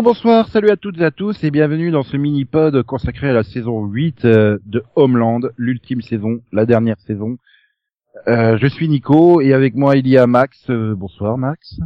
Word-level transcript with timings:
Bonjour, 0.00 0.14
bonsoir, 0.14 0.48
salut 0.48 0.70
à 0.70 0.78
toutes 0.78 0.98
et 0.98 1.04
à 1.04 1.10
tous 1.10 1.44
et 1.44 1.50
bienvenue 1.50 1.90
dans 1.90 2.02
ce 2.02 2.16
mini-pod 2.16 2.82
consacré 2.84 3.28
à 3.28 3.34
la 3.34 3.42
saison 3.42 3.84
8 3.84 4.24
euh, 4.24 4.58
de 4.64 4.82
Homeland, 4.96 5.40
l'ultime 5.58 6.00
saison, 6.00 6.40
la 6.52 6.64
dernière 6.64 6.98
saison. 7.00 7.36
Euh, 8.26 8.56
je 8.56 8.66
suis 8.66 8.88
Nico 8.88 9.42
et 9.42 9.52
avec 9.52 9.74
moi 9.74 9.96
il 9.96 10.08
y 10.08 10.16
a 10.16 10.26
Max. 10.26 10.70
Euh, 10.70 10.94
bonsoir 10.94 11.36
Max. 11.36 11.80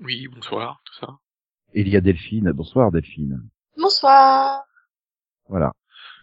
Oui, 0.00 0.28
bonsoir, 0.28 0.82
tout 0.84 0.92
ça. 1.00 1.14
Et 1.72 1.80
il 1.80 1.88
y 1.88 1.96
a 1.96 2.02
Delphine. 2.02 2.52
Bonsoir 2.52 2.92
Delphine. 2.92 3.40
Bonsoir. 3.78 4.64
Voilà. 5.48 5.72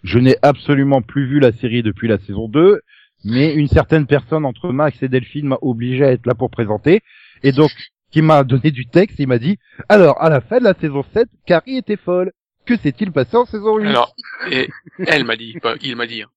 Je 0.03 0.19
n'ai 0.19 0.35
absolument 0.43 1.01
plus 1.01 1.25
vu 1.25 1.39
la 1.39 1.51
série 1.51 1.81
depuis 1.81 2.07
la 2.07 2.19
saison 2.19 2.47
2, 2.47 2.81
mais 3.25 3.55
une 3.55 3.69
certaine 3.69 4.05
personne 4.05 4.45
entre 4.45 4.71
Max 4.71 5.01
et 5.01 5.09
Delphine 5.09 5.47
m'a 5.47 5.57
obligé 5.63 6.05
à 6.05 6.11
être 6.11 6.27
là 6.27 6.35
pour 6.35 6.51
présenter. 6.51 7.01
Et 7.41 7.53
donc, 7.53 7.71
qui 8.11 8.21
m'a 8.21 8.43
donné 8.43 8.71
du 8.71 8.85
texte, 8.87 9.17
il 9.19 9.27
m'a 9.27 9.37
dit, 9.39 9.57
alors, 9.89 10.21
à 10.21 10.29
la 10.29 10.41
fin 10.41 10.59
de 10.59 10.63
la 10.63 10.73
saison 10.73 11.03
7, 11.13 11.27
Carrie 11.45 11.77
était 11.77 11.97
folle. 11.97 12.31
Que 12.65 12.75
s'est-il 12.77 13.11
passé 13.13 13.37
en 13.37 13.45
saison 13.45 13.77
8 13.77 13.87
Alors, 13.87 14.13
et 14.51 14.67
elle 15.07 15.23
m'a 15.23 15.37
dit, 15.37 15.53
pas 15.61 15.75
il 15.81 15.95
m'a 15.95 16.05
dit. 16.05 16.21
hein. 16.23 16.29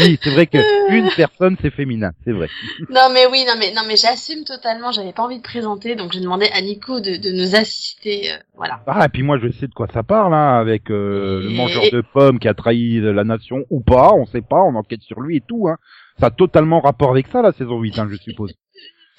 Oui, 0.00 0.18
c'est 0.22 0.30
vrai 0.30 0.46
que 0.46 0.58
une 0.94 1.08
personne 1.16 1.56
c'est 1.62 1.70
féminin, 1.70 2.10
c'est 2.24 2.32
vrai. 2.32 2.48
Non 2.90 3.08
mais 3.12 3.24
oui, 3.32 3.44
non 3.46 3.54
mais 3.58 3.72
non 3.74 3.82
mais 3.88 3.96
j'assume 3.96 4.44
totalement. 4.44 4.92
J'avais 4.92 5.12
pas 5.14 5.22
envie 5.22 5.38
de 5.38 5.42
présenter, 5.42 5.96
donc 5.96 6.12
j'ai 6.12 6.20
demandé 6.20 6.46
à 6.52 6.60
Nico 6.60 7.00
de, 7.00 7.16
de 7.16 7.30
nous 7.32 7.54
assister. 7.56 8.30
euh, 8.32 8.36
voilà. 8.54 8.82
Ah, 8.86 9.06
et 9.06 9.08
puis 9.08 9.22
moi 9.22 9.38
je 9.42 9.50
sais 9.50 9.66
de 9.66 9.72
quoi 9.72 9.86
ça 9.92 10.02
parle, 10.02 10.34
hein, 10.34 10.58
avec 10.58 10.90
euh, 10.90 11.40
le 11.42 11.50
Et- 11.50 11.54
mangeur 11.54 11.84
de 11.90 12.02
pommes 12.12 12.38
qui 12.38 12.48
a 12.48 12.54
trahi 12.54 13.00
la 13.00 13.24
nation 13.24 13.64
ou 13.70 13.80
pas, 13.80 14.12
on 14.12 14.26
sait 14.26 14.42
pas, 14.42 14.60
on 14.62 14.74
enquête 14.74 15.00
sur 15.02 15.20
lui 15.20 15.36
et 15.38 15.40
tout. 15.46 15.68
Hein. 15.68 15.78
Ça 16.20 16.26
a 16.26 16.30
totalement 16.30 16.80
rapport 16.80 17.10
avec 17.10 17.26
ça 17.28 17.40
la 17.40 17.52
saison 17.52 17.78
8, 17.80 17.98
hein, 17.98 18.08
je 18.10 18.16
suppose. 18.16 18.52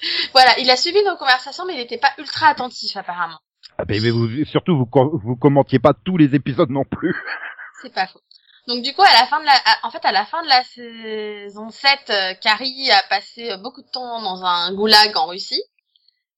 Voilà, 0.32 0.58
il 0.58 0.70
a 0.70 0.76
suivi 0.76 1.02
nos 1.04 1.16
conversations, 1.16 1.64
mais 1.66 1.74
il 1.74 1.78
n'était 1.78 1.98
pas 1.98 2.12
ultra 2.18 2.48
attentif 2.48 2.96
apparemment. 2.96 3.38
Ah, 3.78 3.84
ben, 3.84 4.00
mais 4.02 4.10
vous, 4.10 4.44
surtout 4.44 4.76
vous, 4.76 4.86
co- 4.86 5.18
vous 5.22 5.36
commentiez 5.36 5.78
pas 5.78 5.94
tous 5.94 6.16
les 6.16 6.34
épisodes 6.34 6.70
non 6.70 6.84
plus. 6.84 7.14
C'est 7.82 7.92
pas 7.94 8.06
faux. 8.06 8.20
Donc 8.68 8.82
du 8.82 8.92
coup, 8.92 9.02
à 9.02 9.12
la 9.20 9.26
fin 9.26 9.40
de 9.40 9.46
la, 9.46 9.54
en 9.82 9.90
fait, 9.90 10.04
à 10.04 10.12
la 10.12 10.24
fin 10.26 10.42
de 10.42 10.48
la 10.48 10.62
saison 10.64 11.70
7, 11.70 11.98
euh, 12.10 12.34
Carrie 12.34 12.90
a 12.90 13.02
passé 13.08 13.50
euh, 13.50 13.56
beaucoup 13.56 13.82
de 13.82 13.88
temps 13.90 14.20
dans 14.22 14.44
un 14.44 14.72
goulag 14.74 15.16
en 15.16 15.26
Russie. 15.28 15.62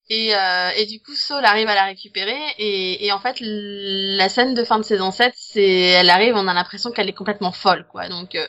Et, 0.09 0.35
euh, 0.35 0.69
et 0.77 0.85
du 0.85 1.01
coup, 1.01 1.13
Saul 1.15 1.43
arrive 1.45 1.67
à 1.67 1.75
la 1.75 1.85
récupérer. 1.85 2.37
Et, 2.57 3.05
et 3.05 3.11
en 3.11 3.19
fait, 3.19 3.37
la 3.41 4.29
scène 4.29 4.53
de 4.53 4.63
fin 4.63 4.77
de 4.77 4.83
saison 4.83 5.11
7, 5.11 5.33
c'est, 5.35 5.63
elle 5.63 6.09
arrive, 6.09 6.35
on 6.35 6.47
a 6.47 6.53
l'impression 6.53 6.91
qu'elle 6.91 7.09
est 7.09 7.13
complètement 7.13 7.51
folle, 7.51 7.85
quoi. 7.87 8.07
Donc, 8.09 8.35
euh, 8.35 8.47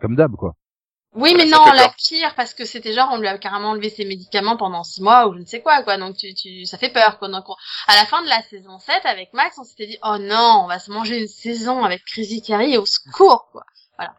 Comme 0.00 0.16
d'hab 0.16 0.34
quoi. 0.36 0.54
Oui, 1.14 1.34
mais 1.36 1.46
non, 1.46 1.64
la 1.74 1.88
pire, 1.96 2.34
parce 2.34 2.54
que 2.54 2.64
c'était 2.64 2.92
genre, 2.92 3.08
on 3.12 3.18
lui 3.18 3.28
a 3.28 3.38
carrément 3.38 3.70
enlevé 3.70 3.88
ses 3.88 4.04
médicaments 4.04 4.56
pendant 4.56 4.82
six 4.82 5.02
mois 5.02 5.28
ou 5.28 5.34
je 5.34 5.38
ne 5.40 5.44
sais 5.44 5.60
quoi, 5.62 5.82
quoi. 5.82 5.96
Donc, 5.96 6.16
tu, 6.16 6.34
tu, 6.34 6.64
ça 6.66 6.76
fait 6.78 6.92
peur, 6.92 7.18
quoi. 7.18 7.28
Donc, 7.28 7.48
on- 7.48 7.54
à 7.88 7.94
la 7.96 8.04
fin 8.06 8.22
de 8.22 8.28
la 8.28 8.42
saison 8.42 8.78
7, 8.78 9.00
avec 9.04 9.32
Max, 9.32 9.56
on 9.58 9.64
s'était 9.64 9.86
dit, 9.86 9.98
oh 10.02 10.16
non, 10.20 10.62
on 10.64 10.66
va 10.68 10.78
se 10.78 10.90
manger 10.90 11.20
une 11.20 11.28
saison 11.28 11.84
avec 11.84 12.04
Crazy 12.04 12.42
Carrie 12.42 12.76
au 12.78 12.86
secours, 12.86 13.48
quoi. 13.52 13.64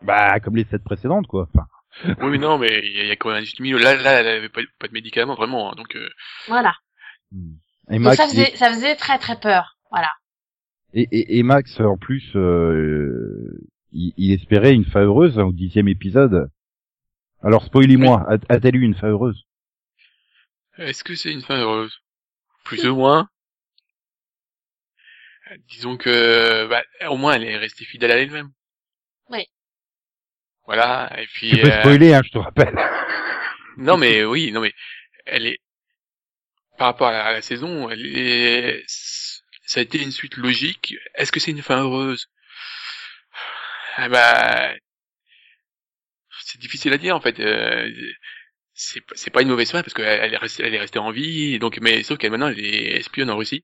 Bah 0.03 0.40
comme 0.40 0.56
les 0.56 0.64
sept 0.64 0.84
précédentes 0.86 1.28
quoi. 1.28 1.50
Enfin, 1.53 1.66
Oui, 2.22 2.30
mais 2.31 2.38
non, 2.38 2.58
mais 2.58 2.70
il 2.81 2.96
y, 2.96 3.00
a- 3.00 3.03
il 3.03 3.08
y 3.09 3.12
a 3.12 3.16
quand 3.18 3.28
même 3.30 3.40
un 3.40 3.41
juste 3.44 3.59
milieu. 3.59 3.78
Là, 3.78 3.96
là, 3.96 4.22
elle 4.22 4.28
avait 4.28 4.47
pas, 4.50 4.62
pas 4.80 4.88
de 4.88 4.94
médicaments, 4.94 5.36
vraiment. 5.36 5.72
hein, 5.72 5.75
donc, 5.75 5.96
euh, 5.97 6.08
Voilà. 6.47 6.74
hmm. 7.34 7.56
et 7.90 7.96
Donc 7.96 8.02
Max, 8.03 8.18
ça 8.18 8.28
faisait, 8.28 8.56
ça 8.56 8.70
faisait 8.72 8.96
très 8.96 9.18
très 9.20 9.38
peur. 9.38 9.78
Voilà. 9.91 10.12
et, 10.94 11.08
et, 11.12 11.38
et 11.40 11.44
Max 11.44 11.78
en 11.81 11.97
plus, 11.97 12.24
euh, 12.38 13.68
il, 13.91 14.14
il 14.18 14.31
espérait 14.34 14.74
une 14.74 14.86
fin 14.86 15.02
heureuse 15.02 15.38
hein, 15.40 15.44
au 15.44 15.52
dixième 15.53 15.88
épisode. 15.90 16.50
Alors 17.46 17.64
spoilez-moi, 17.64 18.26
a-t-elle 18.50 18.76
eu 18.76 18.82
une 18.82 18.96
fin 18.96 19.08
heureuse? 19.08 19.46
Est-ce 20.78 21.04
que 21.04 21.16
c'est 21.16 21.32
une 21.32 21.44
fin 21.44 21.58
heureuse? 21.58 22.02
Plus 22.64 22.86
ou 22.88 22.96
moins. 22.96 23.30
Disons 25.70 25.96
que, 25.96 26.68
bah, 26.68 26.84
au 27.08 27.18
moins, 27.18 27.34
elle 27.34 27.44
est 27.44 27.58
restée 27.58 27.86
fidèle 27.86 28.12
à 28.12 28.18
elle-même. 28.18 28.50
Oui. 29.30 29.46
Voilà, 30.66 31.14
et 31.22 31.28
puis... 31.28 31.52
Tu 31.52 31.62
peux 31.62 31.72
euh, 31.72 31.82
spoiler, 31.82 32.14
hein, 32.16 32.22
je 32.26 32.32
te 32.32 32.40
rappelle. 32.40 32.76
Non 33.78 33.98
mais 33.98 34.24
oui, 34.24 34.52
non 34.52 34.62
mais 34.62 34.74
elle 35.26 35.48
est 35.48 35.60
par 36.78 36.88
rapport 36.88 37.08
à 37.08 37.12
la, 37.12 37.26
à 37.26 37.32
la 37.34 37.42
saison, 37.42 37.90
elle 37.90 38.06
est 38.06 38.84
ça 38.88 39.80
a 39.80 39.84
été 39.84 40.02
une 40.02 40.12
suite 40.12 40.38
logique. 40.38 40.96
Est-ce 41.16 41.32
que 41.32 41.40
c'est 41.40 41.52
une 41.52 41.62
fin 41.62 41.82
heureuse? 41.82 42.28
Ah 43.98 44.10
bah 44.10 44.74
c'est 46.56 46.62
difficile 46.62 46.94
à 46.94 46.98
dire 46.98 47.16
en 47.16 47.20
fait. 47.20 47.40
Euh, 47.40 47.92
c'est 48.74 49.30
pas 49.30 49.42
une 49.42 49.48
mauvaise 49.50 49.72
fin 49.72 49.82
parce 49.84 49.94
qu'elle 49.94 50.06
elle 50.06 50.34
est 50.34 50.38
restée 50.38 50.66
est 50.66 50.98
en 50.98 51.12
vie 51.12 51.60
donc 51.60 51.80
mais 51.82 52.04
sauf 52.04 52.18
qu'elle 52.18 52.32
maintenant 52.32 52.50
elle 52.50 52.60
est 52.60 52.98
espionne 52.98 53.30
en 53.30 53.38
Russie. 53.38 53.64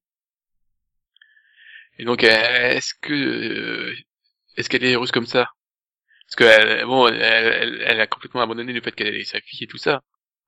Et 2.00 2.06
donc 2.06 2.24
euh, 2.24 2.28
est-ce 2.28 2.94
que 3.02 3.14
euh, 3.14 3.96
est-ce 4.58 4.70
qu'elle 4.70 4.84
est 4.84 4.94
heureuse 4.94 5.12
comme 5.12 5.26
ça? 5.26 5.48
Parce 6.28 6.36
que 6.36 6.44
elle- 6.44 6.86
bon 6.86 7.08
elle, 7.08 8.00
a 8.00 8.08
complètement 8.08 8.42
abandonné 8.42 8.74
le 8.74 8.82
fait 8.82 8.94
qu'elle 8.94 9.16
ait 9.16 9.24
sa 9.24 9.40
fille 9.42 9.64
et 9.64 9.68
tout 9.68 9.78
ça. 9.78 10.02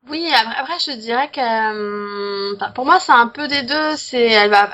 Oui, 0.10 0.30
après, 0.34 0.80
je 0.80 0.98
dirais 0.98 1.32
que 1.32 1.40
euh, 1.40 2.72
pour 2.76 2.86
moi 2.86 3.00
c'est 3.00 3.14
un 3.14 3.28
peu 3.28 3.48
des 3.48 3.64
deux. 3.64 3.96
C'est 3.96 4.32
elle 4.32 4.50
va, 4.50 4.70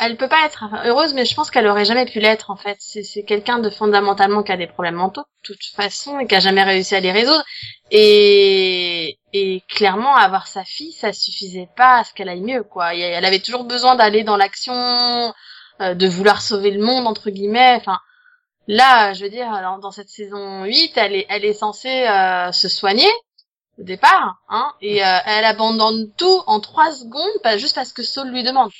elle 0.00 0.16
peut 0.16 0.28
pas 0.28 0.46
être 0.46 0.64
heureuse, 0.86 1.12
mais 1.12 1.26
je 1.26 1.34
pense 1.34 1.50
qu'elle 1.50 1.66
aurait 1.66 1.84
jamais 1.84 2.06
pu 2.06 2.20
l'être 2.20 2.50
en 2.50 2.56
fait. 2.56 2.78
C'est 2.80 3.22
quelqu'un 3.22 3.58
de 3.58 3.68
fondamentalement 3.68 4.42
qui 4.42 4.50
a 4.50 4.56
des 4.56 4.66
problèmes 4.66 4.94
mentaux 4.94 5.20
de 5.20 5.54
toute 5.54 5.64
façon 5.64 6.18
et 6.18 6.26
qui 6.26 6.34
a 6.34 6.40
jamais 6.40 6.62
réussi 6.62 6.94
à 6.94 7.00
les 7.00 7.12
résoudre. 7.12 7.44
Et 7.90 9.18
et 9.32 9.62
clairement 9.68 10.16
avoir 10.16 10.46
sa 10.46 10.64
fille, 10.64 10.92
ça 10.92 11.12
suffisait 11.12 11.68
pas 11.76 11.98
à 11.98 12.04
ce 12.04 12.14
qu'elle 12.14 12.30
aille 12.30 12.40
mieux 12.40 12.62
quoi. 12.62 12.94
Elle 12.94 13.24
avait 13.24 13.40
toujours 13.40 13.64
besoin 13.64 13.94
d'aller 13.94 14.24
dans 14.24 14.38
l'action, 14.38 14.72
euh, 15.82 15.94
de 15.94 16.08
vouloir 16.08 16.40
sauver 16.40 16.70
le 16.70 16.82
monde 16.82 17.06
entre 17.06 17.28
guillemets. 17.30 17.74
Enfin 17.76 17.98
là, 18.66 19.12
je 19.12 19.24
veux 19.24 19.30
dire 19.30 19.50
dans, 19.62 19.78
dans 19.78 19.90
cette 19.90 20.08
saison 20.08 20.64
8, 20.64 20.92
elle 20.96 21.14
est 21.14 21.26
elle 21.28 21.44
est 21.44 21.52
censée 21.52 22.06
euh, 22.08 22.52
se 22.52 22.68
soigner 22.68 23.10
au 23.78 23.82
départ, 23.82 24.36
hein, 24.48 24.72
et 24.80 25.04
euh, 25.04 25.18
elle 25.26 25.44
abandonne 25.44 26.10
tout 26.16 26.42
en 26.46 26.60
trois 26.60 26.92
secondes, 26.92 27.42
pas 27.42 27.56
juste 27.56 27.74
parce 27.74 27.92
que 27.92 28.02
Saul 28.02 28.28
lui 28.28 28.42
demande. 28.42 28.70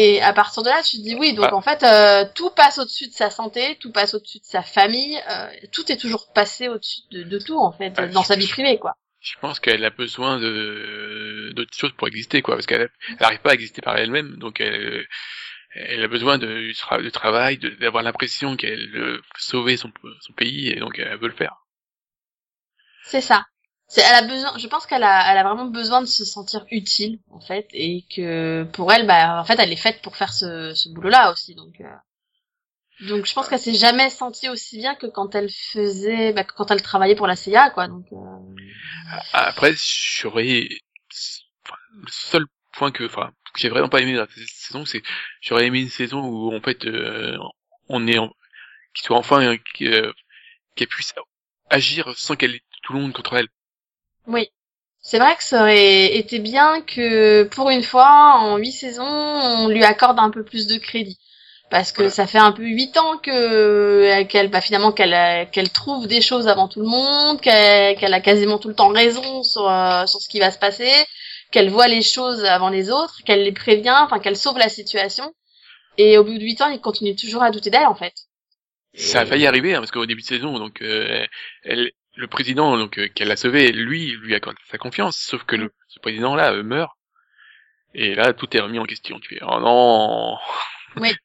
Et 0.00 0.22
à 0.22 0.32
partir 0.32 0.62
de 0.62 0.68
là, 0.68 0.80
tu 0.84 0.98
te 0.98 1.02
dis 1.02 1.16
oui, 1.16 1.34
donc 1.34 1.48
Ah. 1.50 1.56
en 1.56 1.60
fait, 1.60 1.82
euh, 1.82 2.24
tout 2.32 2.50
passe 2.50 2.78
au-dessus 2.78 3.08
de 3.08 3.12
sa 3.12 3.30
santé, 3.30 3.76
tout 3.80 3.90
passe 3.90 4.14
au-dessus 4.14 4.38
de 4.38 4.44
sa 4.44 4.62
famille, 4.62 5.18
euh, 5.28 5.50
tout 5.72 5.90
est 5.90 5.96
toujours 5.96 6.32
passé 6.32 6.68
au-dessus 6.68 7.00
de, 7.10 7.24
de 7.24 7.38
tout 7.40 7.58
en 7.58 7.72
fait, 7.72 7.94
Ah, 7.96 8.06
dans 8.06 8.22
sa 8.22 8.36
vie 8.36 8.46
privée, 8.46 8.78
quoi. 8.78 8.94
Je 9.20 9.34
pense 9.40 9.58
qu'elle 9.58 9.84
a 9.84 9.90
besoin 9.90 10.38
de 10.38 11.50
d'autres 11.56 11.76
choses 11.76 11.90
pour 11.98 12.06
exister, 12.06 12.42
quoi, 12.42 12.54
parce 12.54 12.66
qu'elle 12.66 12.88
n'arrive 13.20 13.40
pas 13.40 13.50
à 13.50 13.54
exister 13.54 13.82
par 13.82 13.96
elle-même, 13.96 14.36
donc 14.36 14.60
elle, 14.60 15.04
elle 15.74 16.04
a 16.04 16.08
besoin 16.08 16.38
de, 16.38 17.10
travail, 17.10 17.58
d'avoir 17.80 18.04
l'impression 18.04 18.56
qu'elle 18.56 18.92
veut 18.92 19.20
sauver 19.36 19.76
son, 19.76 19.90
son 20.20 20.32
pays, 20.34 20.68
et 20.68 20.76
donc 20.76 21.00
elle 21.00 21.18
veut 21.18 21.26
le 21.26 21.34
faire. 21.34 21.56
C'est 23.02 23.20
ça. 23.20 23.46
Elle 23.96 24.14
a 24.14 24.22
besoin, 24.22 24.56
je 24.58 24.66
pense 24.66 24.86
qu'elle 24.86 25.02
a, 25.02 25.32
elle 25.32 25.38
a 25.38 25.44
vraiment 25.44 25.64
besoin 25.66 26.00
de 26.02 26.06
se 26.06 26.24
sentir 26.24 26.66
utile 26.70 27.20
en 27.30 27.40
fait, 27.40 27.66
et 27.72 28.04
que 28.14 28.64
pour 28.72 28.92
elle, 28.92 29.06
bah, 29.06 29.40
en 29.40 29.44
fait, 29.44 29.58
elle 29.58 29.72
est 29.72 29.76
faite 29.76 30.02
pour 30.02 30.16
faire 30.16 30.32
ce, 30.32 30.74
ce 30.74 30.88
boulot-là 30.90 31.32
aussi, 31.32 31.54
donc. 31.54 31.80
euh, 31.80 31.84
Donc 33.08 33.26
je 33.26 33.32
pense 33.32 33.48
qu'elle 33.48 33.60
s'est 33.60 33.74
jamais 33.74 34.10
sentie 34.10 34.48
aussi 34.48 34.76
bien 34.78 34.94
que 34.94 35.06
quand 35.06 35.34
elle 35.34 35.48
faisait, 35.50 36.32
bah, 36.32 36.44
quand 36.44 36.70
elle 36.70 36.82
travaillait 36.82 37.14
pour 37.16 37.26
la 37.26 37.36
CIA, 37.36 37.70
quoi. 37.70 37.88
Donc. 37.88 38.06
euh, 38.12 38.16
Après, 39.32 39.72
j'aurais, 39.76 40.68
le 41.92 42.08
seul 42.10 42.46
point 42.72 42.90
que, 42.90 43.04
enfin, 43.04 43.30
que 43.54 43.60
j'ai 43.60 43.68
vraiment 43.68 43.88
pas 43.88 44.00
aimé 44.00 44.14
dans 44.16 44.26
cette 44.28 44.48
saison, 44.48 44.84
c'est, 44.84 45.02
j'aurais 45.40 45.66
aimé 45.66 45.80
une 45.80 45.88
saison 45.88 46.20
où, 46.24 46.54
en 46.54 46.60
fait, 46.60 46.84
euh, 46.86 47.36
on 47.88 48.06
est, 48.06 48.18
en, 48.18 48.28
qui 48.94 49.02
soit 49.02 49.16
enfin, 49.16 49.42
euh, 49.80 50.12
qu'elle 50.76 50.88
puisse 50.88 51.14
agir 51.70 52.12
sans 52.16 52.36
qu'elle 52.36 52.56
ait 52.56 52.62
tout 52.82 52.92
le 52.92 53.00
monde 53.00 53.12
contre 53.12 53.34
elle. 53.34 53.48
Oui. 54.28 54.48
C'est 55.00 55.18
vrai 55.18 55.34
que 55.36 55.42
ça 55.42 55.62
aurait 55.62 56.16
été 56.16 56.38
bien 56.38 56.82
que, 56.82 57.44
pour 57.44 57.70
une 57.70 57.82
fois, 57.82 58.36
en 58.40 58.56
huit 58.58 58.72
saisons, 58.72 59.04
on 59.04 59.68
lui 59.68 59.84
accorde 59.84 60.18
un 60.18 60.30
peu 60.30 60.44
plus 60.44 60.66
de 60.66 60.76
crédit. 60.76 61.18
Parce 61.70 61.92
que 61.92 61.98
Voilà. 62.02 62.10
ça 62.10 62.26
fait 62.26 62.38
un 62.38 62.52
peu 62.52 62.62
huit 62.62 62.96
ans 62.96 63.18
que 63.18 64.22
qu'elle, 64.24 64.48
bah, 64.48 64.62
finalement, 64.62 64.90
qu'elle 64.90 65.50
qu'elle 65.50 65.70
trouve 65.70 66.06
des 66.06 66.22
choses 66.22 66.48
avant 66.48 66.66
tout 66.66 66.80
le 66.80 66.86
monde, 66.86 67.40
qu'elle 67.42 67.96
qu'elle 67.98 68.14
a 68.14 68.20
quasiment 68.20 68.58
tout 68.58 68.68
le 68.68 68.74
temps 68.74 68.88
raison 68.88 69.42
sur 69.42 69.68
euh, 69.68 70.06
sur 70.06 70.18
ce 70.20 70.28
qui 70.28 70.40
va 70.40 70.50
se 70.50 70.58
passer, 70.58 70.90
qu'elle 71.50 71.68
voit 71.68 71.88
les 71.88 72.00
choses 72.02 72.42
avant 72.44 72.70
les 72.70 72.90
autres, 72.90 73.22
qu'elle 73.24 73.44
les 73.44 73.52
prévient, 73.52 73.94
enfin 74.02 74.18
qu'elle 74.18 74.36
sauve 74.36 74.56
la 74.58 74.70
situation. 74.70 75.32
Et 75.98 76.16
au 76.16 76.24
bout 76.24 76.38
de 76.38 76.42
huit 76.42 76.60
ans, 76.62 76.70
il 76.70 76.80
continue 76.80 77.14
toujours 77.16 77.42
à 77.42 77.50
douter 77.50 77.68
d'elle, 77.70 77.86
en 77.86 77.94
fait. 77.94 78.14
Ça 78.94 79.20
a 79.20 79.26
failli 79.26 79.46
arriver, 79.46 79.74
hein, 79.74 79.80
parce 79.80 79.90
qu'au 79.90 80.06
début 80.06 80.22
de 80.22 80.26
saison, 80.26 80.58
donc, 80.58 80.80
euh, 80.80 81.26
elle, 81.64 81.90
le 82.18 82.26
président, 82.28 82.76
donc, 82.76 82.98
euh, 82.98 83.08
qu'elle 83.14 83.30
a 83.30 83.36
sauvé, 83.36 83.72
lui, 83.72 84.12
lui 84.22 84.34
accorde 84.34 84.56
sa 84.70 84.78
confiance, 84.78 85.16
sauf 85.16 85.44
que 85.44 85.56
le, 85.56 85.72
ce 85.88 86.00
président-là 86.00 86.52
euh, 86.52 86.62
meurt. 86.62 86.92
Et 87.94 88.14
là, 88.14 88.32
tout 88.32 88.54
est 88.56 88.60
remis 88.60 88.78
en 88.78 88.84
question. 88.84 89.18
Tu 89.20 89.36
fais, 89.36 89.40
oh 89.42 89.60
non! 89.60 90.36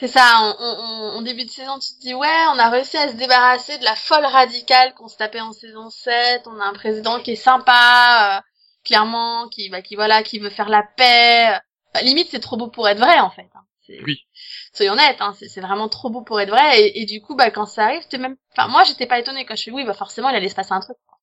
C'est 0.00 0.08
ça, 0.08 0.38
en, 0.40 0.50
en, 0.60 1.16
en 1.18 1.22
début 1.22 1.44
de 1.44 1.50
saison, 1.50 1.78
tu 1.78 1.94
te 1.94 2.00
dis, 2.00 2.14
ouais, 2.14 2.44
on 2.52 2.58
a 2.58 2.68
réussi 2.68 2.96
à 2.96 3.08
se 3.08 3.14
débarrasser 3.14 3.78
de 3.78 3.84
la 3.84 3.94
folle 3.94 4.24
radicale 4.26 4.92
qu'on 4.94 5.08
se 5.08 5.16
tapait 5.16 5.40
en 5.40 5.52
saison 5.52 5.88
7, 5.88 6.42
on 6.46 6.60
a 6.60 6.64
un 6.64 6.72
président 6.74 7.20
qui 7.20 7.32
est 7.32 7.36
sympa, 7.36 8.38
euh, 8.38 8.40
clairement, 8.84 9.48
qui 9.48 9.70
bah, 9.70 9.82
qui 9.82 9.94
voilà, 9.94 10.22
qui 10.24 10.40
veut 10.40 10.50
faire 10.50 10.68
la 10.68 10.82
paix. 10.96 11.58
Limite, 12.02 12.28
c'est 12.30 12.40
trop 12.40 12.56
beau 12.56 12.68
pour 12.68 12.88
être 12.88 12.98
vrai 12.98 13.20
en 13.20 13.30
fait. 13.30 13.48
hein. 13.54 13.64
Oui. 13.88 14.24
Soyons 14.72 14.94
honnêtes, 14.94 15.20
hein, 15.20 15.34
c'est 15.38 15.60
vraiment 15.60 15.88
trop 15.88 16.10
beau 16.10 16.22
pour 16.22 16.40
être 16.40 16.48
vrai. 16.50 16.80
Et, 16.82 17.02
et 17.02 17.06
du 17.06 17.20
coup, 17.20 17.34
bah 17.36 17.50
quand 17.50 17.66
ça 17.66 17.84
arrive, 17.84 18.06
t'es 18.08 18.18
même. 18.18 18.36
Enfin, 18.56 18.68
moi, 18.68 18.82
j'étais 18.84 19.06
pas 19.06 19.18
étonnée 19.18 19.44
quand 19.44 19.56
je 19.56 19.62
suis 19.62 19.70
oui, 19.70 19.84
bah 19.84 19.94
forcément, 19.94 20.30
il 20.30 20.36
allait 20.36 20.48
se 20.48 20.54
passer 20.54 20.72
un 20.72 20.80
truc. 20.80 20.96
quoi. 21.06 21.18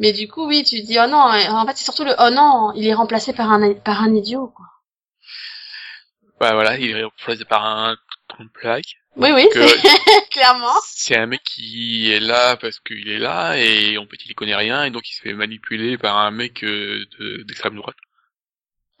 Mais 0.00 0.12
du 0.12 0.26
coup, 0.28 0.46
oui, 0.46 0.64
tu 0.64 0.80
dis 0.82 0.98
oh 0.98 1.06
non. 1.06 1.32
et 1.34 1.48
En 1.48 1.66
fait, 1.66 1.76
c'est 1.76 1.84
surtout 1.84 2.04
le 2.04 2.14
oh 2.18 2.30
non, 2.30 2.72
il 2.74 2.86
est 2.86 2.94
remplacé 2.94 3.32
par 3.32 3.50
un 3.52 3.74
par 3.74 4.02
un 4.02 4.14
idiot. 4.14 4.48
Quoi. 4.48 4.66
Bah 6.40 6.52
voilà, 6.54 6.76
il 6.78 6.96
est 6.96 7.04
remplacé 7.04 7.44
par 7.44 7.64
un 7.64 7.96
trompe 8.28 8.52
plaque. 8.52 8.96
Oui, 9.16 9.30
oui, 9.32 9.46
c'est 9.52 10.28
clairement. 10.30 10.74
C'est 10.84 11.16
un 11.16 11.26
mec 11.26 11.42
qui 11.44 12.10
est 12.10 12.18
là 12.18 12.56
parce 12.56 12.80
qu'il 12.80 13.08
est 13.08 13.20
là 13.20 13.56
et 13.56 13.96
en 13.98 14.06
fait 14.06 14.16
il 14.26 14.34
connaît 14.34 14.56
rien 14.56 14.82
et 14.84 14.90
donc 14.90 15.08
il 15.08 15.14
se 15.14 15.20
fait 15.22 15.32
manipuler 15.34 15.96
par 15.96 16.18
un 16.18 16.32
mec 16.32 16.64
euh, 16.64 17.04
de- 17.20 17.44
d'extrême 17.44 17.76
droite. 17.76 17.94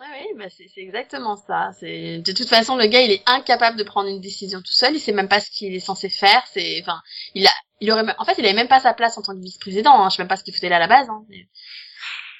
Oui, 0.04 0.10
oui, 0.20 0.38
bah 0.38 0.44
c'est 0.50 0.70
exactement 0.80 1.36
ça. 1.36 1.70
C'est 1.80 2.18
de 2.18 2.32
toute 2.32 2.48
façon 2.48 2.76
le 2.76 2.86
gars, 2.86 3.00
il 3.02 3.10
est 3.10 3.22
incapable 3.26 3.78
de 3.78 3.84
prendre 3.84 4.08
une 4.08 4.20
décision 4.20 4.60
tout 4.60 4.72
seul. 4.72 4.94
Il 4.94 5.00
sait 5.00 5.12
même 5.12 5.28
pas 5.28 5.40
ce 5.40 5.50
qu'il 5.50 5.74
est 5.74 5.80
censé 5.80 6.08
faire. 6.10 6.42
C'est, 6.52 6.80
enfin, 6.82 7.00
il 7.34 7.46
a, 7.46 7.50
il 7.80 7.90
aurait, 7.90 8.04
en 8.18 8.24
fait, 8.24 8.34
il 8.38 8.44
avait 8.44 8.54
même 8.54 8.68
pas 8.68 8.80
sa 8.80 8.92
place 8.94 9.16
en 9.18 9.22
tant 9.22 9.34
que 9.34 9.40
vice-président. 9.40 9.94
Hein. 9.94 10.10
Je 10.10 10.16
sais 10.16 10.22
même 10.22 10.28
pas 10.28 10.36
ce 10.36 10.44
qu'il 10.44 10.54
foutait 10.54 10.68
là 10.68 10.76
à 10.76 10.80
la 10.80 10.88
base. 10.88 11.08
Hein. 11.08 11.24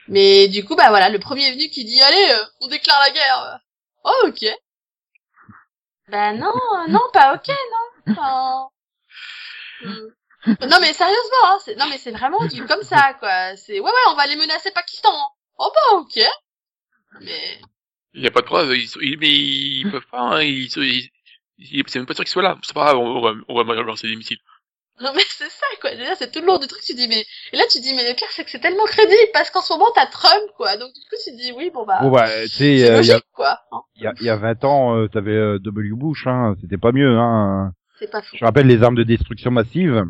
Mais... 0.09 0.49
du 0.49 0.65
coup, 0.65 0.77
bah 0.77 0.91
voilà, 0.91 1.09
le 1.09 1.19
premier 1.19 1.51
venu 1.53 1.69
qui 1.71 1.85
dit 1.85 2.03
allez, 2.03 2.33
euh, 2.33 2.45
on 2.61 2.69
déclare 2.69 3.01
la 3.01 3.11
guerre. 3.11 3.61
Oh 4.05 4.27
ok. 4.29 4.45
Bah 6.09 6.33
non, 6.35 6.53
euh, 6.53 6.89
non, 6.89 7.01
pas 7.15 7.35
ok, 7.35 7.49
non. 7.49 8.13
Enfin, 8.13 8.69
euh, 9.87 10.11
Non 10.47 10.79
mais 10.81 10.93
sérieusement, 10.93 11.45
hein, 11.45 11.59
non 11.79 11.87
mais 11.89 11.97
c'est 11.97 12.11
vraiment 12.11 12.45
du 12.47 12.67
comme 12.67 12.83
ça 12.83 13.15
quoi. 13.19 13.57
C'est 13.57 13.81
ouais 13.81 13.91
ouais, 13.91 14.07
on 14.11 14.15
va 14.15 14.23
aller 14.25 14.37
menacer 14.37 14.71
Pakistan. 14.73 15.11
hein. 15.15 15.29
Oh 15.59 15.71
bah 15.75 15.99
ok. 16.01 16.21
Mais 17.21 17.59
Il 18.15 18.23
y 18.23 18.27
a 18.27 18.31
pas 18.31 18.41
de 18.41 18.47
preuve, 18.47 18.77
ils, 18.77 18.89
ils- 19.03 19.19
mais 19.19 19.29
ils 19.31 19.91
peuvent 19.91 20.07
pas, 20.11 20.21
hein, 20.21 20.43
ils, 20.43 20.71
sont- 20.71 20.83
ils, 20.83 21.09
ils- 21.59 21.83
c'est 21.89 21.99
même 21.99 22.07
pas 22.07 22.15
sûr 22.15 22.25
qu'ils 22.25 22.31
soient 22.33 22.43
là. 22.43 22.57
C'est 22.63 22.75
pas 22.75 22.85
grave, 22.85 22.99
on, 22.99 23.07
on 23.17 23.21
va, 23.21 23.33
on 23.49 23.65
va 23.65 23.75
lancer 23.83 24.09
des 24.09 24.17
missiles. 24.17 24.39
Non 25.01 25.11
mais 25.17 25.23
c'est 25.29 25.51
ça 25.51 25.67
quoi, 25.81 25.91
déjà 25.97 26.15
c'est 26.15 26.31
tout 26.31 26.39
le 26.41 26.47
long 26.47 26.59
du 26.59 26.69
truc, 26.69 26.81
tu 26.81 26.95
dis 26.95 27.09
mais... 27.09 27.25
Et 27.53 27.57
là 27.57 27.65
tu 27.69 27.81
dis 27.81 27.93
mais 27.97 28.09
le 28.09 28.15
pire 28.15 28.29
c'est 28.31 28.45
que 28.45 28.51
c'est 28.53 28.61
tellement 28.61 28.85
crédible 28.85 29.29
parce 29.33 29.51
qu'en 29.51 29.61
ce 29.61 29.73
moment 29.73 29.91
t'as 29.93 30.07
Trump 30.07 30.45
quoi, 30.57 30.77
donc 30.77 30.93
du 30.95 31.01
coup 31.01 31.17
tu 31.25 31.33
dis 31.35 31.51
oui 31.51 31.73
bon 31.75 31.85
bah... 31.85 31.99
Bon 32.01 32.13
bah, 32.13 32.29
tu 32.45 32.49
sais, 32.51 32.79
c'est 32.79 32.91
euh, 32.91 33.01
il 33.03 33.07
y, 33.09 33.11
hein. 33.11 33.21
y, 33.97 34.07
a, 34.07 34.13
il 34.21 34.27
y 34.27 34.29
a 34.31 34.37
20 34.37 34.63
ans, 34.65 34.97
euh, 34.97 35.09
t'avais 35.09 35.33
euh, 35.35 35.59
W. 35.59 35.91
Bush, 35.97 36.29
hein, 36.29 36.55
c'était 36.61 36.79
pas 36.79 36.93
mieux. 36.93 37.19
Hein. 37.19 37.73
c'est 37.99 38.09
pas 38.09 38.23
fou. 38.23 38.37
Je 38.39 38.45
rappelle 38.45 38.69
les 38.69 38.85
armes 38.85 38.95
de 38.95 39.03
destruction 39.03 39.51
massive. 39.51 40.05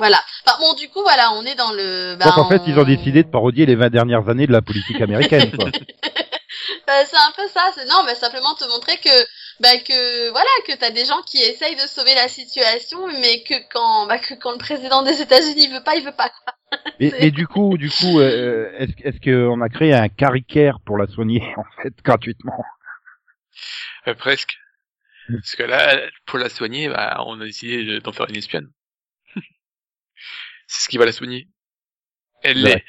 Voilà. 0.00 0.18
Enfin 0.46 0.56
bon 0.60 0.72
du 0.74 0.88
coup 0.88 1.02
voilà, 1.02 1.32
on 1.34 1.44
est 1.44 1.54
dans 1.54 1.72
le... 1.72 2.16
bah, 2.16 2.24
Donc 2.24 2.38
en 2.38 2.48
fait, 2.48 2.62
ils 2.66 2.78
ont 2.78 2.84
décidé 2.84 3.22
de 3.22 3.28
parodier 3.28 3.66
les 3.66 3.76
20 3.76 3.90
dernières 3.90 4.28
années 4.30 4.46
de 4.46 4.52
la 4.52 4.62
politique 4.62 5.00
américaine. 5.00 5.50
Quoi. 5.54 5.66
Euh, 5.66 5.70
c'est 7.06 7.16
un 7.16 7.32
peu 7.36 7.46
ça, 7.52 7.70
c'est 7.74 7.86
non 7.86 8.02
mais 8.06 8.14
simplement 8.14 8.54
te 8.54 8.64
montrer 8.68 8.96
que 8.96 9.10
bah 9.60 9.76
que 9.86 10.30
voilà 10.30 10.48
que 10.66 10.72
t'as 10.78 10.90
des 10.90 11.04
gens 11.04 11.20
qui 11.26 11.36
essayent 11.38 11.76
de 11.76 11.86
sauver 11.86 12.14
la 12.14 12.28
situation 12.28 13.06
mais 13.20 13.42
que 13.42 13.54
quand 13.72 14.06
bah 14.06 14.18
que 14.18 14.34
quand 14.34 14.52
le 14.52 14.58
président 14.58 15.02
des 15.02 15.20
États-Unis 15.20 15.68
veut 15.68 15.82
pas 15.84 15.96
il 15.96 16.04
veut 16.04 16.16
pas 16.16 16.30
quoi. 16.30 16.54
Mais, 17.00 17.12
mais 17.18 17.30
du 17.32 17.48
coup, 17.48 17.76
du 17.76 17.90
coup, 17.90 18.20
euh, 18.20 18.70
est-ce 18.78 18.92
est-ce 19.02 19.18
qu'on 19.20 19.60
a 19.60 19.68
créé 19.68 19.92
un 19.92 20.08
caricaire 20.08 20.78
pour 20.86 20.96
la 20.98 21.08
soigner 21.08 21.42
en 21.56 21.64
fait 21.82 21.92
gratuitement? 22.04 22.62
Euh, 24.06 24.14
presque. 24.14 24.56
Parce 25.28 25.56
que 25.56 25.64
là, 25.64 25.96
pour 26.26 26.38
la 26.38 26.48
soigner, 26.48 26.88
bah, 26.88 27.22
on 27.26 27.40
a 27.40 27.44
décidé 27.44 27.84
de- 27.84 27.98
d'en 27.98 28.12
faire 28.12 28.28
une 28.28 28.36
espionne. 28.36 28.68
C'est 30.70 30.84
ce 30.84 30.88
qui 30.88 30.98
va 30.98 31.04
la 31.04 31.12
soigner. 31.12 31.48
Elle 32.42 32.64
est, 32.66 32.84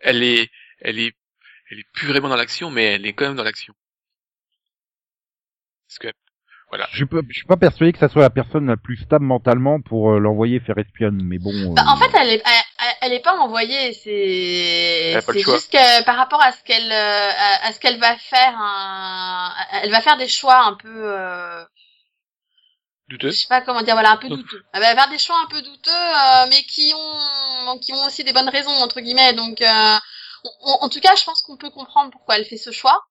elle 0.00 0.22
est, 0.22 0.50
elle 0.80 0.98
est, 0.98 1.12
elle 1.70 1.78
est 1.78 1.86
plus 1.92 2.08
vraiment 2.08 2.28
dans 2.28 2.36
l'action, 2.36 2.70
mais 2.70 2.84
elle 2.94 3.06
est 3.06 3.12
quand 3.12 3.26
même 3.26 3.36
dans 3.36 3.44
l'action. 3.44 3.74
Parce 5.86 5.98
que, 5.98 6.08
voilà. 6.70 6.88
Je 6.90 6.96
suis 6.96 7.06
pas, 7.06 7.18
je 7.28 7.34
suis 7.34 7.46
pas 7.46 7.58
persuadé 7.58 7.92
que 7.92 7.98
ça 7.98 8.08
soit 8.08 8.22
la 8.22 8.30
personne 8.30 8.66
la 8.66 8.76
plus 8.78 8.96
stable 8.96 9.24
mentalement 9.26 9.80
pour 9.80 10.12
euh, 10.12 10.18
l'envoyer 10.18 10.60
faire 10.60 10.78
espionne, 10.78 11.22
mais 11.22 11.38
bon. 11.38 11.52
Bah, 11.74 11.82
euh, 11.82 11.90
en 11.90 11.96
fait, 11.96 12.10
elle 12.18 12.30
est, 12.30 12.42
elle, 12.44 12.94
elle 13.02 13.12
est 13.12 13.22
pas 13.22 13.36
envoyée. 13.38 13.92
C'est, 13.92 15.20
c'est 15.20 15.38
juste 15.38 15.70
que 15.70 16.04
par 16.04 16.16
rapport 16.16 16.42
à 16.42 16.52
ce 16.52 16.62
qu'elle, 16.64 16.90
euh, 16.90 17.30
à, 17.30 17.68
à 17.68 17.72
ce 17.72 17.80
qu'elle 17.80 17.98
va 17.98 18.16
faire, 18.16 18.54
un, 18.58 19.54
elle 19.82 19.90
va 19.90 20.00
faire 20.00 20.16
des 20.16 20.28
choix 20.28 20.64
un 20.64 20.74
peu, 20.74 20.88
euh, 20.88 21.64
Douteux. 23.08 23.30
je 23.30 23.36
sais 23.40 23.48
pas 23.48 23.60
comment 23.62 23.82
dire, 23.82 23.94
voilà, 23.94 24.12
un 24.12 24.16
peu 24.18 24.28
Donc- 24.28 24.40
douteux. 24.40 24.62
Elle 24.72 24.80
va 24.82 24.94
faire 24.94 25.08
des 25.10 25.18
choix 25.18 25.36
un 25.42 25.48
peu 25.48 25.62
douteux, 25.62 25.90
euh, 25.90 26.46
mais 26.50 26.62
qui 26.64 26.92
ont, 26.94 27.78
qui 27.78 27.92
ont 27.92 28.04
aussi 28.04 28.22
des 28.24 28.32
bonnes 28.32 28.48
raisons 28.50 28.70
entre 28.82 29.00
guillemets. 29.00 29.32
Donc, 29.34 29.62
euh, 29.62 29.98
on- 30.62 30.78
en 30.82 30.88
tout 30.88 31.00
cas, 31.00 31.14
je 31.16 31.24
pense 31.24 31.42
qu'on 31.42 31.56
peut 31.56 31.70
comprendre 31.70 32.10
pourquoi 32.10 32.36
elle 32.38 32.44
fait 32.44 32.56
ce 32.58 32.70
choix. 32.70 33.02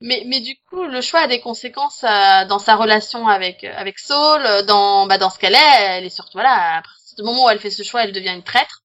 Mais, 0.00 0.22
mais 0.26 0.40
du 0.40 0.56
coup, 0.70 0.84
le 0.84 1.00
choix 1.00 1.20
a 1.20 1.26
des 1.26 1.40
conséquences 1.40 2.04
euh, 2.04 2.44
dans 2.44 2.60
sa 2.60 2.76
relation 2.76 3.26
avec 3.26 3.64
avec 3.64 3.98
Saul, 3.98 4.44
euh, 4.46 4.62
dans 4.62 5.06
bah, 5.06 5.18
dans 5.18 5.30
ce 5.30 5.38
qu'elle 5.40 5.54
est. 5.56 5.80
Elle 5.82 6.04
est 6.04 6.10
surtout 6.10 6.34
voilà, 6.34 6.76
à 6.78 6.82
partir 6.82 7.16
du 7.16 7.22
moment 7.24 7.46
où 7.46 7.50
elle 7.50 7.58
fait 7.58 7.70
ce 7.70 7.82
choix, 7.82 8.04
elle 8.04 8.12
devient 8.12 8.28
une 8.34 8.44
traître. 8.44 8.82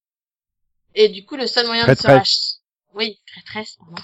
Et 0.96 1.08
du 1.08 1.24
coup, 1.24 1.36
le 1.36 1.46
seul 1.46 1.66
moyen 1.66 1.86
de 1.86 1.94
se 1.94 2.06
racheter, 2.18 2.56
oui, 2.94 3.20
traîtresse, 3.32 3.76
pardon. 3.78 4.02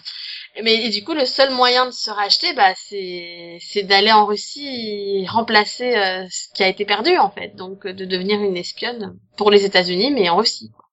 Mais 0.62 0.86
et 0.86 0.90
du 0.90 1.04
coup, 1.04 1.14
le 1.14 1.24
seul 1.24 1.52
moyen 1.54 1.86
de 1.86 1.90
se 1.92 2.10
racheter, 2.10 2.52
bah, 2.54 2.72
c'est 2.74 3.58
c'est 3.60 3.84
d'aller 3.84 4.12
en 4.12 4.26
Russie 4.26 4.66
et 4.66 5.26
remplacer 5.26 5.96
euh, 5.96 6.26
ce 6.28 6.48
qui 6.54 6.62
a 6.62 6.68
été 6.68 6.84
perdu 6.84 7.16
en 7.18 7.30
fait. 7.30 7.54
Donc, 7.56 7.86
euh, 7.86 7.92
de 7.92 8.04
devenir 8.04 8.40
une 8.42 8.56
espionne 8.56 9.18
pour 9.36 9.50
les 9.50 9.64
États-Unis, 9.64 10.10
mais 10.10 10.28
en 10.28 10.36
Russie. 10.36 10.70
quoi. 10.74 10.86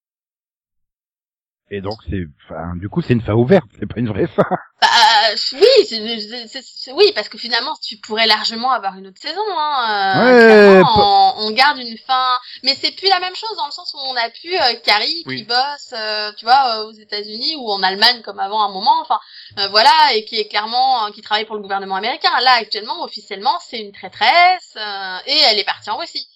Et 1.69 1.81
donc 1.81 1.97
c'est, 2.09 2.23
enfin, 2.45 2.75
du 2.75 2.87
coup 2.87 3.01
c'est 3.01 3.13
une 3.13 3.21
fin 3.21 3.33
ouverte, 3.33 3.67
c'est 3.77 3.87
pas 3.87 3.99
une 3.99 4.07
vraie 4.07 4.27
fin. 4.27 4.45
Bah, 4.81 4.87
euh, 5.31 5.35
oui, 5.53 5.85
c'est- 5.87 6.19
c'est- 6.19 6.47
c'est- 6.47 6.63
c'est- 6.65 6.91
oui, 6.91 7.11
parce 7.15 7.29
que 7.29 7.37
finalement, 7.37 7.75
tu 7.81 7.97
pourrais 7.97 8.25
largement 8.27 8.71
avoir 8.71 8.95
une 8.97 9.07
autre 9.07 9.21
saison. 9.21 9.41
Hein, 9.57 10.25
euh, 10.25 10.81
Ouais, 10.81 10.83
on, 10.95 11.33
on 11.45 11.51
garde 11.51 11.77
une 11.79 11.97
fin, 11.97 12.37
mais 12.63 12.75
c'est 12.75 12.91
plus 12.95 13.09
la 13.09 13.19
même 13.19 13.35
chose 13.35 13.55
dans 13.57 13.65
le 13.65 13.71
sens 13.71 13.93
où 13.93 13.97
on 13.99 14.15
a 14.15 14.29
pu 14.29 14.55
euh, 14.55 14.75
Carrie 14.83 15.23
qui 15.23 15.27
Oui. 15.27 15.43
bosse, 15.43 15.93
euh, 15.93 16.31
tu 16.37 16.45
vois, 16.45 16.79
euh, 16.81 16.85
aux 16.87 16.91
États-Unis 16.93 17.55
ou 17.57 17.69
en 17.71 17.83
Allemagne 17.83 18.21
comme 18.23 18.39
avant 18.39 18.61
un 18.63 18.69
moment. 18.71 18.99
Enfin, 19.01 19.19
euh, 19.59 19.67
voilà, 19.69 19.91
et 20.13 20.25
qui 20.25 20.39
est 20.39 20.47
clairement 20.47 21.05
euh, 21.07 21.11
qui 21.11 21.21
travaille 21.21 21.45
pour 21.45 21.55
le 21.55 21.61
gouvernement 21.61 21.95
américain. 21.95 22.29
Là, 22.41 22.51
actuellement, 22.59 23.03
officiellement, 23.03 23.57
c'est 23.67 23.79
une 23.79 23.91
traîtresse 23.91 24.75
euh, 24.77 25.17
et 25.27 25.37
elle 25.49 25.59
est 25.59 25.65
partie 25.65 25.89
en 25.89 25.97
Russie. 25.97 26.27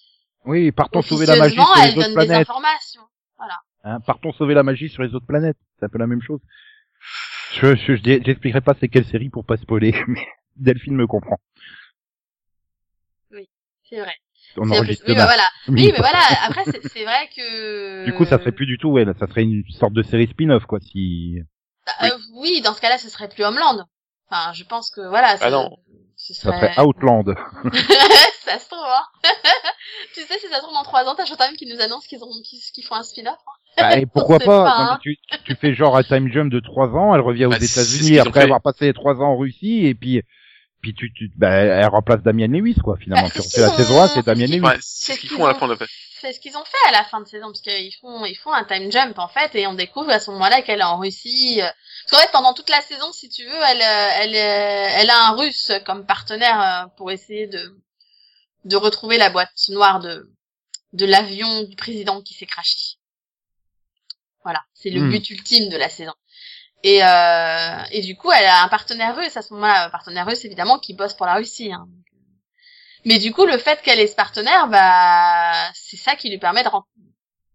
Oui, 0.44 0.72
partons 0.72 1.02
sauver 1.02 1.26
la 1.26 1.36
magie 1.36 1.54
sur 1.54 1.74
les 1.76 1.82
elle 1.82 1.88
autres 1.90 2.00
donne 2.00 2.08
des 2.08 2.14
planètes. 2.26 2.48
informations. 2.48 3.02
Hein, 3.84 3.98
partons 4.06 4.32
sauver 4.32 4.54
la 4.54 4.62
magie 4.62 4.88
sur 4.88 5.02
les 5.02 5.12
autres 5.14 5.26
planètes. 5.26 5.56
C'est 5.80 5.86
un 5.86 5.88
peu 5.88 5.98
la 5.98 6.06
même 6.06 6.22
chose. 6.22 6.38
Je, 7.54 7.74
je, 7.76 7.96
je- 7.96 8.20
j'expliquerai 8.24 8.60
pas 8.60 8.74
c'est 8.80 8.88
quelle 8.88 9.04
série 9.06 9.28
pour 9.30 9.44
pas 9.44 9.56
spoiler, 9.56 9.94
mais 10.08 10.26
Delphine 10.56 10.94
me 10.94 11.06
comprend. 11.06 11.38
C'est 13.84 14.00
vrai. 14.00 14.14
On 14.56 14.64
C'est- 14.64 14.76
enregistre 14.78 15.04
oui, 15.06 15.14
bah, 15.14 15.24
voilà. 15.26 15.48
Oui, 15.68 15.90
mais 15.92 15.98
voilà. 15.98 16.18
Après, 16.46 16.64
c'est 16.64 16.82
c'est 16.88 17.04
vrai 17.04 17.28
que. 17.36 18.04
Du 18.06 18.14
coup, 18.14 18.24
ça 18.24 18.38
serait 18.38 18.52
plus 18.52 18.64
du 18.66 18.78
tout, 18.78 18.88
ouais, 18.88 19.04
là, 19.04 19.12
ça 19.18 19.26
serait 19.26 19.42
une 19.42 19.64
sorte 19.70 19.92
de 19.92 20.02
série 20.02 20.28
spin-off, 20.28 20.64
quoi, 20.64 20.80
si... 20.80 21.38
Bah, 21.86 21.92
euh, 22.08 22.18
oui, 22.34 22.62
dans 22.62 22.72
ce 22.74 22.80
cas-là, 22.80 22.96
ce 22.96 23.08
serait 23.10 23.28
plus 23.28 23.44
Homeland. 23.44 23.86
Enfin, 24.30 24.52
je 24.54 24.64
pense 24.64 24.90
que 24.90 25.00
voilà. 25.06 25.36
Ah 25.42 25.50
non. 25.50 25.76
Ce 26.16 26.32
Ça 26.32 26.52
serait... 26.52 26.72
serait 26.72 26.86
Outland. 26.86 27.24
ça 28.44 28.58
se 28.58 28.68
trouve, 28.70 28.80
hein. 28.84 29.04
tu 30.14 30.20
sais, 30.22 30.38
si 30.38 30.48
ça 30.48 30.56
se 30.56 30.62
trouve 30.62 30.72
dans 30.74 30.84
trois 30.84 31.04
ans, 31.06 31.14
t'as 31.14 31.26
Showtime 31.26 31.56
qui 31.56 31.66
nous 31.66 31.80
annonce 31.82 32.06
qu'ils 32.06 32.22
ont, 32.24 32.30
qu'ils, 32.44 32.60
qu'ils 32.72 32.84
font 32.84 32.94
un 32.94 33.02
spin-off. 33.02 33.36
hein. 33.46 33.52
Bah, 33.76 33.98
et 33.98 34.06
pourquoi 34.12 34.38
pas, 34.38 34.44
pas, 34.64 34.84
non, 34.84 34.90
hein. 34.92 34.98
tu, 35.02 35.16
tu 35.44 35.54
fais 35.56 35.74
genre 35.74 35.96
un 35.96 36.02
time 36.02 36.30
jump 36.32 36.52
de 36.52 36.60
trois 36.60 36.88
ans, 36.88 37.14
elle 37.14 37.20
revient 37.22 37.46
aux 37.46 37.50
Bah, 37.50 37.56
États-Unis 37.60 38.18
après 38.18 38.40
fait. 38.40 38.44
avoir 38.44 38.60
passé 38.60 38.86
les 38.86 38.92
trois 38.92 39.14
ans 39.16 39.32
en 39.32 39.36
Russie, 39.36 39.86
et 39.86 39.94
puis, 39.94 40.22
puis 40.80 40.94
tu, 40.94 41.12
tu, 41.12 41.30
bah, 41.36 41.50
elle 41.50 41.86
remplace 41.86 42.22
Damien 42.22 42.48
Lewis, 42.48 42.74
quoi, 42.82 42.96
finalement. 42.98 43.28
Bah, 43.28 43.32
tu 43.34 43.40
c'est 43.42 43.60
refais 43.64 43.70
la 43.72 43.76
saison 43.76 44.00
1, 44.02 44.04
ont- 44.04 44.08
c'est 44.14 44.26
Damien 44.26 44.46
Lewis. 44.46 44.78
C'est 44.82 45.14
ce 45.14 45.20
qu'ils 45.20 45.30
font 45.30 45.44
à 45.46 45.52
la 45.52 45.58
fin 45.58 45.68
de 45.68 45.74
fait. 45.76 45.86
C'est 46.20 46.32
ce 46.32 46.38
qu'ils 46.40 46.56
ont 46.56 46.64
fait 46.64 46.88
à 46.88 46.92
la 46.92 47.02
fin 47.04 47.20
de 47.20 47.26
saison, 47.26 47.46
parce 47.46 47.62
qu'ils 47.62 47.92
font, 48.00 48.24
ils 48.26 48.36
font 48.36 48.52
un 48.52 48.62
time 48.64 48.92
jump, 48.92 49.18
en 49.18 49.26
fait, 49.28 49.54
et 49.56 49.66
on 49.66 49.74
découvre 49.74 50.10
à 50.10 50.20
ce 50.20 50.30
moment-là 50.30 50.62
qu'elle 50.62 50.78
est 50.80 50.84
en 50.84 50.98
Russie. 50.98 51.60
euh, 51.60 51.66
Parce 52.08 52.10
qu'en 52.22 52.26
fait, 52.26 52.32
pendant 52.32 52.54
toute 52.54 52.70
la 52.70 52.80
saison, 52.80 53.10
si 53.12 53.28
tu 53.28 53.44
veux, 53.44 53.50
elle, 53.70 53.80
euh, 53.80 54.08
elle, 54.20 54.34
euh, 54.34 54.88
elle 55.00 55.10
a 55.10 55.28
un 55.28 55.36
russe 55.36 55.72
comme 55.86 56.04
partenaire 56.06 56.88
pour 56.96 57.10
essayer 57.10 57.48
de, 57.48 57.58
de 58.64 58.76
retrouver 58.76 59.18
la 59.18 59.30
boîte 59.30 59.50
noire 59.70 59.98
de, 59.98 60.30
de 60.92 61.06
l'avion 61.06 61.64
du 61.64 61.74
président 61.74 62.20
qui 62.22 62.34
s'est 62.34 62.46
crashé. 62.46 62.96
Voilà. 64.44 64.62
C'est 64.74 64.90
le 64.90 65.00
Hmm. 65.00 65.10
but 65.10 65.30
ultime 65.30 65.68
de 65.70 65.76
la 65.76 65.88
saison. 65.88 66.12
Et, 66.84 67.04
euh, 67.04 67.82
et 67.92 68.00
du 68.02 68.16
coup, 68.16 68.32
elle 68.32 68.44
a 68.44 68.64
un 68.64 68.68
partenaire 68.68 69.16
russe 69.16 69.36
à 69.36 69.42
ce 69.42 69.54
moment-là, 69.54 69.86
un 69.86 69.90
partenaire 69.90 70.26
russe 70.26 70.44
évidemment 70.44 70.78
qui 70.80 70.94
bosse 70.94 71.14
pour 71.14 71.26
la 71.26 71.34
Russie. 71.36 71.72
Hein. 71.72 71.86
Mais 73.04 73.18
du 73.18 73.32
coup, 73.32 73.46
le 73.46 73.58
fait 73.58 73.80
qu'elle 73.82 74.00
ait 74.00 74.06
ce 74.08 74.16
partenaire, 74.16 74.68
bah, 74.68 75.70
c'est 75.74 75.96
ça 75.96 76.16
qui 76.16 76.28
lui 76.30 76.38
permet 76.38 76.62
de 76.64 76.68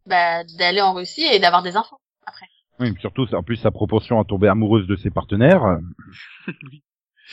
bah, 0.06 0.44
d'aller 0.58 0.82
en 0.82 0.94
Russie 0.94 1.26
et 1.26 1.40
d'avoir 1.40 1.62
des 1.64 1.76
infos 1.76 2.00
après. 2.26 2.46
Oui, 2.80 2.92
mais 2.92 3.00
surtout, 3.02 3.26
en 3.34 3.44
plus, 3.44 3.58
sa 3.58 3.72
proportion 3.72 4.20
à 4.20 4.24
tomber 4.24 4.48
amoureuse 4.48 4.88
de 4.88 4.96
ses 4.96 5.10
partenaires. 5.10 5.64
euh, 5.64 5.78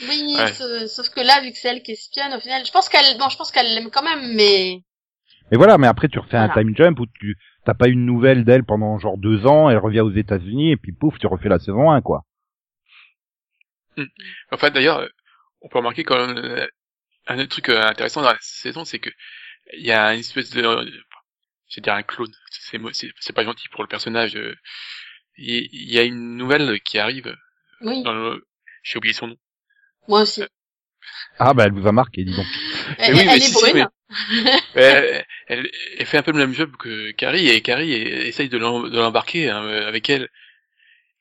Oui, 0.01 0.35
Ouais. 0.37 0.87
sauf 0.87 1.09
que 1.09 1.21
là, 1.21 1.39
vu 1.41 1.51
que 1.51 1.57
c'est 1.57 1.69
elle 1.69 1.81
qui 1.83 1.91
espionne, 1.93 2.33
au 2.33 2.39
final, 2.41 2.65
je 2.65 2.71
pense 2.71 2.89
qu'elle, 2.89 3.17
bon, 3.17 3.29
je 3.29 3.37
pense 3.37 3.51
qu'elle 3.51 3.73
l'aime 3.73 3.89
quand 3.91 4.03
même, 4.03 4.33
mais 4.35 4.81
Mais 5.51 5.57
voilà, 5.57 5.77
mais 5.77 5.87
après, 5.87 6.09
tu 6.09 6.19
refais 6.19 6.35
un 6.37 6.49
time 6.49 6.75
jump 6.75 6.99
où 6.99 7.05
tu, 7.05 7.37
t'as 7.65 7.73
pas 7.73 7.87
une 7.89 8.05
nouvelle 8.05 8.45
d'elle 8.45 8.63
pendant 8.63 8.97
genre 8.99 9.17
deux 9.17 9.45
ans, 9.45 9.69
elle 9.69 9.77
revient 9.77 10.01
aux 10.01 10.11
États-Unis 10.13 10.71
et 10.71 10.77
puis 10.77 10.91
pouf, 10.93 11.17
tu 11.19 11.27
refais 11.27 11.49
la 11.49 11.59
saison 11.59 11.91
1 11.91 12.01
quoi. 12.01 12.23
En 14.51 14.57
fait, 14.57 14.71
d'ailleurs, 14.71 15.07
on 15.61 15.69
peut 15.69 15.77
remarquer 15.79 16.03
quand 16.03 16.27
même 16.27 16.37
euh, 16.37 16.67
un 17.27 17.39
autre 17.39 17.49
truc 17.49 17.69
euh, 17.69 17.81
intéressant 17.81 18.21
dans 18.21 18.31
la 18.31 18.37
saison, 18.41 18.83
c'est 18.85 18.99
que 18.99 19.09
il 19.73 19.85
y 19.85 19.91
a 19.91 20.13
une 20.13 20.19
espèce 20.19 20.51
de, 20.51 20.61
je 20.61 21.75
vais 21.77 21.81
dire 21.81 21.93
un 21.93 22.03
clone. 22.03 22.31
C'est 22.51 22.77
mo- 22.77 22.93
c'est 22.93 23.09
c'est 23.19 23.33
pas 23.33 23.43
gentil 23.45 23.67
pour 23.69 23.81
le 23.83 23.87
personnage. 23.87 24.35
euh. 24.35 24.53
Il 25.37 25.91
y 25.91 25.97
a 25.99 26.03
une 26.03 26.37
nouvelle 26.37 26.79
qui 26.81 26.97
arrive. 26.97 27.35
Oui, 27.81 28.03
Dans 28.03 28.13
le... 28.13 28.45
J'ai 28.83 28.97
oublié 28.97 29.13
son 29.13 29.27
nom. 29.27 29.35
moi 30.07 30.21
aussi. 30.21 30.43
Ah 31.39 31.53
bah 31.53 31.65
elle 31.65 31.73
vous 31.73 31.87
a 31.87 31.91
marqué, 31.91 32.23
dis 32.23 32.35
donc. 32.35 32.45
Elle, 32.97 33.15
oui, 33.15 33.23
mais 33.25 33.33
elle 33.33 33.41
si, 33.41 33.51
est 33.51 33.53
si, 33.65 33.71
brune. 33.71 33.87
elle, 34.75 35.25
elle, 35.47 35.71
elle 35.97 36.05
fait 36.05 36.17
un 36.17 36.23
peu 36.23 36.31
le 36.31 36.37
même 36.37 36.53
job 36.53 36.75
que 36.77 37.11
Carrie 37.11 37.49
et 37.49 37.61
Carrie 37.61 37.93
essaye 37.93 38.49
de 38.49 38.57
l'em- 38.57 38.89
de 38.89 38.97
l'embarquer 38.97 39.49
hein, 39.49 39.65
avec 39.67 40.09
elle. 40.09 40.29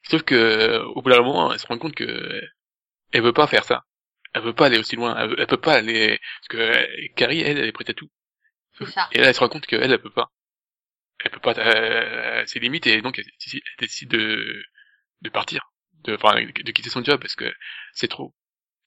Sauf 0.09 0.23
que 0.23 0.81
au 0.95 1.01
bout 1.03 1.11
d'un 1.11 1.23
moment, 1.23 1.53
elle 1.53 1.59
se 1.59 1.67
rend 1.67 1.79
compte 1.79 1.95
que 1.95 2.43
elle 3.13 3.23
veut 3.23 3.33
pas 3.33 3.47
faire 3.47 3.65
ça. 3.65 3.85
Elle 4.35 4.43
veut 4.43 4.53
pas 4.53 4.67
aller 4.67 4.79
aussi 4.79 4.97
loin. 4.97 5.17
Elle, 5.19 5.31
veut- 5.31 5.37
elle 5.41 5.47
peut 5.47 5.57
pas 5.57 5.75
aller 5.75 6.19
parce 6.41 6.49
que 6.49 6.57
euh, 6.59 6.87
Carrie, 7.17 7.41
elle, 7.41 7.59
elle 7.59 7.69
est 7.69 7.73
prête 7.73 7.91
à 7.91 7.95
tout. 7.95 8.11
Ça. 8.79 9.09
Et 9.13 9.19
là, 9.21 9.29
elle 9.29 9.35
se 9.35 9.41
rend 9.41 9.49
compte 9.49 9.67
qu'elle, 9.67 9.91
elle 9.93 9.99
peut 10.01 10.11
pas. 10.11 10.31
Elle 11.25 11.31
peut 11.31 11.41
pas. 11.41 11.55
Euh, 11.59 12.45
ses 12.47 12.61
limites 12.61 12.87
et 12.87 13.01
donc 13.01 13.19
elle, 13.19 13.25
décide- 13.41 13.63
elle 13.79 13.87
décide 13.87 14.11
de 14.11 14.63
de 15.23 15.31
partir, 15.31 15.71
de 16.05 16.15
enfin 16.17 16.35
de 16.43 16.73
quitter 16.73 16.91
son 16.91 17.03
job 17.05 17.21
parce 17.21 17.37
que 17.37 17.51
c'est 17.95 18.09
trop. 18.09 18.35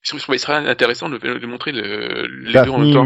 Je 0.04 0.10
trouve 0.10 0.20
je 0.20 0.24
trouvais 0.26 0.38
ça 0.38 0.58
intéressant 0.58 1.10
de, 1.10 1.18
de 1.18 1.46
montrer 1.48 1.72
le, 1.72 2.28
les 2.28 2.54
deux 2.66 2.70
en 2.72 2.80
même 2.80 2.94
temps. 2.94 3.06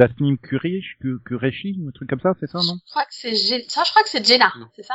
Euh, 0.00 0.06
Tasnim 0.08 0.36
Kurish, 0.38 0.96
Ku- 1.00 1.20
Kureshi, 1.24 1.78
un 1.86 1.90
truc 1.92 2.08
comme 2.08 2.20
ça, 2.20 2.34
c'est 2.40 2.46
ça, 2.46 2.58
non? 2.58 2.76
Je 2.86 2.90
crois 2.90 3.04
que 3.04 3.14
c'est 3.14 3.32
Gé- 3.32 3.68
ça, 3.68 3.82
je 3.84 3.90
crois 3.90 4.02
que 4.02 4.08
c'est 4.08 4.24
Jenna, 4.24 4.52
c'est 4.74 4.82
ça? 4.82 4.94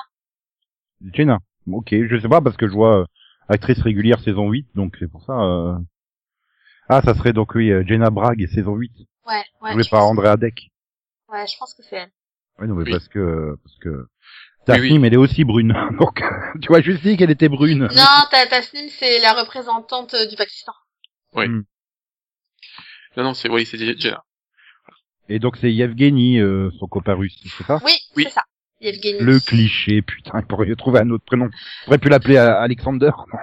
Jenna. 1.13 1.39
Ok, 1.71 1.89
je 1.91 2.19
sais 2.19 2.29
pas 2.29 2.41
parce 2.41 2.57
que 2.57 2.67
je 2.67 2.73
vois 2.73 3.01
euh, 3.01 3.05
actrice 3.49 3.81
régulière 3.81 4.19
saison 4.19 4.49
8, 4.49 4.67
donc 4.75 4.95
c'est 4.99 5.09
pour 5.09 5.23
ça. 5.23 5.33
euh. 5.33 5.77
Ah, 6.89 7.01
ça 7.03 7.15
serait 7.15 7.33
donc 7.33 7.55
oui, 7.55 7.71
euh, 7.71 7.83
Jenna 7.87 8.09
Bragg 8.11 8.45
saison 8.47 8.75
8. 8.75 8.91
Ouais, 9.25 9.43
ouais. 9.61 9.73
jouée 9.73 9.83
je 9.83 9.89
par 9.89 10.05
Andrea 10.05 10.37
Deck. 10.37 10.69
Ouais, 11.29 11.47
je 11.47 11.57
pense 11.57 11.73
que 11.73 11.81
c'est 11.83 11.95
elle. 11.95 12.11
Oui, 12.59 12.67
non, 12.67 12.75
mais 12.75 12.83
Oui. 12.83 12.91
parce 12.91 13.07
que 13.07 13.57
parce 13.63 13.77
que 13.79 13.89
Oui, 13.89 14.65
Tasnim, 14.65 15.03
elle 15.05 15.13
est 15.15 15.17
aussi 15.17 15.43
brune. 15.43 15.73
Donc, 15.99 16.21
tu 16.61 16.67
vois, 16.67 16.81
je 16.81 16.91
dis 16.91 17.17
qu'elle 17.17 17.31
était 17.31 17.49
brune. 17.49 17.87
Non, 17.91 18.05
Ta- 18.29 18.47
Tasnim, 18.47 18.87
c'est 18.89 19.19
la 19.19 19.33
représentante 19.33 20.13
euh, 20.13 20.27
du 20.27 20.35
Pakistan. 20.35 20.73
Non, 23.17 23.23
non, 23.23 23.33
c'est 23.33 23.49
oui, 23.49 23.65
c'est 23.65 23.77
déjà. 23.77 24.23
Et 25.29 25.39
donc 25.39 25.57
c'est 25.59 25.71
Yevgeny, 25.71 26.39
euh, 26.39 26.69
son 26.79 26.87
copain 26.87 27.13
russe, 27.15 27.35
c'est 27.57 27.63
ça? 27.65 27.79
Oui, 27.83 27.93
Oui. 28.15 28.23
c'est 28.27 28.33
ça. 28.33 28.43
Yevgeny. 28.81 29.19
Le 29.19 29.39
cliché, 29.39 30.01
putain, 30.01 30.39
il 30.39 30.45
pourrait 30.45 30.73
trouver 30.75 30.99
un 30.99 31.09
autre 31.09 31.23
prénom. 31.25 31.49
On 31.85 31.89
aurait 31.89 31.97
pu 31.97 32.09
l'appeler 32.09 32.37
euh, 32.37 32.59
Alexander, 32.59 33.09
non? 33.33 33.39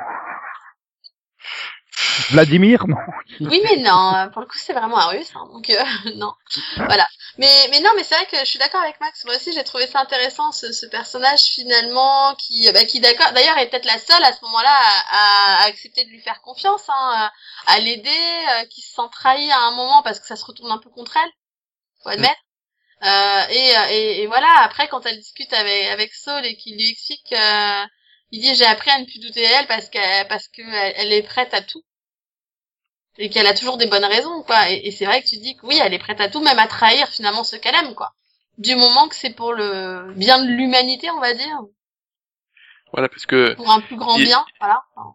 Vladimir, 2.30 2.86
non? 2.86 2.96
Oui, 3.40 3.60
mais 3.64 3.78
non, 3.82 4.14
euh, 4.14 4.26
pour 4.28 4.42
le 4.42 4.46
coup, 4.46 4.58
c'est 4.58 4.74
vraiment 4.74 4.98
un 4.98 5.06
russe, 5.08 5.32
hein, 5.34 5.46
donc 5.52 5.68
euh, 5.70 5.82
non. 6.16 6.32
Voilà. 6.76 7.06
Mais, 7.38 7.48
mais 7.70 7.80
non, 7.80 7.90
mais 7.96 8.04
c'est 8.04 8.14
vrai 8.14 8.26
que 8.26 8.36
je 8.38 8.44
suis 8.44 8.58
d'accord 8.58 8.82
avec 8.82 9.00
Max. 9.00 9.24
Moi 9.24 9.34
aussi, 9.36 9.52
j'ai 9.52 9.64
trouvé 9.64 9.86
ça 9.86 10.00
intéressant, 10.00 10.52
ce, 10.52 10.72
ce 10.72 10.86
personnage 10.86 11.40
finalement 11.54 12.34
qui, 12.36 12.70
bah, 12.72 12.84
qui 12.84 13.00
d'accord, 13.00 13.32
d'ailleurs, 13.34 13.56
est 13.58 13.70
peut-être 13.70 13.86
la 13.86 13.98
seule 13.98 14.22
à 14.22 14.32
ce 14.32 14.44
moment-là 14.44 14.78
à, 15.10 15.62
à 15.62 15.66
accepter 15.68 16.04
de 16.04 16.10
lui 16.10 16.20
faire 16.20 16.40
confiance, 16.42 16.84
hein, 16.88 17.30
à 17.66 17.78
l'aider, 17.80 18.08
euh, 18.10 18.64
qui 18.70 18.82
se 18.82 18.94
sent 18.94 19.08
trahi 19.10 19.50
à 19.50 19.60
un 19.60 19.74
moment 19.74 20.02
parce 20.02 20.20
que 20.20 20.26
ça 20.26 20.36
se 20.36 20.44
retourne 20.44 20.70
un 20.70 20.78
peu 20.78 20.90
contre 20.90 21.16
elle, 21.16 21.30
faut 22.02 22.10
admettre. 22.10 22.40
Euh, 23.02 23.42
et, 23.50 23.76
euh, 23.76 23.86
et, 23.90 24.22
et 24.22 24.26
voilà, 24.26 24.48
après, 24.62 24.88
quand 24.88 25.04
elle 25.06 25.18
discute 25.18 25.52
avec, 25.52 25.86
avec 25.86 26.14
Saul 26.14 26.44
et 26.46 26.56
qu'il 26.56 26.76
lui 26.76 26.90
explique, 26.90 27.32
euh, 27.32 27.84
il 28.30 28.40
dit 28.40 28.54
j'ai 28.54 28.64
appris 28.64 28.90
à 28.90 28.98
ne 28.98 29.04
plus 29.04 29.20
douter 29.20 29.42
d'elle 29.42 29.66
parce 29.66 29.88
qu'elle 29.88 30.28
parce 30.28 30.48
que 30.48 30.62
elle, 30.62 30.94
elle 30.96 31.12
est 31.12 31.22
prête 31.22 31.52
à 31.52 31.62
tout 31.62 31.82
et 33.18 33.28
qu'elle 33.28 33.46
a 33.46 33.54
toujours 33.54 33.76
des 33.76 33.86
bonnes 33.86 34.06
raisons 34.06 34.42
quoi 34.44 34.70
et, 34.70 34.86
et 34.86 34.90
c'est 34.90 35.04
vrai 35.04 35.22
que 35.22 35.28
tu 35.28 35.36
dis 35.36 35.54
que 35.54 35.66
oui 35.66 35.78
elle 35.82 35.92
est 35.92 35.98
prête 35.98 36.20
à 36.20 36.30
tout 36.30 36.40
même 36.40 36.58
à 36.58 36.66
trahir 36.66 37.06
finalement 37.08 37.44
ce 37.44 37.56
qu'elle 37.56 37.74
aime 37.74 37.94
quoi 37.94 38.14
du 38.56 38.74
moment 38.74 39.06
que 39.08 39.16
c'est 39.16 39.34
pour 39.34 39.52
le 39.52 40.14
bien 40.14 40.42
de 40.42 40.48
l'humanité 40.48 41.10
on 41.10 41.20
va 41.20 41.34
dire 41.34 41.60
Voilà, 42.92 43.10
parce 43.10 43.26
que 43.26 43.52
pour 43.52 43.70
un 43.70 43.82
plus 43.82 43.96
grand 43.96 44.16
bien 44.16 44.46
voilà 44.60 44.82
Enfin, 44.94 45.14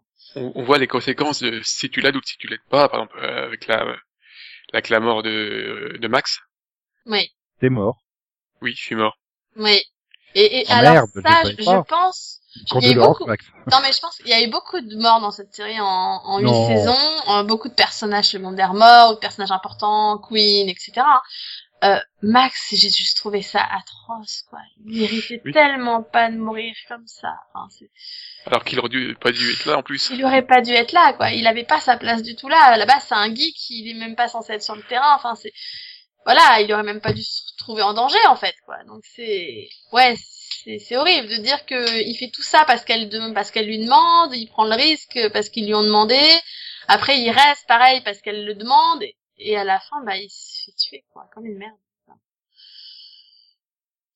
on, 0.54 0.62
voit 0.62 0.78
les 0.78 0.86
conséquences 0.86 1.42
de 1.42 1.60
si 1.62 1.90
tu 1.90 2.00
l'aides 2.00 2.16
ou 2.16 2.20
si 2.22 2.36
tu 2.36 2.48
l'aides 2.48 2.60
pas. 2.68 2.88
Par 2.88 3.00
exemple, 3.00 3.18
avec 3.20 3.66
la 3.66 3.96
avec 4.72 4.88
la 4.88 5.00
mort 5.00 5.22
de 5.22 5.96
de 5.98 6.08
Max. 6.08 6.40
Oui 7.08 7.30
T'es 7.60 7.70
mort. 7.70 7.98
Oui, 8.62 8.72
je 8.76 8.80
suis 8.82 8.94
mort. 8.94 9.16
oui 9.56 9.80
et, 10.34 10.60
et 10.60 10.64
Oh, 10.68 10.72
alors 10.72 10.92
merde, 10.92 11.10
je 11.16 11.20
ça 11.22 11.42
je, 11.44 11.82
pense 11.88 12.40
il 12.80 12.82
y 12.82 12.88
a 12.88 12.92
eu 12.92 12.94
beaucoup 12.96 13.24
non 13.72 13.78
mais 13.82 13.92
je 13.92 14.00
pense 14.00 14.16
qu'il 14.18 14.28
y 14.28 14.32
a 14.34 14.42
eu 14.42 14.48
beaucoup 14.50 14.80
de 14.80 14.96
morts 14.96 15.20
dans 15.20 15.30
cette 15.30 15.54
série 15.54 15.80
en 15.80 15.86
en 15.86 16.38
huit 16.38 16.76
saisons 16.76 17.30
euh, 17.30 17.42
beaucoup 17.44 17.68
de 17.68 17.74
personnages 17.74 18.26
secondaires 18.26 18.74
morts 18.74 19.12
ou 19.12 19.14
de 19.14 19.18
personnages 19.20 19.52
importants 19.52 20.18
Queen 20.18 20.68
etc 20.68 21.02
euh, 21.84 21.98
Max 22.22 22.70
j'ai 22.72 22.90
juste 22.90 23.16
trouvé 23.16 23.40
ça 23.42 23.60
atroce 23.62 24.42
quoi 24.50 24.58
il 24.84 25.00
méritait 25.00 25.40
Oui. 25.44 25.52
tellement 25.52 26.02
pas 26.02 26.30
de 26.30 26.36
mourir 26.36 26.74
comme 26.88 27.06
ça 27.06 27.32
enfin, 27.54 27.68
Alors 28.46 28.64
qu'il 28.64 28.78
aurait 28.80 28.88
dû 28.88 29.16
pas 29.20 29.30
dû 29.30 29.52
être 29.52 29.64
là 29.66 29.78
en 29.78 29.82
plus. 29.82 30.10
il 30.12 30.24
aurait 30.24 30.42
pas 30.46 30.60
dû 30.60 30.72
être 30.72 30.90
là, 30.92 31.12
quoi. 31.12 31.30
Il 31.30 31.46
avait 31.46 31.64
pas 31.64 31.80
sa 31.80 31.96
place 31.96 32.22
du 32.22 32.34
tout 32.34 32.48
là. 32.48 32.76
Là-bas, 32.76 32.98
c'est 33.00 33.14
un 33.14 33.32
geek, 33.32 33.54
il 33.70 33.90
est 33.92 33.94
même 33.98 34.16
pas 34.16 34.26
censé 34.26 34.54
être 34.54 34.62
sur 34.62 34.74
le 34.74 34.82
terrain. 34.82 35.14
Enfin, 35.14 35.36
c'est, 35.36 35.52
voilà, 36.28 36.60
il 36.60 36.72
aurait 36.72 36.82
même 36.82 37.00
pas 37.00 37.12
dû 37.14 37.22
se 37.22 37.42
trouver 37.56 37.82
en 37.82 37.94
danger, 37.94 38.18
en 38.28 38.36
fait, 38.36 38.54
quoi. 38.66 38.76
Donc 38.84 39.02
c'est, 39.04 39.68
ouais, 39.92 40.14
c'est, 40.18 40.78
c'est 40.78 40.96
horrible 40.96 41.28
de 41.28 41.36
dire 41.36 41.64
que 41.66 42.02
il 42.06 42.14
fait 42.16 42.30
tout 42.30 42.42
ça 42.42 42.64
parce 42.66 42.84
qu'elle 42.84 43.08
demande, 43.08 43.34
parce 43.34 43.50
qu'elle 43.50 43.66
lui 43.66 43.78
demande, 43.78 44.34
il 44.34 44.46
prend 44.48 44.64
le 44.66 44.74
risque 44.76 45.18
parce 45.32 45.48
qu'ils 45.48 45.66
lui 45.66 45.74
ont 45.74 45.82
demandé. 45.84 46.20
Après, 46.88 47.18
il 47.20 47.30
reste 47.30 47.66
pareil 47.66 48.00
parce 48.02 48.20
qu'elle 48.20 48.44
le 48.44 48.54
demande. 48.54 49.02
Et, 49.02 49.16
et 49.38 49.56
à 49.56 49.64
la 49.64 49.80
fin, 49.80 50.02
bah, 50.04 50.16
il 50.18 50.28
se 50.30 50.64
fait 50.66 50.76
tuer, 50.76 51.04
quoi, 51.12 51.28
comme 51.34 51.46
une 51.46 51.58
merde. 51.58 51.76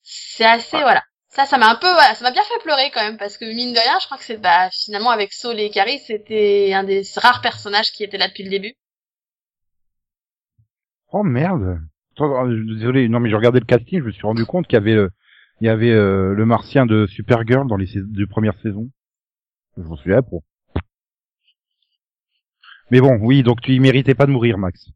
C'est 0.04 0.44
assez, 0.44 0.76
Ouais. 0.76 0.82
voilà. 0.82 1.02
Ça, 1.28 1.44
ça 1.46 1.58
m'a 1.58 1.68
un 1.70 1.74
peu, 1.76 1.90
voilà, 1.90 2.14
ça 2.14 2.22
m'a 2.24 2.30
bien 2.30 2.44
fait 2.44 2.58
pleurer 2.62 2.90
quand 2.92 3.02
même, 3.02 3.16
parce 3.18 3.36
que 3.38 3.44
mine 3.46 3.72
de 3.72 3.78
rien, 3.80 3.98
je 4.00 4.04
crois 4.06 4.18
que 4.18 4.24
c'est, 4.24 4.36
bah, 4.36 4.70
finalement, 4.70 5.10
avec 5.10 5.32
Saul 5.32 5.58
et 5.58 5.70
Carrie, 5.70 5.98
c'était 5.98 6.72
un 6.74 6.84
des 6.84 7.02
rares 7.16 7.40
personnages 7.40 7.90
qui 7.92 8.04
était 8.04 8.18
là 8.18 8.28
depuis 8.28 8.44
le 8.44 8.50
début. 8.50 8.74
Oh 11.12 11.22
merde. 11.22 11.78
Euh, 12.22 12.64
Désolé, 12.74 13.08
non 13.08 13.20
mais 13.20 13.30
j'ai 13.30 13.36
regardé 13.36 13.60
le 13.60 13.66
casting, 13.66 14.00
je 14.00 14.04
me 14.06 14.12
suis 14.12 14.26
rendu 14.26 14.44
compte 14.44 14.66
qu'il 14.66 14.74
y 14.74 14.82
avait 14.82 14.94
le, 14.94 15.10
il 15.60 15.66
y 15.66 15.70
avait 15.70 15.90
euh, 15.92 16.34
le 16.34 16.46
martien 16.46 16.86
de 16.86 17.06
Supergirl 17.06 17.68
dans 17.68 17.76
les 17.76 17.86
deux 17.94 18.26
premières 18.26 18.58
saisons. 18.62 18.90
Je 19.76 19.82
m'en 19.82 19.96
souviens 19.96 20.22
pro. 20.22 20.42
Mais 22.90 23.00
bon, 23.00 23.16
oui, 23.20 23.42
donc 23.42 23.60
tu 23.62 23.72
y 23.72 23.80
méritais 23.80 24.14
pas 24.14 24.26
de 24.26 24.32
mourir, 24.32 24.58
Max. 24.58 24.90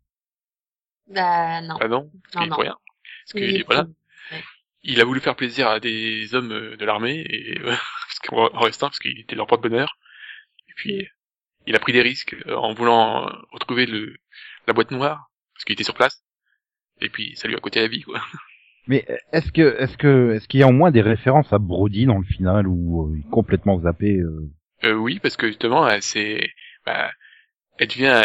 Bah, 1.08 1.62
non. 1.62 1.78
Ah 1.80 1.88
non, 1.88 2.10
parce 2.24 2.34
Non, 2.34 2.42
qu'il 2.42 2.50
pour 2.50 2.62
rien. 2.62 2.76
Parce 3.24 3.32
que 3.32 3.38
Il 3.38 3.56
est 3.60 3.64
voilà, 3.64 3.86
il 4.82 5.00
a 5.00 5.04
voulu 5.04 5.20
faire 5.20 5.36
plaisir 5.36 5.68
à 5.68 5.80
des 5.80 6.34
hommes 6.34 6.52
euh, 6.52 6.76
de 6.76 6.84
l'armée 6.84 7.24
et 7.28 7.58
euh, 7.64 7.70
parce 7.70 8.18
qu'en 8.24 8.46
en 8.54 8.60
restant 8.60 8.88
parce 8.88 8.98
qu'il 8.98 9.18
était 9.18 9.36
leur 9.36 9.46
porte-bonheur. 9.46 9.98
Et 10.68 10.72
puis 10.76 11.08
il 11.66 11.76
a 11.76 11.78
pris 11.78 11.92
des 11.92 12.02
risques 12.02 12.36
euh, 12.46 12.54
en 12.56 12.74
voulant 12.74 13.28
euh, 13.28 13.32
retrouver 13.52 13.86
le 13.86 14.16
la 14.66 14.72
boîte 14.74 14.90
noire 14.90 15.30
parce 15.54 15.64
qu'il 15.64 15.74
était 15.74 15.84
sur 15.84 15.94
place. 15.94 16.22
Et 17.00 17.08
puis 17.08 17.36
ça 17.36 17.48
lui 17.48 17.56
a 17.56 17.60
coûté 17.60 17.80
la 17.80 17.88
vie 17.88 18.02
quoi. 18.02 18.20
Mais 18.86 19.04
est-ce 19.32 19.50
que, 19.50 19.76
est-ce 19.80 19.96
que, 19.96 20.34
est-ce 20.34 20.46
qu'il 20.46 20.60
y 20.60 20.62
a 20.62 20.68
au 20.68 20.72
moins 20.72 20.92
des 20.92 21.02
références 21.02 21.52
à 21.52 21.58
Brody 21.58 22.06
dans 22.06 22.18
le 22.18 22.24
final 22.24 22.68
ou 22.68 23.12
euh, 23.12 23.20
complètement 23.30 23.80
zappé 23.80 24.18
euh... 24.18 24.48
Euh, 24.84 24.92
oui, 24.92 25.18
parce 25.18 25.36
que 25.36 25.48
justement, 25.48 25.88
elle, 25.88 26.02
c'est, 26.02 26.50
bah, 26.84 27.10
elle 27.78 27.88
devient, 27.88 28.22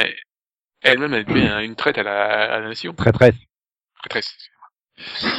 elle-même, 0.82 1.14
elle 1.14 1.26
devient 1.26 1.62
une 1.64 1.76
traite 1.76 1.98
à 1.98 2.04
la, 2.04 2.54
à 2.54 2.60
la 2.60 2.68
nation. 2.68 2.94
traîtresse 2.94 3.36
Traîtresse. 4.00 4.36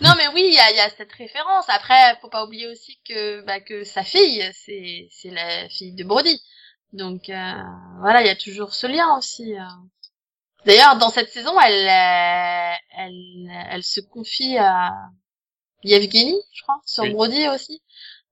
non, 0.00 0.12
mais 0.16 0.28
oui, 0.28 0.44
il 0.46 0.54
y 0.54 0.58
a, 0.58 0.70
il 0.70 0.76
y 0.76 0.80
a 0.80 0.88
cette 0.88 1.12
référence. 1.12 1.68
Après, 1.68 2.16
faut 2.22 2.30
pas 2.30 2.44
oublier 2.44 2.68
aussi 2.68 2.98
que, 3.06 3.44
bah, 3.44 3.60
que 3.60 3.84
sa 3.84 4.02
fille, 4.02 4.48
c'est, 4.54 5.08
c'est 5.10 5.30
la 5.30 5.68
fille 5.68 5.94
de 5.94 6.04
Brody. 6.04 6.40
Donc, 6.92 7.28
euh, 7.28 7.62
voilà, 8.00 8.22
il 8.22 8.26
y 8.26 8.30
a 8.30 8.36
toujours 8.36 8.72
ce 8.72 8.86
lien 8.86 9.16
aussi. 9.18 9.54
D'ailleurs, 10.64 10.96
dans 10.98 11.10
cette 11.10 11.28
saison, 11.30 11.58
elle, 11.60 11.88
euh, 11.88 12.76
elle, 12.98 13.50
elle 13.70 13.82
se 13.82 14.00
confie 14.00 14.56
à 14.58 14.92
Yevgeny, 15.82 16.36
je 16.54 16.62
crois, 16.62 16.80
sur 16.84 17.04
Oui. 17.04 17.12
Brody 17.12 17.48
aussi. 17.48 17.82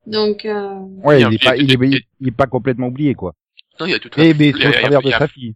Donc, 0.07 0.45
euh, 0.45 0.75
Ouais, 1.05 1.21
Il 1.21 1.35
est 1.35 1.43
pas, 1.43 1.57
il 1.57 1.73
est, 1.73 2.07
il 2.21 2.33
pas 2.33 2.47
complètement 2.47 2.87
oublié 2.87 3.15
quoi. 3.15 3.35
Non, 3.79 3.87
il 3.87 3.93
y 3.93 3.95
a 3.95 3.99
tout 3.99 4.11
Et 4.21 4.35
mais 4.35 4.55
au 4.55 4.73
travers 4.73 5.03
de 5.03 5.11
sa 5.11 5.29
fille. 5.29 5.55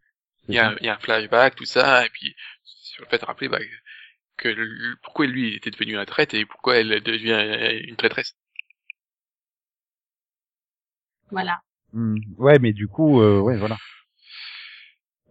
Il 0.49 0.55
y 0.55 0.59
a, 0.59 0.75
il 0.81 0.87
y 0.87 0.89
a 0.89 0.95
un 0.95 0.99
flashback, 0.99 1.55
tout 1.55 1.65
ça, 1.65 2.05
et 2.05 2.11
puis, 2.11 2.35
sur 2.65 3.03
le 3.05 3.09
fait 3.09 3.19
de 3.19 3.25
rappeler, 3.25 3.49
bah, 3.49 3.59
que 4.37 4.49
le- 4.49 4.97
pourquoi 5.03 5.27
lui 5.27 5.55
était 5.55 5.71
devenu 5.71 5.97
un 5.97 6.05
traître 6.05 6.35
et 6.35 6.45
pourquoi 6.45 6.77
elle 6.77 7.01
devient 7.03 7.81
une 7.87 7.97
traîtresse. 7.97 8.35
voilà. 11.31 11.61
Hmm. 11.93 12.17
Ouais, 12.39 12.59
mais 12.59 12.73
du 12.73 12.87
coup, 12.89 13.21
euh, 13.21 13.41
ouais, 13.41 13.57
voilà. 13.57 13.77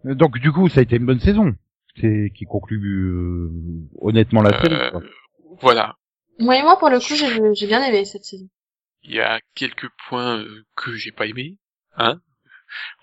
Donc 0.04 0.38
du 0.38 0.52
coup, 0.52 0.68
ça 0.68 0.80
a 0.80 0.82
été 0.82 0.96
une 0.96 1.06
bonne 1.06 1.20
saison. 1.20 1.54
C'est 2.00 2.30
qui 2.34 2.44
conclut 2.44 3.04
euh, 3.06 3.50
honnêtement 4.00 4.42
la 4.42 4.50
série. 4.60 4.74
Euh, 4.74 4.90
quoi. 4.90 5.02
Voilà. 5.60 5.96
Ouais, 6.40 6.62
moi 6.62 6.78
pour 6.78 6.90
le 6.90 6.98
coup, 6.98 7.14
j'ai 7.14 7.54
j'ai 7.54 7.66
bien 7.66 7.82
aimé 7.84 8.04
cette 8.04 8.24
saison. 8.24 8.48
Il 9.02 9.14
y 9.14 9.20
a 9.20 9.40
quelques 9.54 9.88
points 10.08 10.38
euh, 10.38 10.64
que 10.76 10.94
j'ai 10.96 11.12
pas 11.12 11.26
aimé, 11.26 11.58
hein. 11.96 12.20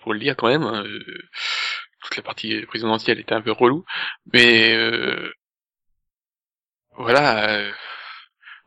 Faut 0.00 0.12
le 0.12 0.18
dire 0.20 0.36
quand 0.36 0.48
même. 0.48 0.62
hein, 0.64 0.84
euh, 0.84 1.02
toute 2.02 2.16
la 2.16 2.22
partie 2.22 2.60
présidentielle 2.66 3.20
était 3.20 3.34
un 3.34 3.40
peu 3.40 3.52
relou, 3.52 3.84
mais 4.32 4.74
euh, 4.74 5.32
voilà. 6.96 7.48
euh, 7.58 7.72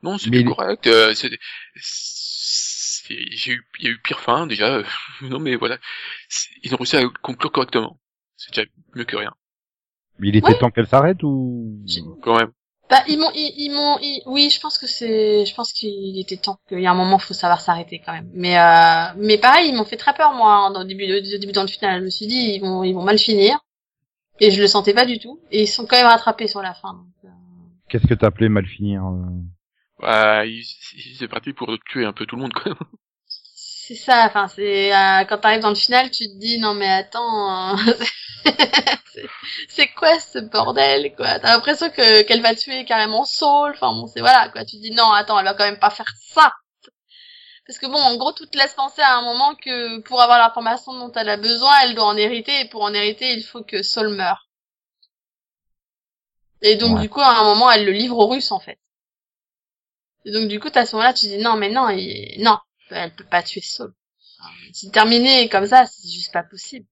non, 0.04 0.14
Mais 0.14 0.18
c'était 0.20 0.40
il- 0.42 0.46
correct. 0.46 0.88
euh, 0.88 1.14
c'est- 1.14 1.38
c'est- 1.76 2.26
J'ai 3.08 3.52
eu, 3.54 3.68
il 3.80 3.86
y 3.86 3.88
a 3.88 3.92
eu 3.92 4.00
pire 4.02 4.20
fin 4.20 4.48
déjà. 4.48 4.82
non, 5.22 5.40
mais 5.40 5.56
voilà. 5.56 5.78
Ils 6.64 6.74
ont 6.74 6.78
réussi 6.78 6.98
à 6.98 7.04
conclure 7.22 7.52
correctement. 7.52 8.00
C'est 8.46 8.56
déjà 8.56 8.68
mieux 8.96 9.06
que 9.06 9.16
rien, 9.18 9.34
Mais 10.20 10.28
il 10.30 10.36
était 10.36 10.48
Ouais. 10.50 10.58
temps 10.58 10.70
qu'elle 10.72 10.88
s'arrête 10.88 11.24
ou 11.24 11.80
quand 12.22 12.38
même. 12.38 12.52
Bah 12.90 12.98
ils 13.08 13.18
m'ont 13.18 13.32
ils, 13.34 13.54
ils 13.58 13.72
m'ont 13.72 13.98
ils- 14.00 14.22
oui, 14.28 14.52
je 14.52 14.60
pense 14.62 14.78
que 14.78 14.86
c'est 14.86 15.44
je 15.46 15.56
pense 15.56 15.74
qu'il 15.74 16.20
était 16.20 16.38
temps 16.38 16.60
qu'il 16.70 16.80
y 16.82 16.86
a 16.86 16.92
un 16.92 16.96
moment 16.96 17.18
faut 17.18 17.34
savoir 17.34 17.60
s'arrêter 17.60 18.00
quand 18.06 18.14
même. 18.14 18.30
Mais 18.36 18.60
euh, 18.60 19.06
mais 19.18 19.40
pareil, 19.40 19.70
ils 19.70 19.76
m'ont 19.76 19.86
fait 19.86 19.98
très 19.98 20.14
peur 20.14 20.34
moi 20.34 20.54
hein, 20.54 20.72
dans 20.72 20.82
le 20.82 20.86
début 20.86 21.06
au 21.06 21.20
début 21.40 21.52
dans 21.52 21.64
le 21.64 21.68
final, 21.68 22.00
je 22.02 22.06
me 22.06 22.10
suis 22.12 22.28
dit 22.28 22.54
ils 22.56 22.60
vont 22.62 22.84
ils 22.84 22.94
vont 22.94 23.04
mal 23.04 23.18
finir. 23.18 23.58
Et 24.40 24.52
je 24.52 24.62
le 24.62 24.68
sentais 24.68 24.94
pas 24.94 25.06
du 25.08 25.18
tout 25.18 25.40
et 25.50 25.64
ils 25.64 25.68
sont 25.68 25.88
quand 25.88 25.96
même 25.98 26.06
rattrapés 26.08 26.48
sur 26.48 26.62
la 26.62 26.74
fin. 26.76 26.94
Donc, 26.94 27.08
euh, 27.24 27.30
Qu'est-ce 27.90 28.06
que 28.06 28.14
t'appelais 28.14 28.50
mal 28.50 28.68
finir 28.68 29.04
euh? 29.06 29.26
Bah, 30.00 30.46
il, 30.46 30.60
il- 30.60 31.16
c'est 31.18 31.28
parti 31.30 31.54
pour 31.54 31.74
tuer 31.86 32.06
un 32.06 32.12
peu 32.14 32.26
tout 32.26 32.36
le 32.36 32.42
monde, 32.44 32.54
quand 32.54 32.66
même. 32.70 32.76
C'est 33.88 33.96
ça, 33.96 34.26
enfin 34.26 34.48
c'est 34.48 34.94
euh, 34.96 35.24
quand 35.26 35.38
t'arrives 35.38 35.62
dans 35.62 35.70
le 35.70 35.76
final, 35.76 36.10
tu 36.12 36.26
te 36.28 36.38
dis 36.38 36.58
non 36.60 36.74
mais 36.74 36.88
attends, 36.90 37.78
euh, 37.78 37.94
c'est- 39.70 39.88
quoi 39.96 40.20
ce 40.20 40.40
bordel 40.40 41.14
quoi? 41.16 41.40
T'as 41.40 41.54
l'impression 41.54 41.90
que 41.90 42.24
qu'elle 42.24 42.42
va 42.42 42.56
tuer 42.56 42.86
carrément 42.86 43.26
Saul, 43.26 43.72
enfin 43.76 43.92
bon 43.94 44.08
c'est 44.08 44.20
voilà 44.22 44.50
quoi. 44.50 44.66
Tu 44.66 44.78
te 44.78 44.82
dis 44.82 44.92
non 44.92 45.12
attends 45.12 45.38
elle 45.40 45.46
va 45.46 45.54
quand 45.54 45.66
même 45.66 45.80
pas 45.80 45.90
faire 45.90 46.12
ça. 46.20 46.54
Parce 47.68 47.78
que 47.78 47.86
bon 47.86 48.00
en 48.02 48.16
gros 48.18 48.32
tout 48.32 48.48
te 48.48 48.58
laisse 48.58 48.74
penser 48.74 49.04
à 49.04 49.18
un 49.18 49.22
moment 49.22 49.54
que 49.54 50.00
pour 50.00 50.20
avoir 50.20 50.40
l'information 50.40 50.94
dont 50.94 51.12
elle 51.12 51.30
a 51.30 51.38
besoin, 51.38 51.78
elle 51.84 51.94
doit 51.94 52.06
en 52.08 52.18
hériter 52.18 52.62
et 52.62 52.66
pour 52.70 52.82
en 52.82 52.92
hériter 52.92 53.34
il 53.34 53.44
faut 53.44 53.62
que 53.64 53.84
Saul 53.84 54.10
meure. 54.10 54.50
Et 56.62 56.76
donc 56.76 56.98
Ouais. 56.98 57.02
du 57.04 57.10
coup 57.10 57.22
à 57.22 57.30
un 57.40 57.46
moment 57.46 57.72
elle 57.72 57.86
le 57.86 57.94
livre 57.94 58.18
aux 58.18 58.28
Russes 58.28 58.52
en 58.52 58.60
fait. 58.60 58.78
Et 60.26 60.32
donc 60.34 60.50
du 60.50 60.60
coup 60.60 60.68
à 60.76 60.86
ce 60.86 60.94
moment-là 60.98 61.14
tu 61.14 61.26
te 61.28 61.32
dis 61.32 61.38
non 61.42 61.56
mais 61.56 61.70
non 61.70 61.88
il- 61.90 62.36
non 62.44 62.58
elle 62.92 63.14
peut 63.16 63.24
pas 63.30 63.44
tuer 63.44 63.62
Saul. 63.62 63.94
C'est 64.74 64.92
terminé 64.92 65.50
comme 65.50 65.66
ça, 65.66 65.86
c'est 65.86 66.08
juste 66.10 66.32
pas 66.34 66.44
possible. 66.44 66.86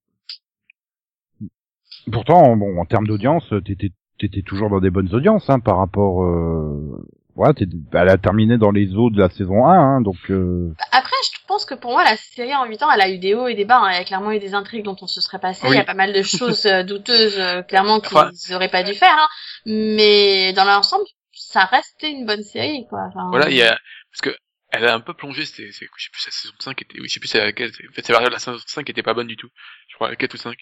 Pourtant, 2.11 2.55
bon, 2.57 2.79
en 2.79 2.85
termes 2.85 3.07
d'audience, 3.07 3.43
t'étais 3.65 3.91
t'étais 4.19 4.41
toujours 4.41 4.69
dans 4.69 4.79
des 4.79 4.89
bonnes 4.89 5.13
audiences 5.13 5.49
hein, 5.49 5.59
par 5.59 5.77
rapport. 5.77 6.23
Euh... 6.23 7.05
Ouais, 7.35 7.49
elle 7.93 8.09
a 8.09 8.17
terminé 8.17 8.59
dans 8.59 8.69
les 8.69 8.93
eaux 8.95 9.09
de 9.09 9.19
la 9.19 9.27
saison 9.29 9.65
1, 9.65 9.73
hein, 9.73 10.01
donc. 10.01 10.17
Euh... 10.29 10.71
Après, 10.91 11.15
je 11.25 11.39
pense 11.47 11.65
que 11.65 11.73
pour 11.73 11.91
moi, 11.91 12.03
la 12.03 12.15
série 12.15 12.53
en 12.55 12.65
8 12.65 12.83
ans, 12.83 12.91
elle 12.93 13.01
a 13.01 13.09
eu 13.09 13.17
des 13.17 13.33
hauts 13.33 13.47
et 13.47 13.55
des 13.55 13.65
bas. 13.65 13.79
hein. 13.79 13.89
Il 13.91 13.95
y 13.97 13.99
a 14.01 14.03
clairement 14.03 14.31
eu 14.31 14.39
des 14.39 14.53
intrigues 14.53 14.83
dont 14.85 14.95
on 15.01 15.07
se 15.07 15.19
serait 15.19 15.39
passé. 15.39 15.65
Oui. 15.65 15.73
Il 15.73 15.77
y 15.77 15.81
a 15.81 15.83
pas 15.85 15.95
mal 15.95 16.13
de 16.13 16.21
choses 16.21 16.65
euh, 16.67 16.83
douteuses, 16.83 17.39
euh, 17.39 17.63
clairement, 17.63 17.99
qu'ils 17.99 18.15
Enfin- 18.17 18.29
auraient 18.55 18.69
pas 18.69 18.83
dû 18.83 18.93
faire. 18.93 19.15
hein. 19.17 19.27
Mais 19.65 20.53
dans 20.53 20.63
l'ensemble, 20.65 21.05
ça 21.31 21.65
restait 21.65 22.11
une 22.11 22.25
bonne 22.27 22.43
série, 22.43 22.85
quoi. 22.87 22.99
Enfin, 23.09 23.29
Voilà, 23.31 23.49
il 23.49 23.55
y 23.57 23.63
a, 23.63 23.79
parce 24.11 24.21
que, 24.21 24.37
elle 24.73 24.87
a 24.87 24.93
un 24.95 24.99
peu 24.99 25.13
plongé, 25.13 25.45
c'était, 25.45 25.71
c'est, 25.71 25.87
je 25.97 26.03
sais 26.03 26.09
plus, 26.11 26.21
sa 26.21 26.31
saison 26.31 26.53
5 26.59 26.81
était, 26.81 26.99
oui, 26.99 27.07
je 27.07 27.13
sais 27.13 27.19
plus 27.19 27.29
c'est 27.29 27.39
laquelle, 27.43 27.71
en 27.89 27.93
fait, 27.93 28.05
c'est 28.05 28.13
la 28.13 28.21
la 28.29 28.39
saison 28.39 28.57
5 28.65 28.89
était 28.89 29.03
pas 29.03 29.13
bonne 29.13 29.27
du 29.27 29.37
tout. 29.37 29.49
Je 29.87 29.95
crois, 29.95 30.15
4 30.15 30.33
ou 30.33 30.37
5. 30.37 30.57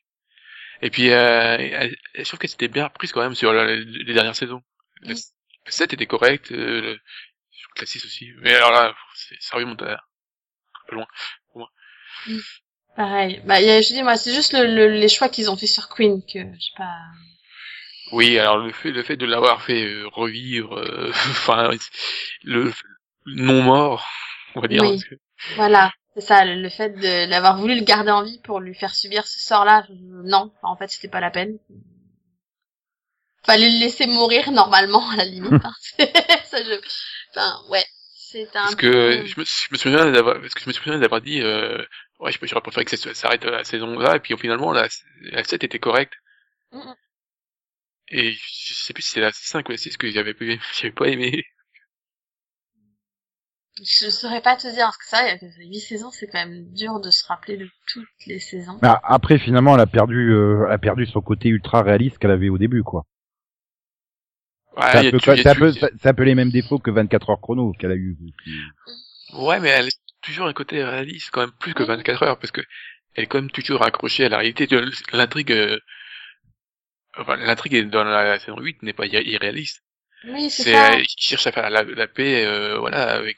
Et 0.81 0.89
puis, 0.89 1.11
euh, 1.11 1.57
elle- 1.59 1.95
je 2.15 2.23
trouve 2.23 2.39
qu'elle 2.39 2.49
s'était 2.49 2.67
bien 2.67 2.85
reprise 2.87 3.11
quand 3.11 3.21
même 3.21 3.35
sur 3.35 3.53
la- 3.53 3.75
les 3.75 4.13
dernières 4.13 4.35
saisons. 4.35 4.61
Mm. 5.03 5.13
le 5.65 5.71
7 5.71 5.93
était 5.93 6.07
correct, 6.07 6.51
euh, 6.51 6.97
la 7.79 7.85
6 7.85 8.03
aussi. 8.05 8.31
Mais 8.39 8.53
alors 8.55 8.71
là, 8.71 8.95
c'est, 9.15 9.37
ça 9.39 9.57
remonte 9.57 9.81
à, 9.83 9.93
un 9.93 10.87
peu 10.87 10.95
loin. 10.95 11.07
Pareil. 12.95 13.41
Bah, 13.45 13.61
y 13.61 13.69
a, 13.69 13.81
je 13.81 13.87
dis, 13.93 14.03
moi, 14.03 14.17
c'est 14.17 14.33
juste 14.33 14.53
le, 14.53 14.65
le- 14.65 14.89
les 14.91 15.07
choix 15.07 15.29
qu'ils 15.29 15.49
ont 15.49 15.55
fait 15.55 15.67
sur 15.67 15.87
Queen 15.87 16.21
que, 16.21 16.39
je 16.39 16.59
sais 16.59 16.77
pas. 16.77 16.97
Oui, 18.11 18.37
alors 18.37 18.57
le 18.57 18.73
fait, 18.73 18.91
le 18.91 19.03
fait 19.03 19.15
de 19.15 19.25
l'avoir 19.25 19.61
fait 19.63 19.85
euh, 19.85 20.07
revivre, 20.09 20.77
euh, 20.77 21.09
enfin, 21.31 21.71
le, 22.43 22.73
non 23.25 23.61
mort, 23.63 24.07
on 24.55 24.61
va 24.61 24.67
dire. 24.67 24.83
Oui. 24.83 24.99
Voilà. 25.55 25.91
C'est 26.13 26.21
ça, 26.21 26.43
le, 26.43 26.69
fait 26.69 26.89
de 26.89 27.29
l'avoir 27.29 27.57
voulu 27.57 27.75
le 27.75 27.85
garder 27.85 28.11
en 28.11 28.23
vie 28.23 28.39
pour 28.43 28.59
lui 28.59 28.75
faire 28.75 28.93
subir 28.93 29.25
ce 29.25 29.39
sort-là, 29.39 29.85
non. 29.89 30.51
En 30.61 30.75
fait, 30.75 30.89
c'était 30.89 31.07
pas 31.07 31.21
la 31.21 31.31
peine. 31.31 31.57
Fallait 33.45 33.69
le 33.69 33.79
laisser 33.79 34.07
mourir 34.07 34.51
normalement, 34.51 35.09
à 35.09 35.15
la 35.15 35.25
limite. 35.25 35.53
hein. 35.63 35.73
ça, 36.43 36.63
je... 36.63 36.79
Enfin, 37.29 37.61
ouais. 37.69 37.85
C'est 38.31 38.47
un 38.55 38.61
Parce 38.61 38.75
peu- 38.75 38.91
que 38.91 39.25
je 39.25 39.39
me, 39.39 39.45
je 39.45 39.67
me 39.71 39.77
souviens 39.77 40.11
d'avoir, 40.11 40.39
parce 40.39 40.53
que 40.53 40.61
je 40.61 40.67
me 40.67 40.73
souviens 40.73 40.99
d'avoir 40.99 41.21
dit, 41.21 41.41
euh, 41.41 41.81
ouais, 42.19 42.31
j'aurais 42.43 42.61
préféré 42.61 42.85
que 42.85 42.95
ça 42.95 43.13
s'arrête 43.13 43.43
à 43.45 43.51
la 43.51 43.63
saison 43.65 43.99
là, 43.99 44.15
et 44.15 44.19
puis 44.19 44.37
finalement 44.37 44.71
la, 44.71 44.87
la 45.21 45.43
7 45.43 45.65
était 45.65 45.79
correcte. 45.79 46.13
Et 48.07 48.31
je 48.31 48.73
sais 48.73 48.93
plus 48.93 49.03
si 49.03 49.11
c'est 49.11 49.19
la 49.21 49.31
5 49.33 49.67
ou 49.67 49.71
la 49.71 49.77
6 49.77 49.97
que 49.97 50.09
j'avais 50.11 50.33
pas 50.33 51.07
aimé. 51.07 51.43
Je 53.77 54.09
saurais 54.09 54.41
pas 54.41 54.55
te 54.57 54.67
dire, 54.67 54.85
parce 54.85 54.97
que 54.97 55.07
ça, 55.07 55.23
il 55.23 55.41
y 55.41 55.45
a 55.45 55.69
8 55.69 55.79
saisons, 55.79 56.11
c'est 56.11 56.27
quand 56.27 56.45
même 56.45 56.71
dur 56.73 56.99
de 56.99 57.09
se 57.09 57.25
rappeler 57.25 57.57
de 57.57 57.69
toutes 57.87 58.25
les 58.27 58.39
saisons. 58.39 58.77
Mais 58.81 58.89
après, 59.03 59.39
finalement, 59.39 59.75
elle 59.75 59.81
a 59.81 59.87
perdu, 59.87 60.31
euh, 60.33 60.65
elle 60.67 60.73
a 60.73 60.77
perdu 60.77 61.05
son 61.05 61.21
côté 61.21 61.49
ultra 61.49 61.81
réaliste 61.81 62.17
qu'elle 62.17 62.31
avait 62.31 62.49
au 62.49 62.57
début, 62.57 62.83
quoi. 62.83 63.05
Ouais, 64.75 64.83
c'est 64.91 64.97
un, 64.97 64.99
a 65.07 65.11
peu, 65.11 65.31
a 65.31 65.35
c'est 65.37 65.49
un 65.49 65.55
peu, 65.55 65.71
c'est 65.71 66.07
un 66.07 66.13
peu 66.13 66.23
les 66.23 66.35
mêmes 66.35 66.51
défauts 66.51 66.79
que 66.79 66.91
24 66.91 67.29
heures 67.29 67.41
chrono 67.41 67.71
qu'elle 67.73 67.91
a 67.91 67.95
eu. 67.95 68.17
ouais, 69.33 69.59
mais 69.59 69.69
elle 69.69 69.87
est 69.87 69.99
toujours 70.21 70.47
un 70.47 70.53
côté 70.53 70.83
réaliste, 70.83 71.29
quand 71.31 71.41
même, 71.41 71.51
plus 71.59 71.73
que 71.73 71.83
Oui. 71.83 71.89
24 71.89 72.23
heures, 72.23 72.39
parce 72.39 72.51
que 72.51 72.61
elle 73.15 73.25
est 73.25 73.27
quand 73.27 73.39
même 73.39 73.51
toujours 73.51 73.83
accrochée 73.83 74.25
à 74.25 74.29
la 74.29 74.37
réalité. 74.37 74.67
L'intrigue, 75.13 75.51
euh, 75.51 75.77
enfin, 77.17 77.37
l'intrigue 77.37 77.89
dans 77.89 78.03
la 78.03 78.37
saison 78.39 78.57
8 78.59 78.83
n'est 78.83 78.91
pas 78.93 79.05
irré- 79.05 79.23
irréaliste. 79.25 79.81
Oui, 80.23 80.49
c'est 80.49 80.63
C'est, 80.63 80.71
ça. 80.73 80.91
euh, 80.93 80.99
il 80.99 81.05
cherche 81.17 81.47
à 81.47 81.51
faire 81.51 81.69
la, 81.69 81.83
la 81.83 82.07
paix, 82.07 82.45
euh, 82.45 82.77
voilà, 82.79 83.11
avec 83.13 83.37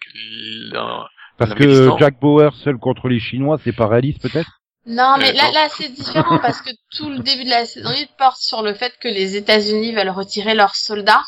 l'un- 0.72 1.08
Parce 1.38 1.54
que. 1.54 1.91
Jack 2.00 2.19
Bauer 2.19 2.54
seul 2.56 2.78
contre 2.78 3.08
les 3.08 3.19
Chinois, 3.19 3.58
c'est 3.63 3.72
pas 3.74 3.88
réaliste, 3.88 4.22
peut-être? 4.22 4.62
Non, 4.86 5.17
mais 5.17 5.30
Euh, 5.32 5.34
là, 5.34 5.48
non. 5.48 5.54
là, 5.54 5.67
c'est 5.69 5.89
différent 5.89 6.39
parce 6.41 6.62
que 6.62 6.69
tout 6.96 7.10
le 7.10 7.19
début 7.19 7.43
de 7.46 7.50
la 7.50 7.65
saison 7.65 7.89
8 7.91 8.10
porte 8.17 8.38
sur 8.39 8.62
le 8.62 8.74
fait 8.74 8.98
que 8.98 9.08
les 9.10 9.36
États-Unis 9.36 9.93
veulent 9.93 10.10
retirer 10.10 10.56
leurs 10.56 10.76
soldats. 10.76 11.24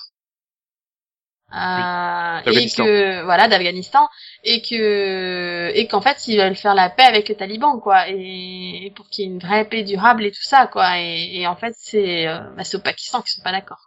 Euh, 1.54 2.40
et 2.40 2.44
d'Afghanistan. 2.46 2.84
que 2.84 3.24
voilà 3.24 3.48
d'Afghanistan 3.48 4.10
et 4.44 4.62
que 4.64 5.72
et 5.76 5.88
qu'en 5.88 6.02
fait 6.02 6.28
ils 6.28 6.38
veulent 6.38 6.56
faire 6.56 6.74
la 6.74 6.90
paix 6.90 7.04
avec 7.04 7.30
les 7.30 7.36
talibans 7.36 7.80
quoi 7.80 8.10
et, 8.10 8.88
et 8.88 8.92
pour 8.92 9.08
qu'il 9.10 9.26
y 9.26 9.28
ait 9.28 9.32
une 9.32 9.40
vraie 9.40 9.64
paix 9.64 9.84
durable 9.84 10.26
et 10.26 10.32
tout 10.32 10.42
ça 10.42 10.66
quoi 10.68 11.00
et, 11.00 11.36
et 11.40 11.48
en 11.48 11.56
fait 11.56 11.74
c'est 11.78 12.28
euh, 12.28 12.40
bah, 12.58 12.64
c'est 12.64 12.78
au 12.78 12.82
Pakistan 12.82 13.22
qu'ils 13.22 13.30
sont 13.36 13.44
pas 13.44 13.52
d'accord. 13.52 13.85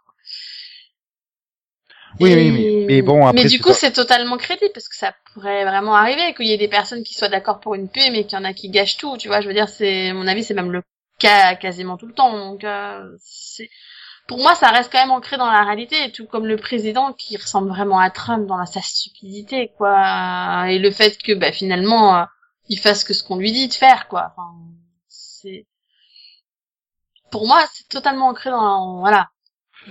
Oui, 2.19 2.31
Et- 2.31 2.35
oui, 2.35 2.51
mais- 2.51 2.85
mais 2.87 3.01
bon, 3.01 3.25
après, 3.25 3.43
mais 3.43 3.49
du 3.49 3.59
coup 3.59 3.69
pas- 3.69 3.75
c'est 3.75 3.91
totalement 3.91 4.37
crédible 4.37 4.71
parce 4.73 4.89
que 4.89 4.95
ça 4.95 5.13
pourrait 5.33 5.63
vraiment 5.65 5.95
arriver 5.95 6.33
qu'il 6.33 6.47
y 6.47 6.53
ait 6.53 6.57
des 6.57 6.67
personnes 6.67 7.03
qui 7.03 7.13
soient 7.13 7.29
d'accord 7.29 7.59
pour 7.59 7.75
une 7.75 7.89
paix 7.89 8.09
mais 8.11 8.25
qu'il 8.25 8.37
y 8.37 8.41
en 8.41 8.45
a 8.45 8.53
qui 8.53 8.69
gâchent 8.69 8.97
tout 8.97 9.17
tu 9.17 9.27
vois 9.27 9.41
je 9.41 9.47
veux 9.47 9.53
dire 9.53 9.69
c'est 9.69 10.11
mon 10.13 10.27
avis 10.27 10.43
c'est 10.43 10.53
même 10.53 10.71
le 10.71 10.83
cas 11.19 11.55
quasiment 11.55 11.97
tout 11.97 12.07
le 12.07 12.13
temps 12.13 12.37
donc 12.37 12.63
euh, 12.63 13.03
c'est 13.19 13.69
pour 14.29 14.37
moi, 14.37 14.53
ça 14.53 14.69
reste 14.69 14.91
quand 14.91 14.99
même 14.99 15.09
ancré 15.09 15.37
dans 15.37 15.49
la 15.49 15.63
réalité, 15.63 16.11
tout 16.11 16.27
comme 16.27 16.45
le 16.45 16.55
président 16.55 17.13
qui 17.13 17.35
ressemble 17.35 17.69
vraiment 17.69 17.97
à 17.97 18.11
Trump 18.11 18.45
dans 18.45 18.63
sa 18.67 18.79
stupidité, 18.79 19.71
quoi. 19.75 20.69
Et 20.69 20.77
le 20.77 20.91
fait 20.91 21.17
que, 21.17 21.33
bah, 21.33 21.51
finalement, 21.51 22.15
euh, 22.15 22.25
il 22.67 22.77
fasse 22.77 23.03
que 23.03 23.15
ce 23.15 23.23
qu'on 23.23 23.37
lui 23.37 23.51
dit 23.51 23.67
de 23.67 23.73
faire, 23.73 24.07
quoi. 24.07 24.31
Enfin, 24.31 24.51
c'est, 25.07 25.65
pour 27.31 27.47
moi, 27.47 27.65
c'est 27.73 27.87
totalement 27.89 28.27
ancré 28.27 28.51
dans, 28.51 28.99
voilà, 28.99 29.29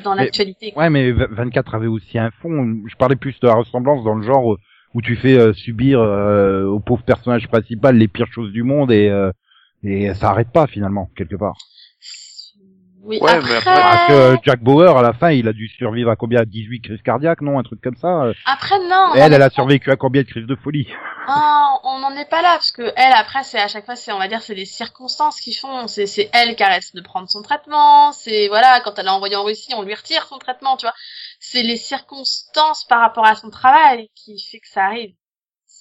dans 0.05 0.15
l'actualité. 0.15 0.73
Ouais, 0.77 0.91
mais 0.91 1.13
v- 1.13 1.27
24 1.31 1.75
avait 1.75 1.87
aussi 1.87 2.19
un 2.19 2.31
fond. 2.31 2.77
Je 2.87 2.97
parlais 2.97 3.17
plus 3.17 3.39
de 3.41 3.47
la 3.47 3.55
ressemblance 3.55 4.05
dans 4.05 4.15
le 4.15 4.23
genre 4.23 4.57
où 4.95 5.03
tu 5.03 5.17
fais 5.17 5.39
euh, 5.39 5.53
subir 5.53 6.01
euh, 6.01 6.65
au 6.65 6.81
pauvre 6.81 7.03
personnage 7.03 7.47
principal 7.49 7.97
les 7.97 8.09
pires 8.09 8.33
choses 8.33 8.53
du 8.53 8.63
monde 8.63 8.91
et 8.93 9.09
euh, 9.09 9.31
et 9.85 10.13
ça 10.15 10.31
arrête 10.31 10.51
pas 10.51 10.67
finalement 10.67 11.09
quelque 11.17 11.37
part. 11.37 11.57
Oui, 13.05 13.19
Ouais, 13.23 13.41
mais 13.41 13.55
après, 13.57 13.71
après- 13.71 13.81
Parce 13.81 14.07
que 14.09 14.13
euh, 14.13 14.37
Jack 14.43 14.61
Bauer 14.61 14.97
à 14.97 15.03
la 15.03 15.13
fin, 15.13 15.31
il 15.31 15.47
a 15.49 15.53
dû 15.53 15.69
survivre 15.69 16.11
à 16.11 16.17
combien? 16.17 16.43
18 16.45 16.81
crises 16.81 17.03
cardiaques, 17.03 17.41
non, 17.41 17.59
un 17.59 17.63
truc 17.63 17.81
comme 17.81 17.97
ça. 17.97 18.25
euh. 18.25 18.35
après, 18.45 18.79
non. 18.89 19.15
Elle, 19.15 19.33
elle 19.33 19.43
a 19.43 19.51
survécu 19.51 19.91
à 19.91 19.97
combien 19.97 20.23
de 20.23 20.27
crises 20.27 20.47
de 20.47 20.57
folie? 20.57 20.89
Ah, 21.29 21.75
on 21.85 21.99
n'en 22.01 22.13
est 22.17 22.29
pas 22.29 22.41
là 22.43 22.53
parce 22.53 22.73
que 22.73 22.91
elle 22.97 23.13
après 23.13 23.45
c'est 23.45 23.59
à 23.61 23.69
chaque 23.69 23.85
fois 23.85 23.97
c'est 23.97 24.13
on 24.13 24.19
va 24.19 24.29
dire 24.29 24.41
c'est 24.41 24.55
les 24.55 24.65
circonstances 24.65 25.39
qui 25.43 25.53
font 25.53 25.87
c'est 25.87 26.07
c'est 26.07 26.31
elle 26.33 26.57
qui 26.57 26.63
arrête 26.63 26.95
de 26.95 27.03
prendre 27.03 27.29
son 27.29 27.43
traitement 27.43 28.13
c'est 28.13 28.49
voilà 28.49 28.81
quand 28.83 28.99
elle 28.99 29.05
est 29.07 29.11
envoyée 29.11 29.37
en 29.37 29.45
Russie 29.45 29.75
on 29.77 29.83
lui 29.83 29.95
retire 29.95 30.25
son 30.27 30.39
traitement 30.39 30.79
tu 30.79 30.87
vois 30.87 30.95
c'est 31.39 31.63
les 31.63 31.77
circonstances 31.77 32.85
par 32.85 33.01
rapport 33.01 33.27
à 33.27 33.35
son 33.35 33.51
travail 33.51 34.09
qui 34.15 34.43
fait 34.51 34.59
que 34.59 34.69
ça 34.69 34.85
arrive 34.87 35.13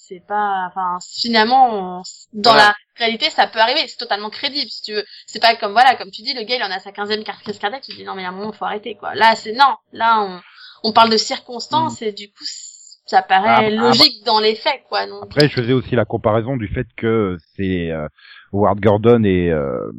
c'est 0.08 0.24
pas 0.26 0.66
enfin 0.68 0.98
finalement 1.20 1.98
on- 1.98 2.02
dans 2.32 2.52
Voilà. 2.52 2.68
la 2.68 2.74
réalité 2.96 3.30
ça 3.30 3.46
peut 3.46 3.58
arriver 3.60 3.86
c'est 3.88 3.96
totalement 3.96 4.30
crédible 4.30 4.70
si 4.70 4.82
tu 4.82 4.92
veux. 4.94 5.04
C'est 5.26 5.40
pas 5.40 5.54
comme 5.56 5.72
voilà 5.72 5.96
comme 5.96 6.10
tu 6.10 6.22
dis 6.22 6.34
le 6.34 6.42
gars 6.44 6.56
il 6.56 6.62
en 6.62 6.70
a 6.70 6.80
sa 6.80 6.92
quinzième 6.92 7.24
crise 7.24 7.58
cardiaque 7.58 7.82
tu 7.82 7.92
te 7.92 7.96
dis 7.96 8.04
non 8.04 8.14
mais 8.14 8.24
à 8.24 8.28
un 8.28 8.32
moment 8.32 8.52
faut 8.52 8.64
arrêter 8.64 8.94
quoi. 8.96 9.14
Là 9.14 9.36
c'est 9.36 9.52
non. 9.52 9.76
Là 9.92 10.20
on 10.20 10.40
on 10.84 10.92
parle 10.92 11.10
de 11.10 11.16
circonstances 11.16 12.02
et 12.02 12.12
du 12.12 12.28
coup, 12.30 12.44
ça 13.08 13.22
paraît 13.22 13.66
Ah, 13.66 13.70
logique 13.70 14.24
dans 14.24 14.40
les 14.40 14.54
faits, 14.54 14.82
quoi. 14.88 15.06
Donc, 15.06 15.22
Après, 15.24 15.48
je 15.48 15.54
faisais 15.54 15.72
aussi 15.72 15.94
la 15.96 16.04
comparaison 16.04 16.56
du 16.56 16.68
fait 16.68 16.86
que 16.96 17.36
c'est 17.56 17.90
euh, 17.90 18.06
Howard 18.52 18.80
Gordon 18.80 19.24
et 19.24 19.50
euh, 19.50 19.90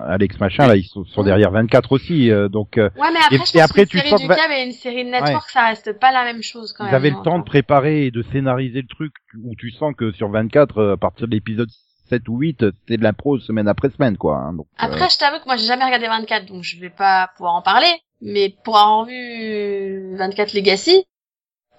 Alex 0.00 0.38
Machin, 0.40 0.66
là, 0.66 0.76
ils 0.76 0.84
sont, 0.84 1.04
sont 1.04 1.22
derrière 1.22 1.50
24 1.50 1.92
aussi. 1.92 2.30
euh, 2.30 2.48
donc, 2.48 2.78
euh, 2.78 2.90
ouais, 2.96 3.08
mais 3.12 3.18
après, 3.20 3.36
et- 3.36 3.38
je 3.38 3.42
et 3.56 3.60
pense 3.60 3.70
après, 3.70 3.86
qu'une 3.86 4.00
tu 4.00 4.08
série 4.08 4.20
du 4.22 4.28
câble 4.28 4.52
et 4.54 4.62
une 4.64 4.72
série 4.72 5.04
de 5.04 5.10
network, 5.10 5.48
ça 5.50 5.66
reste 5.66 5.98
pas 5.98 6.12
la 6.12 6.24
même 6.24 6.42
chose, 6.42 6.72
quand 6.72 6.84
ils 6.84 6.86
même. 6.86 6.94
avaient 6.94 7.10
le 7.10 7.16
hein, 7.16 7.22
temps 7.24 7.38
de 7.38 7.44
préparer 7.44 8.06
et 8.06 8.10
de 8.10 8.22
scénariser 8.32 8.82
le 8.82 8.88
truc 8.88 9.12
où 9.42 9.54
tu 9.56 9.70
sens 9.70 9.94
que 9.96 10.12
sur 10.12 10.28
24, 10.30 10.78
euh, 10.78 10.92
à 10.94 10.96
partir 10.96 11.26
de 11.26 11.32
l'épisode 11.32 11.68
7 12.08 12.26
ou 12.28 12.38
8, 12.38 12.64
c'était 12.80 12.96
de 12.96 13.02
l'impro 13.02 13.38
semaine 13.38 13.68
après 13.68 13.90
semaine, 13.90 14.16
quoi. 14.16 14.36
hein. 14.36 14.52
donc, 14.54 14.66
euh, 14.66 14.84
Après, 14.86 15.08
je 15.10 15.18
t'avoue 15.18 15.38
que 15.40 15.44
moi, 15.46 15.56
j'ai 15.56 15.66
jamais 15.66 15.84
regardé 15.84 16.06
24, 16.06 16.46
donc 16.46 16.62
je 16.62 16.80
vais 16.80 16.88
pas 16.90 17.30
pouvoir 17.36 17.54
en 17.54 17.62
parler. 17.62 17.88
Mais 18.20 18.52
pour 18.64 18.76
avoir 18.78 19.04
vu 19.04 20.16
24 20.16 20.52
Legacy, 20.54 21.04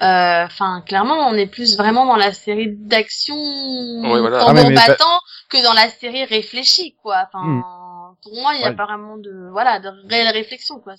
enfin, 0.02 0.82
clairement, 0.86 1.28
on 1.28 1.34
est 1.34 1.48
plus 1.48 1.76
vraiment 1.78 2.06
dans 2.06 2.16
la 2.16 2.34
série 2.34 2.68
d'action 2.76 3.36
Ouais, 3.36 4.20
voilà. 4.20 4.40
tambour 4.40 4.50
Ah, 4.50 4.54
mais- 4.54 4.70
mais- 4.70 4.76
battant 4.76 5.20
que 5.50 5.62
dans 5.64 5.74
la 5.74 5.90
série 5.90 6.24
réfléchie, 6.26 6.96
quoi. 7.02 7.28
Enfin, 7.28 8.16
pour 8.24 8.34
moi, 8.36 8.54
il 8.56 8.62
y 8.62 8.64
a 8.64 8.70
Ouais. 8.70 8.76
pas 8.76 8.86
vraiment 8.86 9.18
de, 9.18 9.50
voilà, 9.52 9.80
de 9.80 9.90
réelle 10.10 10.30
réflexion, 10.34 10.80
quoi. 10.80 10.94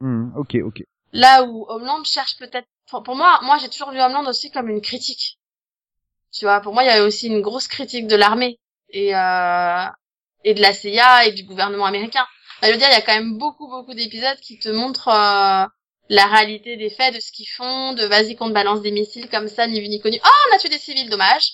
hmm, 0.00 0.30
ok, 0.36 0.56
ok. 0.64 0.82
Là 1.12 1.44
où 1.44 1.64
Homeland 1.68 2.04
cherche 2.04 2.36
peut-être, 2.38 2.66
enfin, 2.88 3.02
pour 3.02 3.16
moi, 3.16 3.40
moi, 3.42 3.56
j'ai 3.58 3.68
toujours 3.68 3.90
vu 3.90 4.00
Homeland 4.00 4.26
aussi 4.28 4.50
comme 4.50 4.68
une 4.68 4.80
critique. 4.82 5.38
Tu 6.32 6.44
vois, 6.44 6.60
pour 6.60 6.74
moi, 6.74 6.82
il 6.82 6.86
y 6.86 6.90
avait 6.90 7.00
aussi 7.06 7.28
une 7.28 7.40
grosse 7.40 7.68
critique 7.68 8.06
de 8.06 8.16
l'armée 8.16 8.58
et 8.90 9.16
euh, 9.16 9.84
et 10.44 10.52
de 10.54 10.60
la 10.60 10.72
CIA 10.74 11.26
et 11.26 11.32
du 11.32 11.44
gouvernement 11.44 11.86
américain. 11.86 12.26
Enfin, 12.58 12.68
je 12.68 12.72
veux 12.72 12.78
dire, 12.78 12.88
il 12.90 12.94
y 12.94 12.96
a 12.96 13.00
quand 13.02 13.14
même 13.14 13.38
beaucoup, 13.38 13.68
beaucoup 13.68 13.94
d'épisodes 13.94 14.38
qui 14.40 14.58
te 14.58 14.68
montrent 14.68 15.08
euh, 15.08 15.64
la 16.08 16.26
réalité 16.26 16.76
des 16.76 16.90
faits, 16.90 17.14
de 17.14 17.20
ce 17.20 17.32
qu'ils 17.32 17.48
font, 17.48 17.92
de 17.92 18.04
vas-y 18.04 18.36
qu'on 18.36 18.48
te 18.48 18.54
balance 18.54 18.82
des 18.82 18.90
missiles 18.92 19.28
comme 19.28 19.48
ça, 19.48 19.66
ni 19.66 19.80
vu 19.80 19.88
ni 19.88 20.00
connu. 20.00 20.18
Oh, 20.24 20.28
on 20.50 20.54
a 20.54 20.58
tué 20.58 20.68
des 20.68 20.78
civils, 20.78 21.10
dommage. 21.10 21.52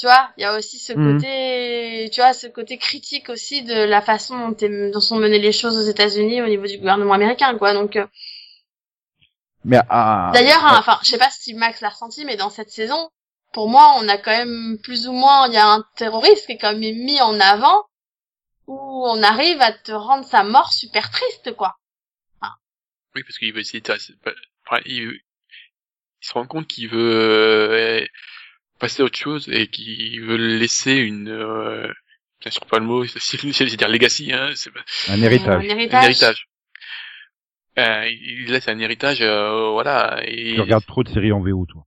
Tu 0.00 0.06
vois, 0.06 0.30
il 0.38 0.42
y 0.42 0.44
a 0.44 0.56
aussi 0.56 0.78
ce 0.78 0.94
Mhm. 0.94 1.12
côté, 1.12 2.10
tu 2.10 2.22
vois, 2.22 2.32
ce 2.32 2.46
côté 2.46 2.78
critique 2.78 3.28
aussi 3.28 3.62
de 3.62 3.74
la 3.74 4.00
façon 4.00 4.56
dont, 4.58 5.00
sont 5.00 5.16
menées 5.16 5.38
les 5.38 5.52
choses 5.52 5.76
aux 5.76 5.90
États-Unis 5.90 6.40
au 6.40 6.46
niveau 6.46 6.66
du 6.66 6.78
gouvernement 6.78 7.12
américain, 7.12 7.58
quoi. 7.58 7.74
Donc, 7.74 7.96
euh, 7.96 8.06
Mais 9.64 9.78
ah, 9.90 10.30
D'ailleurs, 10.32 10.64
hein, 10.64 10.76
enfin, 10.78 10.98
je 11.02 11.10
sais 11.10 11.18
pas 11.18 11.28
si 11.30 11.52
Max 11.52 11.82
l'a 11.82 11.90
ressenti, 11.90 12.24
mais 12.24 12.36
dans 12.36 12.48
cette 12.48 12.70
saison, 12.70 13.10
pour 13.52 13.68
moi, 13.68 13.92
on 13.98 14.08
a 14.08 14.16
quand 14.16 14.30
même 14.30 14.78
plus 14.82 15.06
ou 15.06 15.12
moins, 15.12 15.48
il 15.48 15.52
y 15.52 15.58
a 15.58 15.66
un 15.66 15.84
terroriste 15.96 16.46
qui 16.46 16.52
est 16.52 16.58
quand 16.58 16.72
même 16.72 16.80
mis 16.80 17.20
en 17.20 17.38
avant, 17.38 17.84
où 18.68 18.78
on 19.06 19.22
arrive 19.22 19.60
à 19.60 19.72
te 19.72 19.92
rendre 19.92 20.24
sa 20.24 20.44
mort 20.44 20.72
super 20.72 21.10
triste, 21.10 21.54
quoi. 21.56 21.76
Oui, 23.14 23.22
parce 23.24 23.38
qu'il 23.38 23.52
veut 23.52 23.60
essayer 23.60 23.80
de... 23.80 23.92
enfin, 23.92 24.80
il... 24.86 25.02
il 25.02 25.20
se 26.20 26.32
rend 26.32 26.46
compte 26.46 26.66
qu'il 26.66 26.88
veut 26.88 27.12
euh, 27.14 28.06
passer 28.78 29.02
à 29.02 29.04
autre 29.04 29.18
chose 29.18 29.48
et 29.48 29.66
qu'il 29.68 30.20
veut 30.22 30.36
laisser 30.36 30.94
une... 30.94 31.28
Euh... 31.28 31.92
Bien 32.40 32.50
sûr 32.50 32.64
pas 32.66 32.78
le 32.78 32.86
mot, 32.86 33.04
c'est 33.06 33.52
c'est 33.52 33.64
dire 33.66 33.88
legacy, 33.88 34.32
hein, 34.32 34.50
c'est 34.54 34.72
pas... 34.72 34.84
un 35.08 35.20
héritage. 35.22 35.48
Un 35.48 35.58
un 35.58 35.62
héritage. 35.62 36.04
héritage. 36.04 36.48
Euh, 37.78 38.08
il 38.08 38.50
laisse 38.50 38.68
un 38.68 38.78
héritage, 38.78 39.22
euh, 39.22 39.70
voilà. 39.70 40.22
Et... 40.26 40.54
Tu 40.54 40.60
regardes 40.60 40.86
trop 40.86 41.02
de 41.02 41.08
séries 41.08 41.32
en 41.32 41.40
VO, 41.40 41.66
toi. 41.66 41.86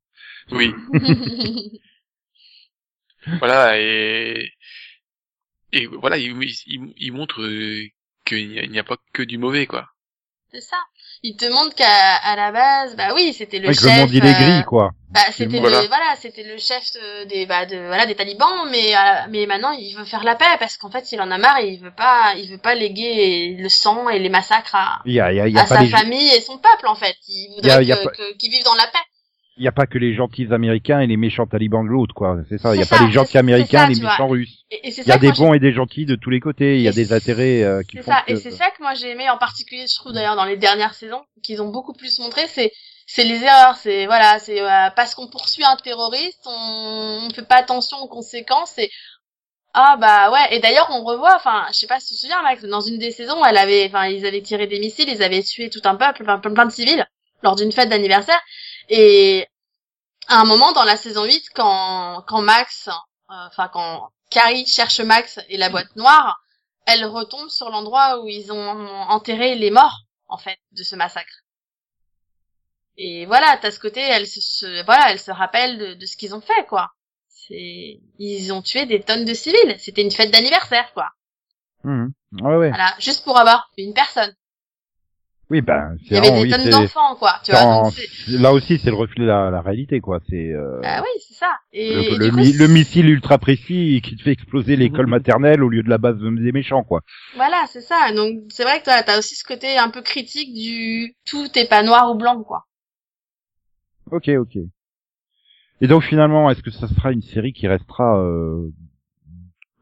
Oui, 0.51 0.73
voilà, 3.39 3.79
et... 3.79 4.53
Et 5.71 5.88
voilà, 5.88 6.17
il, 6.17 6.39
il, 6.67 6.93
il 6.97 7.13
montre 7.13 7.41
qu'il 8.25 8.69
n'y 8.69 8.77
a, 8.77 8.81
a 8.81 8.83
pas 8.83 8.97
que 9.12 9.23
du 9.23 9.38
mauvais, 9.39 9.65
quoi. 9.65 9.89
C'est 10.51 10.62
ça. 10.62 10.77
Il 11.25 11.38
te 11.38 11.45
montre 11.45 11.73
qu'à 11.73 11.88
à 12.23 12.36
la 12.36 12.51
base, 12.51 12.95
bah 12.97 13.13
oui, 13.15 13.33
c'était 13.33 13.59
le 13.59 13.67
Avec 13.67 13.79
chef. 13.79 13.86
le 13.89 13.91
monde, 14.01 14.09
il 14.12 14.25
est 14.25 14.29
euh, 14.29 14.33
gris, 14.57 14.63
quoi. 14.65 14.91
Bah, 15.09 15.21
c'était 15.31 15.59
Voilà. 15.59 15.81
le, 15.81 15.88
voilà, 15.88 16.15
c'était 16.19 16.43
le 16.43 16.57
chef 16.57 16.83
de- 16.95 17.23
des, 17.25 17.45
bah, 17.45 17.65
de, 17.65 17.77
voilà, 17.77 18.05
des 18.05 18.15
talibans, 18.15 18.67
mais, 18.69 18.93
euh, 18.95 18.99
mais 19.29 19.45
maintenant 19.45 19.71
il 19.71 19.93
veut 19.95 20.03
faire 20.05 20.23
la 20.23 20.36
paix 20.36 20.57
parce 20.59 20.75
qu'en 20.75 20.89
fait 20.89 21.12
il 21.12 21.21
en 21.21 21.29
a 21.31 21.38
marre 21.38 21.59
et 21.59 21.67
il 21.69 21.79
veut 21.79 21.93
pas, 21.95 22.33
il 22.36 22.49
veut 22.49 22.57
pas 22.57 22.73
léguer 22.75 23.55
le 23.57 23.69
sang 23.69 24.09
et 24.09 24.17
les 24.19 24.29
massacres 24.29 24.73
à, 24.75 25.01
Il 25.05 25.13
y 25.13 25.21
a, 25.21 25.31
il 25.31 25.38
y 25.38 25.39
a, 25.39 25.47
il 25.47 25.53
y 25.53 25.59
a 25.59 25.62
à 25.62 25.67
sa 25.67 25.81
les, 25.81 25.88
famille 25.89 26.29
et 26.33 26.41
son 26.41 26.57
peuple 26.57 26.88
en 26.88 26.95
fait. 26.95 27.15
Il 27.27 27.53
voudrait 27.55 27.86
qu'ils 28.39 28.51
vivent 28.51 28.63
dans 28.65 28.73
la 28.75 28.88
paix. 28.88 28.97
Il 29.57 29.63
y 29.63 29.67
a 29.67 29.71
pas 29.71 29.85
que 29.85 29.97
les 29.97 30.13
gentils 30.15 30.47
américains 30.51 30.99
et 30.99 31.07
les 31.07 31.17
méchants 31.17 31.45
talibans 31.45 31.85
de 31.85 31.89
l'autre, 31.89 32.15
quoi. 32.15 32.37
C'est 32.49 32.57
ça. 32.57 32.75
Il 32.75 32.79
y 32.79 32.83
a 32.83 32.87
pas 32.87 33.03
les 33.05 33.11
gentils 33.11 33.37
américains 33.37 33.85
ça, 33.85 33.85
et 33.85 33.93
les 33.93 34.01
vois. 34.01 34.11
méchants 34.11 34.27
russes. 34.27 34.65
Il 34.71 35.07
y 35.07 35.11
a 35.11 35.17
des 35.17 35.31
bons 35.31 35.53
et 35.53 35.59
des 35.59 35.71
gentils 35.73 36.05
de 36.05 36.15
tous 36.15 36.31
les 36.31 36.39
côtés. 36.39 36.77
Il 36.77 36.81
y 36.81 36.87
a 36.87 36.91
des 36.91 37.13
intérêts 37.13 37.63
euh, 37.63 37.83
qui 37.83 37.97
C'est 37.97 38.03
font 38.03 38.11
ça, 38.11 38.23
que... 38.25 38.31
et 38.31 38.35
c'est 38.35 38.51
ça 38.51 38.71
que 38.71 38.81
moi 38.81 38.93
j'ai 38.95 39.11
aimé 39.11 39.29
en 39.29 39.37
particulier, 39.37 39.85
je 39.87 39.95
trouve 39.95 40.13
d'ailleurs 40.13 40.35
dans 40.35 40.45
les 40.45 40.57
dernières 40.57 40.95
saisons, 40.95 41.21
qu'ils 41.43 41.61
ont 41.61 41.69
beaucoup 41.69 41.93
plus 41.93 42.19
montré, 42.19 42.41
c'est 42.47 42.71
c'est 43.05 43.25
les 43.25 43.43
erreurs, 43.43 43.75
c'est 43.75 44.05
voilà, 44.07 44.39
c'est 44.39 44.61
euh, 44.61 44.89
parce 44.95 45.13
qu'on 45.13 45.27
poursuit 45.27 45.63
un 45.63 45.75
terroriste, 45.75 46.41
on, 46.45 47.27
on 47.27 47.29
fait 47.33 47.47
pas 47.47 47.57
attention 47.57 47.97
aux 47.97 48.07
conséquences 48.07 48.77
et 48.79 48.89
ah 49.75 49.97
bah 49.99 50.31
ouais, 50.31 50.55
et 50.55 50.59
d'ailleurs 50.59 50.87
on 50.91 51.03
revoit, 51.03 51.35
enfin 51.35 51.65
je 51.73 51.79
sais 51.79 51.87
pas 51.87 51.99
si 51.99 52.09
tu 52.09 52.13
te 52.15 52.19
souviens 52.21 52.41
Max, 52.41 52.63
dans 52.63 52.81
une 52.81 52.97
des 52.97 53.11
saisons, 53.11 53.43
elle 53.45 53.57
avait, 53.57 53.85
enfin 53.87 54.07
ils 54.07 54.25
avaient 54.25 54.41
tiré 54.41 54.65
des 54.67 54.79
missiles, 54.79 55.09
ils 55.09 55.21
avaient 55.21 55.43
tué 55.43 55.69
tout 55.69 55.81
un 55.83 55.95
peuple, 55.95 56.23
plein, 56.23 56.39
plein 56.39 56.65
de 56.65 56.71
civils 56.71 57.05
lors 57.43 57.55
d'une 57.55 57.71
fête 57.71 57.89
d'anniversaire 57.89 58.39
et 58.89 59.48
à 60.28 60.39
un 60.39 60.46
moment 60.46 60.72
dans 60.74 60.84
la 60.84 60.98
saison 60.98 61.24
8 61.26 61.50
quand 61.56 62.24
quand 62.28 62.41
Max, 62.41 62.88
euh, 62.88 62.93
enfin 63.48 63.67
quand 63.69 64.10
Carrie 64.30 64.65
cherche 64.65 65.00
Max 65.02 65.39
et 65.50 65.58
la 65.58 65.69
boîte 65.69 65.96
noire, 65.96 66.41
elle 66.86 67.06
retombe 67.06 67.50
sur 67.50 67.69
l'endroit 67.69 68.22
où 68.22 68.28
ils 68.28 68.52
ont 68.52 68.69
enterré 69.10 69.56
les 69.56 69.69
morts, 69.72 70.02
en 70.28 70.38
fait, 70.38 70.58
de 70.72 70.84
ce 70.84 70.96
massacre. 70.96 71.43
Et 72.98 73.26
voilà, 73.26 73.58
t'as 73.58 73.72
ce 73.72 73.80
côté, 73.80 74.02
elle 74.02 74.28
se, 74.28 74.39
se- 74.41 74.86
voilà, 74.86 75.12
elle 75.12 75.19
se 75.19 75.32
rappelle 75.32 75.78
de, 75.78 75.93
de 75.96 76.06
ce 76.06 76.15
qu'ils 76.17 76.36
ont 76.36 76.41
fait, 76.41 76.65
quoi. 76.67 76.91
C'est, 77.28 78.00
ils 78.19 78.52
ont 78.54 78.62
tué 78.62 78.86
des 78.86 79.02
tonnes 79.02 79.26
de 79.26 79.34
civils. 79.34 79.76
C'était 79.80 80.02
une 80.04 80.12
fête 80.12 80.32
d'anniversaire, 80.32 80.93
quoi. 80.93 81.10
Mhm. 81.84 82.12
Ouais, 82.41 82.56
ouais. 82.56 82.69
Voilà, 82.69 82.93
juste 83.00 83.24
pour 83.24 83.38
avoir 83.39 83.69
une 83.78 83.93
personne. 83.93 84.34
Oui, 85.53 85.61
ben, 85.61 85.95
Il 86.01 86.07
c'est 86.07 86.15
y 86.15 86.17
avait 86.17 86.31
des 86.31 86.41
oui, 86.41 86.49
tonnes 86.49 86.69
d'enfants, 86.69 87.15
quoi. 87.15 87.35
Tu 87.43 87.51
vois, 87.51 87.63
donc 87.63 87.93
là 88.27 88.51
aussi, 88.53 88.79
c'est 88.79 88.89
le 88.89 88.95
reflet 88.95 89.21
de 89.23 89.27
la, 89.27 89.51
la 89.51 89.61
réalité, 89.61 89.99
quoi. 89.99 90.19
C'est 90.27 90.51
euh, 90.51 90.81
ah 90.83 91.01
oui, 91.03 91.21
c'est 91.27 91.35
ça. 91.35 91.59
Et, 91.71 91.93
le, 91.93 92.01
et 92.01 92.17
le 92.17 92.25
du 92.25 92.31
coup, 92.31 92.39
mi- 92.39 92.51
c'est- 92.51 92.57
le 92.57 92.67
missile 92.67 93.09
ultra 93.09 93.37
précis 93.37 94.01
qui 94.03 94.15
te 94.15 94.23
fait 94.23 94.31
exploser 94.31 94.75
l'école 94.77 95.05
maternelle 95.05 95.63
au 95.63 95.69
lieu 95.69 95.83
de 95.83 95.89
la 95.89 95.99
base 95.99 96.17
des 96.17 96.51
méchants, 96.51 96.83
quoi. 96.83 97.01
voilà, 97.35 97.65
c'est 97.67 97.81
ça. 97.81 98.11
Donc 98.15 98.45
c'est 98.49 98.63
vrai 98.63 98.79
que 98.79 98.85
toi, 98.85 99.03
t'as 99.03 99.19
aussi 99.19 99.35
ce 99.35 99.43
côté 99.43 99.77
un 99.77 99.89
peu 99.91 100.01
critique 100.01 100.53
du 100.55 101.15
tout 101.25 101.47
est 101.55 101.69
pas 101.69 101.83
noir 101.83 102.09
ou 102.11 102.15
blanc, 102.15 102.41
quoi. 102.43 102.63
Ok, 104.11 104.29
ok. 104.39 104.57
Et 105.81 105.87
donc 105.87 106.01
finalement, 106.01 106.49
est-ce 106.49 106.63
que 106.63 106.71
ça 106.71 106.87
sera 106.87 107.11
une 107.11 107.21
série 107.21 107.53
qui 107.53 107.67
restera 107.67 108.17
euh, 108.19 108.71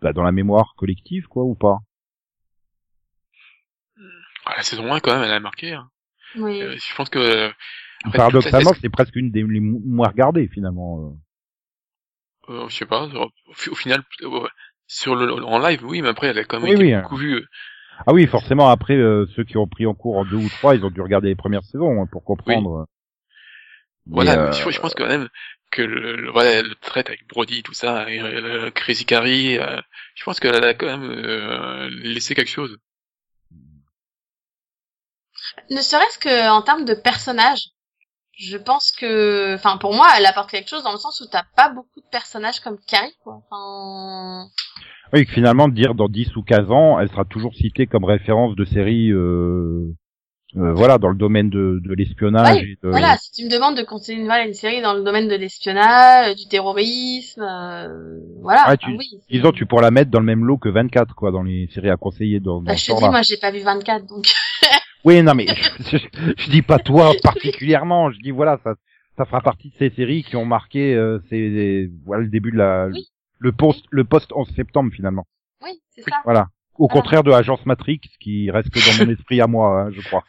bah, 0.01 0.13
dans 0.13 0.23
la 0.23 0.31
mémoire 0.31 0.73
collective, 0.77 1.27
quoi, 1.27 1.43
ou 1.43 1.55
pas? 1.55 1.79
Ah, 4.52 4.58
la 4.58 4.64
saison 4.64 4.94
1, 4.94 5.00
quand 5.00 5.14
même, 5.14 5.24
elle 5.24 5.32
a 5.34 5.40
marqué. 5.40 5.74
Hein. 5.74 5.90
Oui. 6.36 6.62
Euh, 6.62 6.76
je 6.78 6.96
pense 6.96 7.10
que... 7.10 7.20
euh, 7.20 7.50
après, 8.04 8.18
Paradoxalement, 8.18 8.74
c'est 8.82 8.90
presque 8.90 9.16
une 9.16 9.32
des 9.32 9.44
moins 9.44 10.08
regardées, 10.10 10.48
finalement. 10.48 11.12
euh. 12.50 12.54
euh, 12.54 12.70
je 12.70 12.76
sais 12.76 12.86
pas, 12.86 13.06
au, 13.06 13.30
au 13.72 13.76
final, 13.76 14.04
euh, 14.24 14.48
sur 14.88 15.16
le, 15.16 15.32
en 15.34 15.60
live, 15.60 15.84
oui, 15.86 16.02
mais 16.02 16.10
après, 16.10 16.28
elle 16.28 16.40
a 16.40 16.44
quand 16.44 16.60
même 16.60 16.70
Oui, 16.70 16.76
été 16.76 16.84
oui, 16.84 16.94
hein. 16.94 17.02
beaucoup 17.04 17.18
vue. 17.18 17.46
Ah 18.08 18.14
oui, 18.14 18.26
forcément, 18.28 18.70
après, 18.70 18.96
euh, 18.98 19.26
ceux 19.36 19.44
qui 19.44 19.58
ont 19.58 19.68
pris 19.68 19.86
en 19.86 19.94
cours 19.94 20.18
en 20.18 20.26
deux 20.26 20.38
ou 20.38 20.50
trois, 20.50 20.76
ils 20.76 20.84
ont 20.84 20.90
dû 20.90 21.02
regarder 21.02 21.28
les 21.30 21.36
premières 21.36 21.64
saisons 21.64 22.02
hein, 22.02 22.08
pour 22.12 22.24
comprendre. 22.24 22.88
Mais, 24.08 24.16
Voilà, 24.16 24.34
euh, 24.38 24.50
mais 24.50 24.52
je, 24.54 24.70
je 24.70 24.80
pense 24.80 24.96
quand 24.96 25.08
même 25.08 25.30
que 25.70 25.82
le, 25.84 26.16
le- 26.16 26.32
voilà, 26.32 26.62
le 26.64 26.76
trait 26.76 27.04
avec 27.08 27.28
Brody, 27.28 27.64
tout 27.64 27.74
ça, 27.74 28.10
et, 28.10 28.20
euh, 28.20 28.64
le 28.66 28.72
Crazy 28.72 29.06
Carrie, 29.06 29.58
euh, 29.60 29.80
je 30.16 30.24
pense 30.24 30.40
qu'elle 30.40 30.56
a 30.64 30.74
quand 30.74 30.88
même 30.98 31.10
euh, 31.12 31.90
laissé 31.90 32.36
quelque 32.36 32.50
chose. 32.50 32.78
Ne 35.70 35.82
serait-ce 35.82 36.20
que 36.20 36.50
en 36.50 36.62
termes 36.62 36.86
de 36.86 36.94
personnages, 36.94 37.68
je 38.38 38.58
pense 38.58 38.92
que, 38.92 39.56
enfin 39.56 39.78
pour 39.78 39.94
moi, 39.94 40.08
elle 40.18 40.26
apporte 40.26 40.50
quelque 40.50 40.70
chose 40.70 40.84
dans 40.84 40.92
le 40.94 40.98
sens 40.98 41.22
où 41.22 41.26
t'as 41.32 41.44
pas 41.56 41.70
beaucoup 41.70 42.00
de 42.02 42.08
personnages 42.12 42.60
comme 42.60 42.78
Carrie, 42.88 43.14
quoi. 43.24 43.42
Enfin, 43.50 44.50
Oui, 45.14 45.26
que 45.26 45.32
finalement, 45.32 45.68
de 45.68 45.74
dire 45.74 45.94
dans 45.96 46.08
10 46.08 46.36
ou 46.36 46.44
15 46.44 46.72
ans, 46.72 47.00
elle 47.00 47.10
sera 47.10 47.26
toujours 47.26 47.54
citée 47.54 47.86
comme 47.88 48.06
référence 48.06 48.56
de 48.56 48.66
série, 48.66 49.12
euh, 49.12 49.94
euh, 50.58 50.74
voilà, 50.74 50.98
dans 50.98 51.10
le 51.10 51.16
domaine 51.18 51.50
de, 51.50 51.80
de 51.84 51.94
l'espionnage. 51.94 52.58
Ouais, 52.58 52.64
et 52.64 52.78
de- 52.84 52.90
voilà, 52.90 53.16
si 53.18 53.32
tu 53.32 53.46
me 53.46 53.50
demandes 53.50 53.78
de 53.78 53.84
continuer 53.84 54.24
voilà, 54.26 54.46
une 54.46 54.54
série 54.54 54.82
dans 54.82 54.94
le 54.94 55.04
domaine 55.04 55.28
de 55.28 55.36
l'espionnage, 55.36 56.36
du 56.36 56.48
terrorisme, 56.48 57.42
euh, 57.42 58.20
voilà. 58.42 58.62
Ah, 58.66 58.68
enfin, 58.74 58.78
tu- 58.78 58.98
oui, 58.98 59.10
Disons, 59.30 59.52
tu 59.52 59.66
pourras 59.66 59.82
la 59.84 59.92
mettre 59.92 60.12
dans 60.12 60.20
le 60.20 60.26
même 60.26 60.44
lot 60.46 60.58
que 60.58 60.70
24, 60.70 61.14
quoi, 61.16 61.32
dans 61.32 61.44
les 61.44 61.70
séries 61.74 61.90
à 61.90 61.98
conseiller 61.98 62.40
dans, 62.40 62.56
dans 62.62 62.64
Bah, 62.64 62.76
je 62.76 62.86
te 62.86 62.98
dis, 62.98 63.10
moi, 63.10 63.22
j'ai 63.22 63.38
pas 63.38 63.52
vu 63.52 63.60
24, 63.60 64.06
donc. 64.08 64.26
Oui, 65.04 65.22
non, 65.24 65.34
mais 65.34 65.48
je, 65.48 65.98
je- 65.98 66.34
je 66.38 66.50
dis 66.52 66.62
pas 66.62 66.78
toi 66.80 67.12
particulièrement. 67.24 68.12
Je 68.12 68.20
dis 68.20 68.32
voilà, 68.32 68.60
ça, 68.64 68.76
ça 69.18 69.26
fera 69.26 69.42
partie 69.42 69.70
de 69.70 69.76
ces 69.78 69.90
séries 69.92 70.24
qui 70.24 70.36
ont 70.36 70.46
marqué, 70.46 70.94
euh, 70.96 71.20
ces, 71.30 71.90
voilà, 72.06 72.24
le 72.24 72.30
début 72.30 72.52
de 72.52 72.58
la, 72.58 72.88
Oui. 72.88 73.08
le 73.40 73.52
post, 73.52 73.86
le 73.90 74.04
post 74.04 74.32
11 74.34 74.50
septembre 74.56 74.92
finalement. 74.94 75.26
oui, 75.64 75.72
c'est 75.96 76.02
ça. 76.02 76.18
Voilà. 76.24 76.48
Au 76.76 76.88
Voilà. 76.88 77.02
contraire 77.02 77.24
de 77.24 77.32
Agence 77.32 77.64
Matrix, 77.66 78.00
qui 78.20 78.50
reste 78.50 78.70
dans 78.74 79.06
mon 79.06 79.12
esprit 79.12 79.42
à 79.42 79.48
moi, 79.48 79.82
hein, 79.82 79.92
je 79.92 80.02
crois. 80.02 80.24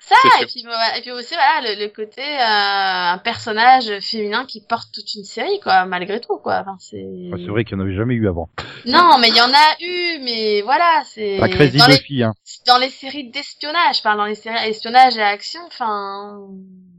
Ça, 0.00 0.16
et 0.40 0.46
puis, 0.46 0.64
et 0.96 1.00
puis 1.00 1.10
aussi, 1.10 1.34
voilà, 1.34 1.74
le, 1.74 1.82
le 1.82 1.88
côté, 1.88 2.22
euh, 2.22 3.12
un 3.14 3.18
personnage 3.18 3.98
féminin 4.00 4.44
qui 4.46 4.60
porte 4.60 4.92
toute 4.92 5.14
une 5.14 5.24
série, 5.24 5.60
quoi, 5.60 5.84
malgré 5.86 6.20
tout, 6.20 6.38
quoi. 6.38 6.60
Enfin, 6.60 6.76
c'est... 6.78 7.04
Ah, 7.32 7.36
C'est 7.36 7.48
vrai 7.48 7.64
qu'il 7.64 7.76
n'y 7.76 7.82
en 7.82 7.86
avait 7.86 7.96
jamais 7.96 8.14
eu 8.14 8.28
avant. 8.28 8.48
Non, 8.86 9.18
mais 9.20 9.28
il 9.28 9.36
y 9.36 9.40
en 9.40 9.52
a 9.52 9.76
eu, 9.80 10.22
mais 10.22 10.62
voilà, 10.62 11.02
c'est... 11.04 11.38
Pas 11.38 11.48
Crazy 11.48 11.78
dans, 11.78 11.86
les, 11.86 11.96
Buffy, 11.98 12.22
hein. 12.22 12.32
dans 12.66 12.78
les 12.78 12.90
séries 12.90 13.30
d'espionnage, 13.30 14.02
parle 14.02 14.18
dans 14.18 14.26
les 14.26 14.34
séries 14.34 14.68
espionnage 14.68 15.16
et 15.16 15.22
action, 15.22 15.60
enfin, 15.66 16.46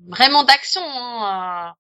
vraiment 0.10 0.44
d'action, 0.44 0.82
hein. 0.84 1.68
euh. 1.68 1.72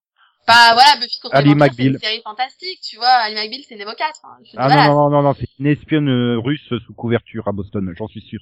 Pas, 0.47 0.73
voilà, 0.73 0.95
Buffy 0.99 1.19
contre 1.19 1.35
Ali 1.35 1.53
c'est 1.75 1.83
une 1.83 1.99
série 1.99 2.21
fantastique, 2.23 2.79
tu 2.81 2.95
vois, 2.95 3.07
Ali 3.07 3.35
McBeal, 3.35 3.61
c'est 3.67 3.75
une 3.75 3.81
avocate, 3.81 4.15
hein. 4.23 4.37
Ah 4.57 4.67
voilà. 4.67 4.87
non, 4.87 4.95
non, 4.95 5.09
non, 5.09 5.21
non, 5.21 5.35
c'est 5.39 5.49
une 5.59 5.67
espionne 5.67 6.09
euh, 6.09 6.39
russe 6.39 6.73
sous 6.85 6.93
couverture 6.93 7.47
à 7.47 7.51
Boston, 7.51 7.93
j'en 7.97 8.07
suis 8.07 8.21
sûr. 8.21 8.39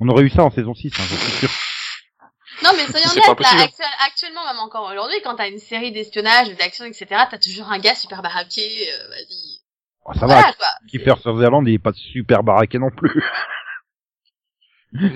On 0.00 0.08
aurait 0.08 0.24
eu 0.24 0.30
ça 0.30 0.44
en 0.44 0.50
saison 0.50 0.74
6, 0.74 0.88
hein, 0.88 1.02
j'en 1.08 1.16
suis 1.16 1.32
sûr. 1.38 1.50
Non, 2.62 2.70
mais 2.76 2.86
soyons 2.86 3.06
C'est 3.08 3.20
honnêtes, 3.28 3.40
là, 3.40 3.62
actuel- 3.62 3.86
actuellement, 4.06 4.44
même 4.46 4.58
encore 4.58 4.90
aujourd'hui, 4.90 5.16
quand 5.22 5.36
t'as 5.36 5.48
une 5.48 5.58
série 5.60 5.92
d'espionnage, 5.92 6.48
d'action, 6.56 6.84
etc., 6.84 7.06
t'as 7.30 7.38
toujours 7.38 7.70
un 7.70 7.78
gars 7.78 7.94
super 7.94 8.20
baraqué, 8.22 8.88
euh, 8.92 9.08
vas-y. 9.08 9.60
Oh, 10.04 10.12
ça 10.14 10.26
Voilà, 10.26 10.42
va, 10.42 10.52
quoi. 10.54 10.66
Kiefer 10.90 11.14
Sutherland, 11.22 11.66
il 11.68 11.74
est 11.74 11.78
pas 11.78 11.92
super 11.94 12.42
baraqué 12.42 12.78
non 12.78 12.90
plus. 12.90 13.22
Non. 14.92 15.10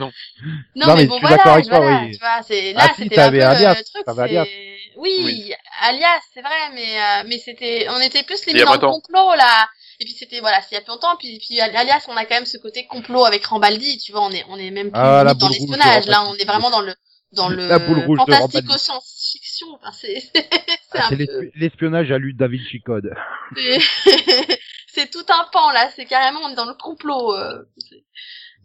Non, 0.76 0.86
Non, 0.86 0.86
mais, 0.88 0.94
mais 0.96 1.06
bon, 1.06 1.18
je 1.18 1.26
suis 1.26 1.28
d'accord 1.28 1.44
voilà, 1.44 1.52
avec 1.54 1.66
toi, 1.66 1.78
voilà, 1.80 2.02
oui. 2.02 2.10
tu 2.12 2.18
vois, 2.18 2.42
c'est, 2.46 2.72
là, 2.74 2.80
Ah, 2.82 2.88
si, 2.94 3.02
c'était 3.04 3.18
un 3.18 3.30
peu 3.30 3.38
t'avais 3.38 3.42
Alias, 3.42 3.74
le 3.78 3.84
truc, 3.84 4.18
Alias. 4.18 4.44
c'est, 4.44 4.78
oui, 4.96 5.20
Oui. 5.24 5.54
Alias, 5.80 6.20
c'est 6.34 6.42
vrai, 6.42 6.70
mais, 6.74 7.00
euh, 7.00 7.22
mais 7.26 7.38
c'était, 7.38 7.86
on 7.88 7.98
était 8.00 8.22
plus 8.22 8.42
Il 8.48 8.50
y 8.50 8.52
limite 8.52 8.62
a 8.62 8.66
dans 8.66 8.74
le 8.74 8.80
pas 8.80 8.86
longtemps. 8.88 9.00
complot, 9.00 9.34
là. 9.34 9.66
Et 9.98 10.04
puis 10.04 10.12
c'était, 10.12 10.40
voilà, 10.40 10.60
s'il 10.60 10.74
y 10.74 10.76
a 10.76 10.82
plus 10.82 10.90
longtemps, 10.90 11.16
puis, 11.18 11.38
puis 11.38 11.58
Alias, 11.58 12.04
on 12.08 12.16
a 12.18 12.26
quand 12.26 12.34
même 12.34 12.44
ce 12.44 12.58
côté 12.58 12.86
complot 12.86 13.24
avec 13.24 13.46
Rambaldi, 13.46 13.96
tu 13.96 14.12
vois, 14.12 14.20
on 14.20 14.30
est, 14.30 14.44
on 14.50 14.58
est 14.58 14.70
même 14.70 14.90
plus 14.90 15.00
Ah, 15.00 15.32
dans 15.32 15.48
l'espionnage, 15.48 16.04
là, 16.04 16.22
on 16.24 16.34
est 16.34 16.44
vraiment 16.44 16.68
dans 16.70 16.82
le, 16.82 16.94
dans 17.32 17.48
le 17.48 17.56
La 17.68 17.78
boule 17.78 17.98
rouge 18.00 18.18
de 18.18 18.24
fantastique 18.32 18.54
Rambaldi. 18.54 18.74
au 18.74 18.78
science-fiction, 18.78 19.66
enfin, 19.74 19.90
c'est, 19.92 20.22
Ah, 20.94 21.06
peu... 21.10 21.16
l'espi- 21.16 21.50
l'espionnage 21.56 22.10
à 22.12 22.18
lui 22.18 22.34
Da 22.34 22.48
Vinci 22.48 22.80
Code. 22.80 23.12
C'est 24.94 25.10
tout 25.10 25.24
un 25.30 25.46
pan 25.50 25.70
là, 25.72 25.88
c'est 25.96 26.04
carrément 26.04 26.40
on 26.44 26.50
est 26.50 26.54
dans 26.54 26.66
le 26.66 26.74
complot. 26.74 27.34
euh. 27.34 27.62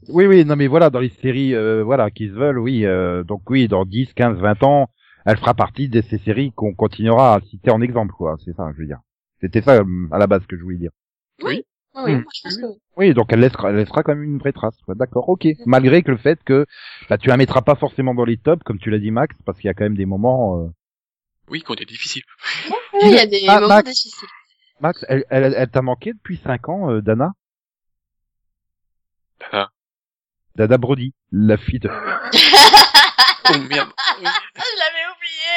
Oui, 0.09 0.25
oui, 0.27 0.43
non, 0.45 0.55
mais 0.57 0.67
voilà, 0.67 0.89
dans 0.89 0.99
les 0.99 1.09
séries, 1.21 1.55
euh, 1.55 1.83
voilà, 1.83 2.11
qui 2.11 2.27
se 2.27 2.33
veulent, 2.33 2.59
oui, 2.59 2.85
euh, 2.85 3.23
donc 3.23 3.49
oui, 3.49 3.67
dans 3.69 3.85
10, 3.85 4.13
15, 4.13 4.37
20 4.37 4.61
ans, 4.63 4.89
elle 5.25 5.37
fera 5.37 5.53
partie 5.53 5.87
de 5.89 6.01
ces 6.01 6.17
séries 6.19 6.51
qu'on 6.53 6.73
continuera 6.73 7.35
à 7.35 7.41
citer 7.41 7.71
en 7.71 7.81
exemple, 7.81 8.13
quoi, 8.13 8.35
c'est 8.43 8.53
ça, 8.55 8.69
je 8.75 8.81
veux 8.81 8.87
dire. 8.87 8.99
C'était 9.41 9.61
ça, 9.61 9.75
euh, 9.77 10.07
à 10.11 10.17
la 10.17 10.27
base, 10.27 10.45
que 10.47 10.57
je 10.57 10.63
voulais 10.63 10.77
dire. 10.77 10.91
Oui, 11.41 11.63
oui, 12.05 12.13
Hmm. 12.15 12.21
moi, 12.21 12.31
je 12.35 12.41
pense 12.43 12.57
que 12.57 12.65
oui. 12.97 13.13
Donc 13.13 13.31
elle 13.33 13.39
laissera, 13.39 13.69
elle 13.69 13.77
laissera 13.77 14.03
quand 14.03 14.13
même 14.13 14.23
une 14.23 14.37
vraie 14.39 14.53
trace, 14.53 14.75
d'accord, 14.87 15.27
ok. 15.29 15.47
Malgré 15.65 16.03
que 16.03 16.11
le 16.11 16.17
fait 16.17 16.43
que, 16.43 16.65
bah, 17.09 17.17
tu 17.17 17.27
la 17.29 17.37
mettras 17.37 17.61
pas 17.61 17.75
forcément 17.75 18.13
dans 18.15 18.25
les 18.25 18.37
tops, 18.37 18.63
comme 18.63 18.79
tu 18.79 18.89
l'as 18.89 18.99
dit, 18.99 19.11
Max, 19.11 19.35
parce 19.45 19.57
qu'il 19.59 19.67
y 19.67 19.71
a 19.71 19.73
quand 19.73 19.83
même 19.85 19.95
des 19.97 20.05
moments, 20.05 20.59
euh, 20.63 20.67
Oui, 21.49 21.61
quand 21.63 21.75
c'est 21.77 21.85
difficile. 21.85 22.23
Oui, 22.69 22.99
il 23.03 23.11
y 23.11 23.19
a 23.19 23.25
des 23.25 23.43
Ah, 23.47 23.55
moments 23.61 23.67
Max. 23.75 23.89
difficiles. 23.91 24.27
Max, 24.79 25.05
elle, 25.09 25.25
elle, 25.29 25.53
elle 25.57 25.69
t'a 25.69 25.81
manqué 25.81 26.13
depuis 26.13 26.37
5 26.43 26.69
ans, 26.69 26.91
euh, 26.91 27.01
Dana? 27.01 27.31
Ah. 29.51 29.69
Dada 30.55 30.77
Brody, 30.77 31.13
la 31.31 31.57
fille 31.57 31.79
de... 31.79 31.89
Oh 31.89 33.57
merde. 33.69 33.89
Oui. 34.19 34.25
je 34.55 34.79
l'avais 34.79 35.07
oublié. 35.15 35.55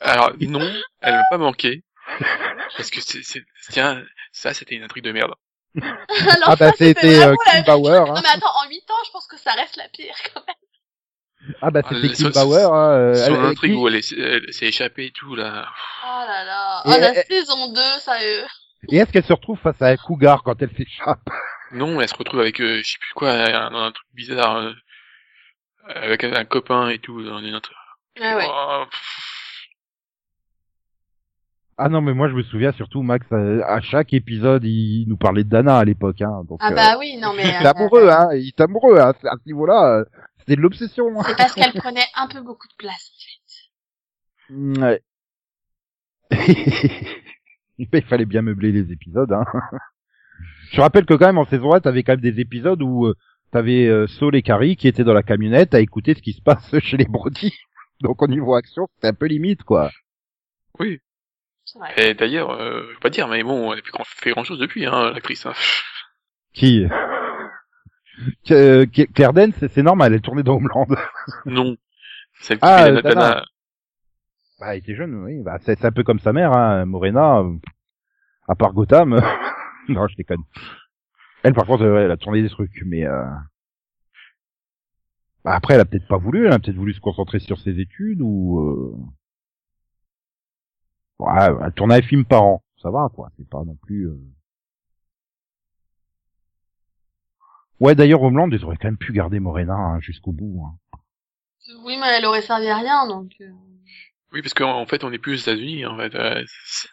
Alors 0.00 0.32
non, 0.40 0.72
elle 1.00 1.14
m'a 1.14 1.24
pas 1.30 1.38
manqué. 1.38 1.82
Parce 2.76 2.90
que 2.90 3.00
c'est, 3.00 3.22
c'est, 3.22 3.42
tiens, 3.70 4.02
ça 4.32 4.54
c'était 4.54 4.74
une 4.76 4.82
intrigue 4.84 5.04
de 5.04 5.12
merde. 5.12 5.32
Alors 5.74 6.48
Ah, 6.50 6.56
bah, 6.56 6.72
c'était, 6.76 7.22
euh, 7.24 7.34
Kim. 7.50 7.62
Bauer, 7.64 7.96
hein. 8.10 8.14
Non 8.14 8.20
mais 8.22 8.28
attends, 8.34 8.52
en 8.64 8.68
8 8.68 8.90
ans, 8.90 9.02
je 9.06 9.10
pense 9.12 9.26
que 9.28 9.36
ça 9.38 9.52
reste 9.52 9.76
la 9.76 9.88
pire 9.88 10.14
quand 10.34 10.42
même. 10.46 11.54
Ah, 11.62 11.70
bah, 11.70 11.80
Ah, 11.84 11.88
c'était 11.94 12.08
Kim 12.14 12.32
sur- 12.32 12.44
Bauer, 12.44 12.72
hein, 12.74 12.90
euh, 12.92 13.14
Sur 13.14 13.34
elle- 13.36 13.42
l'intrigue 13.42 13.72
qui- 13.72 13.76
où 13.78 13.88
elle, 13.88 13.94
est- 13.96 14.12
elle 14.12 14.52
s'est 14.52 14.66
échappée 14.66 15.06
et 15.06 15.10
tout 15.12 15.34
là. 15.36 15.68
Oh 16.04 16.22
là 16.26 16.44
là. 16.44 16.82
Et 16.84 16.88
Oh 16.96 17.00
la 17.00 17.14
elle- 17.14 17.24
saison 17.26 17.72
2, 17.72 17.80
ça 18.00 18.20
euh. 18.20 18.44
Et 18.90 18.96
est-ce 18.96 19.12
qu'elle 19.12 19.24
se 19.24 19.32
retrouve 19.32 19.58
face 19.58 19.80
à 19.80 19.86
un 19.86 19.96
cougar 19.96 20.42
quand 20.42 20.60
elle 20.60 20.74
s'échappe? 20.76 21.28
Non, 21.72 22.00
elle 22.00 22.08
se 22.08 22.14
retrouve 22.16 22.40
avec, 22.40 22.60
euh, 22.60 22.78
je 22.82 22.90
sais 22.92 22.98
plus 22.98 23.12
quoi, 23.14 23.30
un, 23.30 23.74
un 23.74 23.92
truc 23.92 24.06
bizarre, 24.14 24.56
euh, 24.56 24.72
avec 25.88 26.24
un, 26.24 26.32
un 26.34 26.44
copain 26.44 26.88
et 26.88 26.98
tout 26.98 27.22
dans 27.22 27.38
une 27.38 27.54
autre. 27.54 27.70
Ah 28.20 28.36
ouais. 28.36 28.46
Oh, 28.48 28.84
pff, 28.90 29.39
Ah 31.82 31.88
non, 31.88 32.02
mais 32.02 32.12
moi 32.12 32.28
je 32.28 32.34
me 32.34 32.42
souviens 32.42 32.72
surtout 32.72 33.02
Max 33.02 33.26
euh, 33.32 33.62
à 33.66 33.80
chaque 33.80 34.12
épisode 34.12 34.64
il 34.64 35.06
nous 35.08 35.16
parlait 35.16 35.44
de 35.44 35.48
Dana 35.48 35.78
à 35.78 35.84
l'époque, 35.86 36.20
hein. 36.20 36.44
Donc, 36.46 36.58
Ah 36.62 36.72
euh, 36.72 36.74
bah 36.74 36.96
oui, 36.98 37.16
non 37.18 37.32
mais 37.34 37.42
il 37.44 37.48
est 37.48 37.66
euh, 37.66 37.70
amoureux, 37.70 38.10
hein. 38.10 38.28
Il 38.34 38.48
est 38.48 38.60
amoureux 38.60 38.98
hein. 38.98 39.14
à 39.24 39.36
ce 39.38 39.46
niveau-là. 39.46 40.04
C'était 40.40 40.56
de 40.56 40.60
l'obsession. 40.60 41.06
hein. 41.18 41.22
c'est 41.26 41.36
parce 41.38 41.54
qu'elle 41.54 41.72
prenait 41.72 42.04
un 42.16 42.28
peu 42.28 42.42
beaucoup 42.42 42.68
de 42.68 42.74
place. 42.76 43.10
Ouais. 44.50 45.00
il 47.78 48.02
fallait 48.08 48.26
bien 48.26 48.42
meubler 48.42 48.72
les 48.72 48.92
épisodes. 48.92 49.32
Hein. 49.32 49.44
Je 50.72 50.80
rappelle 50.82 51.06
que 51.06 51.14
quand 51.14 51.26
même 51.26 51.38
en 51.38 51.46
saison 51.46 51.72
1, 51.72 51.80
t'avais 51.80 52.02
quand 52.02 52.12
même 52.12 52.20
des 52.20 52.40
épisodes 52.40 52.82
où 52.82 53.12
t'avais 53.52 53.86
euh, 53.86 54.06
Saul 54.06 54.36
et 54.36 54.42
Carrie 54.42 54.76
qui 54.76 54.86
étaient 54.86 55.04
dans 55.04 55.14
la 55.14 55.22
camionnette 55.22 55.74
à 55.74 55.80
écouter 55.80 56.14
ce 56.14 56.20
qui 56.20 56.32
se 56.34 56.42
passe 56.42 56.78
chez 56.80 56.96
les 56.98 57.06
Brody. 57.06 57.54
Donc 58.02 58.20
au 58.22 58.28
niveau 58.28 58.54
action, 58.54 58.86
c'était 58.96 59.08
un 59.08 59.14
peu 59.14 59.26
limite, 59.26 59.62
quoi. 59.62 59.90
oui. 60.78 61.00
Et 61.96 62.14
d'ailleurs, 62.14 62.50
euh, 62.50 62.82
je 62.88 62.94
vais 62.94 63.00
pas 63.00 63.10
dire, 63.10 63.28
mais 63.28 63.42
bon, 63.42 63.72
elle 63.72 63.78
a 63.78 63.82
plus 63.82 63.92
grand, 63.92 64.04
fait 64.04 64.30
grand 64.30 64.44
chose 64.44 64.58
depuis, 64.58 64.86
hein, 64.86 65.12
l'actrice. 65.12 65.46
Hein. 65.46 65.52
Qui? 66.52 66.86
Euh, 68.50 68.86
Claire 69.14 69.32
Danes, 69.32 69.52
c'est 69.54 69.82
normal, 69.82 70.12
elle 70.12 70.20
tournait 70.20 70.42
dans 70.42 70.56
Homeland. 70.56 70.86
Non. 71.46 71.76
Celle 72.40 72.58
qui 72.58 72.64
Ah, 72.66 72.86
fait 72.86 73.02
Dana. 73.02 73.44
Bah, 74.58 74.72
elle 74.74 74.78
était 74.78 74.94
jeune, 74.94 75.14
oui. 75.24 75.40
Bah, 75.42 75.58
c'est 75.64 75.84
un 75.84 75.92
peu 75.92 76.02
comme 76.02 76.18
sa 76.18 76.32
mère, 76.32 76.52
hein, 76.52 76.84
Morena. 76.86 77.38
euh, 77.40 77.54
à 78.48 78.54
part 78.54 78.72
Gotham. 78.72 79.20
non, 79.88 80.06
je 80.08 80.16
déconne. 80.16 80.42
Elle, 81.42 81.54
par 81.54 81.66
contre, 81.66 81.84
euh, 81.84 82.04
elle 82.04 82.10
a 82.10 82.16
tourné 82.16 82.42
des 82.42 82.50
trucs, 82.50 82.82
mais 82.84 83.06
euh... 83.06 83.24
bah, 85.44 85.54
après, 85.54 85.74
elle 85.74 85.80
a 85.80 85.84
peut-être 85.84 86.08
pas 86.08 86.18
voulu. 86.18 86.46
Elle 86.46 86.52
a 86.52 86.58
peut-être 86.58 86.76
voulu 86.76 86.92
se 86.92 87.00
concentrer 87.00 87.38
sur 87.38 87.58
ses 87.60 87.78
études 87.80 88.20
ou. 88.20 88.58
Euh... 88.60 88.96
Ouais, 91.20 91.48
elle 91.64 91.72
tourne 91.72 91.92
un 91.92 92.02
film 92.02 92.24
par 92.24 92.42
an. 92.44 92.62
Ça 92.82 92.90
va, 92.90 93.08
quoi. 93.14 93.30
C'est 93.36 93.48
pas 93.48 93.62
non 93.64 93.76
plus. 93.82 94.06
euh, 94.08 94.18
Ouais, 97.78 97.94
d'ailleurs, 97.94 98.22
Homeland, 98.22 98.50
ils 98.50 98.64
auraient 98.64 98.76
quand 98.76 98.88
même 98.88 98.98
pu 98.98 99.12
garder 99.12 99.40
Morena 99.40 99.74
hein, 99.74 100.00
jusqu'au 100.00 100.32
bout. 100.32 100.66
Hein. 100.66 100.98
Oui, 101.84 101.96
mais 102.00 102.08
elle 102.18 102.26
aurait 102.26 102.42
servi 102.42 102.68
à 102.68 102.76
rien 102.76 103.06
donc. 103.06 103.32
euh. 103.40 103.50
Oui, 104.32 104.42
parce 104.42 104.54
qu'en 104.54 104.80
en 104.80 104.86
fait, 104.86 105.02
on 105.02 105.12
est 105.12 105.18
plus 105.18 105.34
aux 105.34 105.42
États-Unis, 105.50 105.86
en 105.86 105.96
fait. 105.96 106.14
euh, 106.14 106.44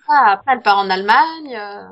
Ah, 0.08 0.32
après 0.34 0.54
elle 0.54 0.62
part 0.62 0.78
en 0.80 0.90
Allemagne. 0.90 1.56
euh. 1.56 1.88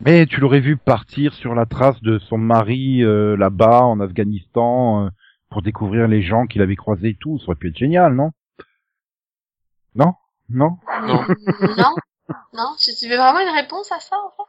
Mais 0.00 0.24
tu 0.26 0.40
l'aurais 0.40 0.60
vu 0.60 0.76
partir 0.78 1.34
sur 1.34 1.54
la 1.54 1.66
trace 1.66 2.00
de 2.02 2.18
son 2.18 2.38
mari 2.38 3.02
euh, 3.02 3.36
là-bas 3.36 3.82
en 3.82 4.00
Afghanistan 4.00 5.06
euh, 5.06 5.10
pour 5.50 5.60
découvrir 5.62 6.08
les 6.08 6.22
gens 6.22 6.46
qu'il 6.46 6.62
avait 6.62 6.76
croisés 6.76 7.10
et 7.10 7.16
tout. 7.16 7.38
Ça 7.38 7.46
aurait 7.48 7.56
pu 7.56 7.68
être 7.68 7.76
génial, 7.76 8.14
non? 8.14 8.30
Non? 9.94 10.14
Non 10.50 10.76
Non. 11.06 11.24
Non, 11.76 11.94
non. 12.52 12.76
Tu, 12.78 12.90
tu 12.98 13.08
veux 13.08 13.16
vraiment 13.16 13.40
une 13.40 13.54
réponse 13.54 13.90
à 13.92 14.00
ça 14.00 14.16
en 14.16 14.30
fait? 14.30 14.42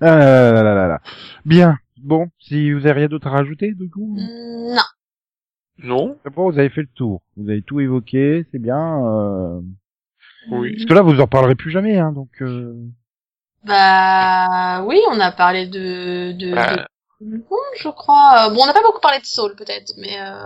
Ah 0.00 0.16
là 0.16 0.52
là 0.52 0.62
là 0.62 0.74
là 0.74 0.88
là. 0.88 1.00
Bien. 1.44 1.78
Bon, 1.98 2.28
si 2.38 2.72
vous 2.72 2.80
avez 2.86 3.00
rien 3.00 3.08
d'autre 3.08 3.26
à 3.26 3.30
rajouter, 3.30 3.72
du 3.72 3.90
coup? 3.90 4.16
Non. 4.18 4.82
Non. 5.78 6.18
Bon, 6.34 6.50
vous 6.50 6.58
avez 6.58 6.70
fait 6.70 6.82
le 6.82 6.88
tour. 6.94 7.22
Vous 7.36 7.48
avez 7.50 7.62
tout 7.62 7.80
évoqué, 7.80 8.46
c'est 8.52 8.60
bien. 8.60 9.04
euh, 9.04 9.60
Oui. 10.50 10.74
Parce 10.76 10.86
que 10.86 10.94
là, 10.94 11.02
vous 11.02 11.20
en 11.20 11.26
parlerez 11.26 11.54
plus 11.56 11.70
jamais, 11.70 11.98
hein, 11.98 12.12
donc... 12.12 12.30
Euh... 12.40 12.74
Bah 13.64 14.82
oui, 14.84 15.00
on 15.10 15.18
a 15.18 15.32
parlé 15.32 15.66
de 15.66 16.32
de, 16.32 16.54
Bah, 16.54 16.76
de... 17.20 17.42
Je 17.80 17.88
crois. 17.88 18.48
Bon, 18.50 18.62
on 18.62 18.66
n'a 18.66 18.72
pas 18.72 18.82
beaucoup 18.82 19.00
parlé 19.00 19.18
de 19.18 19.24
Soul 19.26 19.54
peut-être, 19.56 19.92
mais 19.98 20.20
euh... 20.20 20.44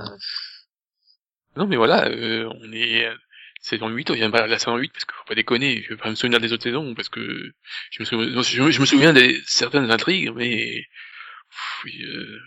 non, 1.56 1.66
mais 1.66 1.76
voilà, 1.76 2.06
euh, 2.08 2.48
on 2.62 2.72
est 2.72 3.06
euh, 3.06 3.14
saison 3.60 3.88
8, 3.88 4.10
on 4.10 4.14
vient 4.14 4.30
de 4.30 4.36
la 4.36 4.58
saison 4.58 4.76
8 4.76 4.92
parce 4.92 5.04
qu'il 5.04 5.14
faut 5.14 5.24
pas 5.24 5.34
déconner, 5.34 5.82
je 5.82 5.90
vais 5.90 5.96
pas 5.96 6.10
me 6.10 6.14
souvenir 6.14 6.40
des 6.40 6.52
autres 6.52 6.62
saisons 6.64 6.94
parce 6.94 7.08
que 7.08 7.52
je 7.90 8.00
me 8.02 8.04
souviens, 8.04 8.26
non, 8.30 8.42
je, 8.42 8.70
je 8.70 8.80
me 8.80 8.86
souviens 8.86 9.12
des 9.12 9.40
certaines 9.46 9.90
intrigues, 9.90 10.30
mais 10.34 10.82
pff, 11.84 11.94
euh, 12.00 12.38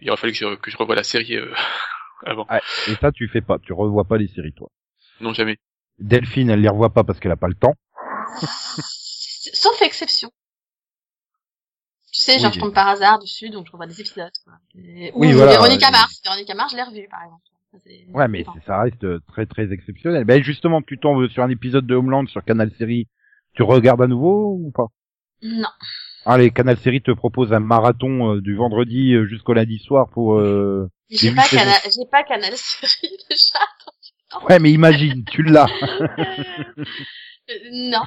il 0.00 0.10
aurait 0.10 0.20
fallu 0.20 0.32
que 0.32 0.38
je, 0.38 0.54
que 0.56 0.70
je 0.70 0.76
revoie 0.76 0.94
la 0.96 1.04
série 1.04 1.36
euh, 1.36 1.52
avant. 2.26 2.46
Et 2.88 2.94
ça, 3.00 3.12
tu 3.12 3.28
fais 3.28 3.40
pas. 3.40 3.58
Tu 3.58 3.72
revois 3.72 4.04
pas 4.04 4.18
les 4.18 4.28
séries, 4.28 4.52
toi. 4.52 4.68
Non, 5.20 5.32
jamais. 5.32 5.58
Delphine, 5.98 6.50
elle 6.50 6.60
les 6.60 6.68
revoit 6.68 6.92
pas 6.92 7.04
parce 7.04 7.20
qu'elle 7.20 7.30
a 7.32 7.36
pas 7.36 7.48
le 7.48 7.54
temps. 7.54 7.74
sauf 9.54 9.80
exception. 9.82 10.30
Tu 12.12 12.20
sais, 12.20 12.38
genre 12.38 12.50
Oui. 12.50 12.56
je 12.56 12.60
tombe 12.60 12.74
par 12.74 12.88
hasard 12.88 13.18
dessus, 13.20 13.48
donc 13.50 13.66
je 13.66 13.72
revois 13.72 13.86
des 13.86 14.00
épisodes. 14.00 14.32
Quoi. 14.44 14.52
Et- 14.74 15.10
Ou 15.14 15.20
Oui, 15.20 15.32
voilà. 15.32 15.52
Véronique 15.52 15.82
Euh, 15.82 15.90
Mars. 15.90 16.20
Véronique 16.24 16.54
Mars, 16.54 16.72
je 16.72 16.76
l'ai 16.76 16.82
revue 16.82 17.08
par 17.08 17.22
exemple. 17.22 17.42
Ouais, 18.12 18.28
mais 18.28 18.44
Enfin, 18.46 18.60
ça 18.66 18.82
reste 18.82 19.04
euh, 19.04 19.20
très 19.28 19.46
très 19.46 19.72
exceptionnel. 19.72 20.24
Ben 20.24 20.42
justement, 20.42 20.82
tu 20.82 20.98
tombes 20.98 21.28
sur 21.28 21.42
un 21.42 21.48
épisode 21.48 21.86
de 21.86 21.94
Homeland 21.94 22.26
sur 22.26 22.44
Canal 22.44 22.70
Série, 22.78 23.08
tu 23.54 23.62
regardes 23.62 24.02
à 24.02 24.06
nouveau 24.06 24.58
ou 24.60 24.70
pas? 24.70 24.88
Non. 25.42 25.68
Allez, 26.24 26.50
Canal 26.50 26.76
Série 26.76 27.02
te 27.02 27.10
propose 27.10 27.52
un 27.52 27.60
marathon 27.60 28.34
euh, 28.34 28.40
du 28.40 28.54
vendredi 28.54 29.14
euh, 29.14 29.26
jusqu'au 29.26 29.54
lundi 29.54 29.78
soir 29.78 30.08
pour. 30.10 30.34
Euh... 30.34 30.88
J'ai 31.10 31.34
pas, 31.34 31.44
j'ai 31.50 32.06
pas 32.10 32.22
Canal 32.22 32.52
Série 32.56 33.16
déjà. 33.30 34.46
Ouais, 34.48 34.58
mais 34.58 34.70
imagine, 34.70 35.24
tu 35.24 35.42
l'as. 35.42 35.68
Euh, 35.90 36.06
non. 37.72 38.02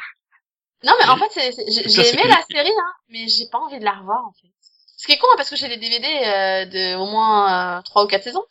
Non, 0.83 0.93
mais 0.99 1.09
en 1.09 1.17
fait, 1.17 1.51
j'ai, 1.67 2.09
aimé 2.09 2.23
la 2.27 2.43
série, 2.43 2.69
hein, 2.69 2.93
mais 3.09 3.27
j'ai 3.27 3.47
pas 3.51 3.57
envie 3.57 3.79
de 3.79 3.85
la 3.85 3.93
revoir, 3.93 4.23
en 4.25 4.33
fait. 4.33 4.51
Ce 4.97 5.07
qui 5.07 5.13
est 5.13 5.17
con, 5.17 5.27
hein, 5.31 5.35
parce 5.37 5.49
que 5.49 5.55
j'ai 5.55 5.67
des 5.67 5.77
DVD 5.77 6.07
euh, 6.07 6.65
de 6.65 6.95
au 6.95 7.05
moins 7.05 7.77
euh, 7.77 7.81
trois 7.83 8.03
ou 8.03 8.07
quatre 8.07 8.23
saisons. 8.23 8.45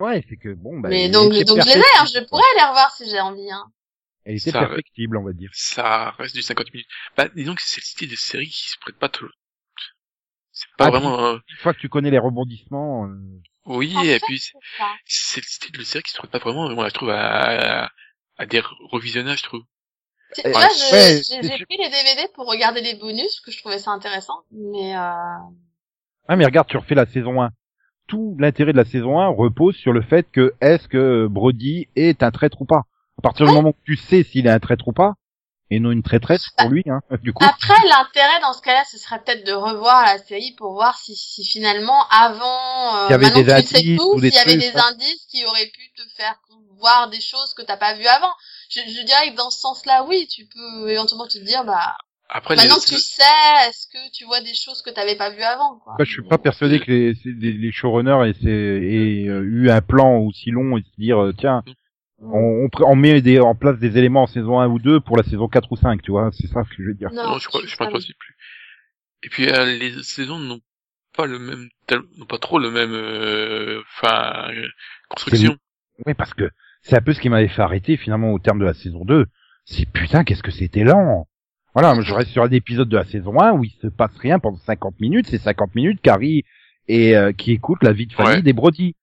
Ouais, 0.00 0.24
c'est 0.28 0.36
que 0.36 0.54
bon. 0.54 0.78
Bah, 0.80 0.88
mais 0.88 1.08
donc, 1.08 1.32
donc 1.32 1.60
je 1.60 1.66
les 1.66 1.72
ai, 1.72 1.80
perfectible, 1.80 2.20
je 2.24 2.28
pourrais 2.28 2.42
les 2.56 2.64
revoir 2.64 2.90
si 2.94 3.08
j'ai 3.08 3.20
envie. 3.20 3.50
Hein. 3.50 3.66
Elle 4.24 4.36
était 4.36 4.50
Ça- 4.50 4.60
perfectible, 4.60 5.16
on 5.16 5.24
va 5.24 5.32
dire. 5.32 5.50
Ça 5.54 6.10
reste 6.18 6.34
du 6.34 6.42
50 6.42 6.72
minutes. 6.72 6.88
Bah, 7.16 7.28
disons 7.34 7.54
que 7.54 7.62
c'est 7.64 7.80
le 7.80 7.86
style 7.86 8.10
de 8.10 8.16
série 8.16 8.48
qui 8.48 8.68
se 8.68 8.78
prête 8.78 8.96
pas 8.96 9.08
trop. 9.08 9.26
C'est 10.52 10.66
pas 10.76 10.86
Ah, 10.86 10.90
vraiment, 10.90 11.24
euh, 11.24 11.38
Une 11.48 11.56
fois 11.56 11.72
que 11.72 11.78
tu 11.78 11.88
connais 11.88 12.10
les 12.10 12.18
rebondissements, 12.18 13.06
euh, 13.06 13.40
oui, 13.64 13.94
En 13.96 14.02
et 14.02 14.18
fait, 14.18 14.26
puis, 14.26 14.42
c'est 15.04 15.40
le 15.40 15.46
style 15.46 15.72
de 15.72 15.82
série 15.84 16.02
qui 16.02 16.10
se 16.10 16.18
prête 16.18 16.30
pas 16.30 16.38
vraiment, 16.38 16.68
moi, 16.70 16.88
je 16.88 16.94
trouve, 16.94 17.10
à, 17.10 17.90
à 18.38 18.46
des 18.46 18.60
revisionnages, 18.90 19.38
je 19.38 19.44
trouve. 19.44 19.62
Tu, 20.34 20.42
vois, 20.42 20.60
ouais, 20.60 21.22
j'ai, 21.22 21.64
pris 21.64 21.76
les 21.78 21.88
DVD 21.88 22.28
pour 22.34 22.46
regarder 22.46 22.82
les 22.82 22.96
bonus, 22.96 23.22
parce 23.22 23.40
que 23.40 23.50
je 23.50 23.58
trouvais 23.58 23.78
ça 23.78 23.92
intéressant. 23.92 24.42
Mais 24.50 24.94
euh... 24.94 25.38
Ah 26.28 26.36
mais 26.36 26.44
regarde, 26.44 26.68
tu 26.68 26.76
refais 26.76 26.94
la 26.94 27.06
saison 27.06 27.42
1. 27.42 27.50
Tout 28.08 28.36
l'intérêt 28.38 28.72
de 28.72 28.76
la 28.76 28.84
saison 28.84 29.20
1 29.20 29.28
repose 29.28 29.76
sur 29.76 29.92
le 29.92 30.02
fait 30.02 30.26
que 30.32 30.54
est-ce 30.60 30.88
que 30.88 31.28
Brody 31.28 31.86
est 31.94 32.22
un 32.22 32.30
traître 32.30 32.60
ou 32.60 32.64
pas. 32.64 32.84
À 33.18 33.22
partir 33.22 33.46
du 33.46 33.52
moment 33.52 33.70
où 33.70 33.76
tu 33.84 33.96
sais 33.96 34.22
s'il 34.22 34.46
est 34.46 34.50
un 34.50 34.58
traître 34.58 34.88
ou 34.88 34.92
pas, 34.92 35.14
et 35.70 35.80
non 35.80 35.90
une 35.90 36.02
traîtresse 36.02 36.48
pour 36.56 36.70
lui, 36.70 36.82
hein, 36.86 37.00
du 37.22 37.32
coup. 37.32 37.44
Après, 37.44 37.86
l'intérêt 37.86 38.40
dans 38.40 38.52
ce 38.52 38.62
cas-là, 38.62 38.84
ce 38.90 38.98
serait 38.98 39.20
peut-être 39.22 39.46
de 39.46 39.52
revoir 39.52 40.04
la 40.04 40.18
série 40.18 40.52
pour 40.56 40.72
voir 40.72 40.98
si, 40.98 41.14
si 41.14 41.44
finalement, 41.44 42.06
avant, 42.08 42.96
euh, 42.96 43.06
S'il 43.06 43.10
y 43.10 43.14
avait 43.14 43.24
maintenant 43.26 43.42
des 43.42 43.44
que 43.44 43.60
tu 43.60 43.66
sais 43.66 43.78
indices 43.78 43.98
tout, 43.98 44.18
s'il 44.18 44.32
y 44.32 44.38
avait 44.38 44.56
des 44.56 44.76
hein. 44.76 44.84
indices 44.90 45.26
qui 45.30 45.44
auraient 45.44 45.66
pu 45.66 45.92
te 45.96 46.08
faire 46.16 46.38
voir 46.78 47.10
des 47.10 47.20
choses 47.20 47.54
que 47.54 47.62
t'as 47.62 47.76
pas 47.76 47.94
vues 47.94 48.06
avant. 48.06 48.32
Je, 48.70 48.80
je 48.80 49.02
dirais 49.02 49.30
que 49.30 49.36
dans 49.36 49.50
ce 49.50 49.60
sens-là, 49.60 50.04
oui, 50.08 50.26
tu 50.28 50.46
peux 50.46 50.88
éventuellement 50.88 51.26
te 51.26 51.38
dire, 51.38 51.64
bah, 51.64 51.96
Après, 52.28 52.56
les- 52.56 52.62
maintenant 52.62 52.78
que 52.78 52.86
tu 52.88 52.98
sais, 52.98 53.22
est-ce 53.68 53.86
que 53.86 54.12
tu 54.12 54.24
vois 54.24 54.40
des 54.40 54.54
choses 54.54 54.82
que 54.82 54.90
t'avais 54.90 55.16
pas 55.16 55.30
vues 55.30 55.42
avant, 55.42 55.78
quoi? 55.78 55.94
Bah, 55.98 56.04
je 56.04 56.12
suis 56.12 56.22
pas 56.22 56.38
persuadé 56.38 56.78
que 56.78 56.90
les, 56.90 57.14
des- 57.24 57.52
les 57.52 57.72
showrunners 57.72 58.28
aient, 58.28 58.50
aient, 58.50 59.24
eu 59.24 59.70
un 59.70 59.80
plan 59.80 60.18
aussi 60.18 60.50
long 60.50 60.76
et 60.76 60.82
se 60.82 61.00
dire 61.00 61.22
euh, 61.22 61.32
tiens 61.32 61.62
on, 62.20 62.68
on, 62.80 62.96
met 62.96 63.20
des, 63.22 63.38
en 63.38 63.54
place 63.54 63.78
des 63.78 63.96
éléments 63.96 64.24
en 64.24 64.26
saison 64.26 64.60
1 64.60 64.68
ou 64.68 64.78
2 64.78 65.00
pour 65.00 65.16
la 65.16 65.22
saison 65.22 65.48
4 65.48 65.70
ou 65.70 65.76
5 65.76 66.02
tu 66.02 66.10
vois 66.10 66.30
c'est 66.32 66.48
ça 66.48 66.64
ce 66.64 66.76
que 66.76 66.82
je 66.82 66.88
veux 66.88 66.94
dire. 66.94 67.10
non, 67.12 67.38
je 67.38 67.46
crois, 67.46 67.60
je 67.64 67.76
pas 67.76 67.88
aussi 67.90 68.14
plus. 68.14 68.36
Et 69.22 69.28
puis, 69.28 69.48
euh, 69.48 69.64
les 69.78 70.02
saisons 70.02 70.38
n'ont 70.38 70.60
pas 71.16 71.26
le 71.26 71.38
même, 71.38 71.68
n'ont 72.16 72.26
pas 72.26 72.38
trop 72.38 72.58
le 72.58 72.70
même, 72.70 72.92
euh, 72.92 73.82
enfin, 73.94 74.50
euh, 74.52 74.68
construction. 75.08 75.56
Oui 76.06 76.14
parce 76.14 76.34
que 76.34 76.50
c'est 76.82 76.96
un 76.96 77.00
peu 77.00 77.12
ce 77.12 77.20
qui 77.20 77.28
m'avait 77.28 77.48
fait 77.48 77.62
arrêter 77.62 77.96
finalement 77.96 78.32
au 78.32 78.38
terme 78.38 78.60
de 78.60 78.64
la 78.64 78.74
saison 78.74 79.04
2. 79.04 79.26
C'est 79.64 79.86
putain 79.90 80.24
qu'est-ce 80.24 80.42
que 80.42 80.52
c'était 80.52 80.84
lent. 80.84 81.26
Voilà, 81.74 82.00
je 82.00 82.12
reste 82.14 82.30
sur 82.30 82.42
un 82.42 82.50
épisode 82.50 82.88
de 82.88 82.96
la 82.96 83.04
saison 83.04 83.38
1 83.40 83.52
où 83.52 83.64
il 83.64 83.70
se 83.82 83.86
passe 83.88 84.16
rien 84.18 84.38
pendant 84.38 84.56
50 84.58 84.98
minutes, 85.00 85.26
c'est 85.28 85.38
50 85.38 85.74
minutes 85.74 86.00
Carrie 86.02 86.44
et 86.88 87.16
euh, 87.16 87.32
qui 87.32 87.52
écoute 87.52 87.82
la 87.82 87.92
vie 87.92 88.06
de 88.06 88.12
famille 88.12 88.36
Ouais. 88.36 88.42
des 88.42 88.52
Brody. 88.52 88.96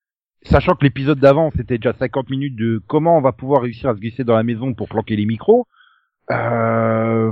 Sachant 0.44 0.76
que 0.76 0.84
l'épisode 0.84 1.20
d'avant, 1.20 1.52
c'était 1.56 1.78
déjà 1.78 1.94
50 1.94 2.30
minutes 2.30 2.56
de 2.56 2.82
comment 2.88 3.18
on 3.18 3.22
va 3.22 3.32
pouvoir 3.32 3.62
réussir 3.64 3.90
à 3.90 3.96
se 3.96 4.00
glisser 4.00 4.24
dans 4.24 4.36
la 4.36 4.44
maison 4.44 4.74
pour 4.74 4.88
planquer 4.90 5.16
les 5.16 5.26
micros. 5.26 5.68
Euh... 6.32 7.32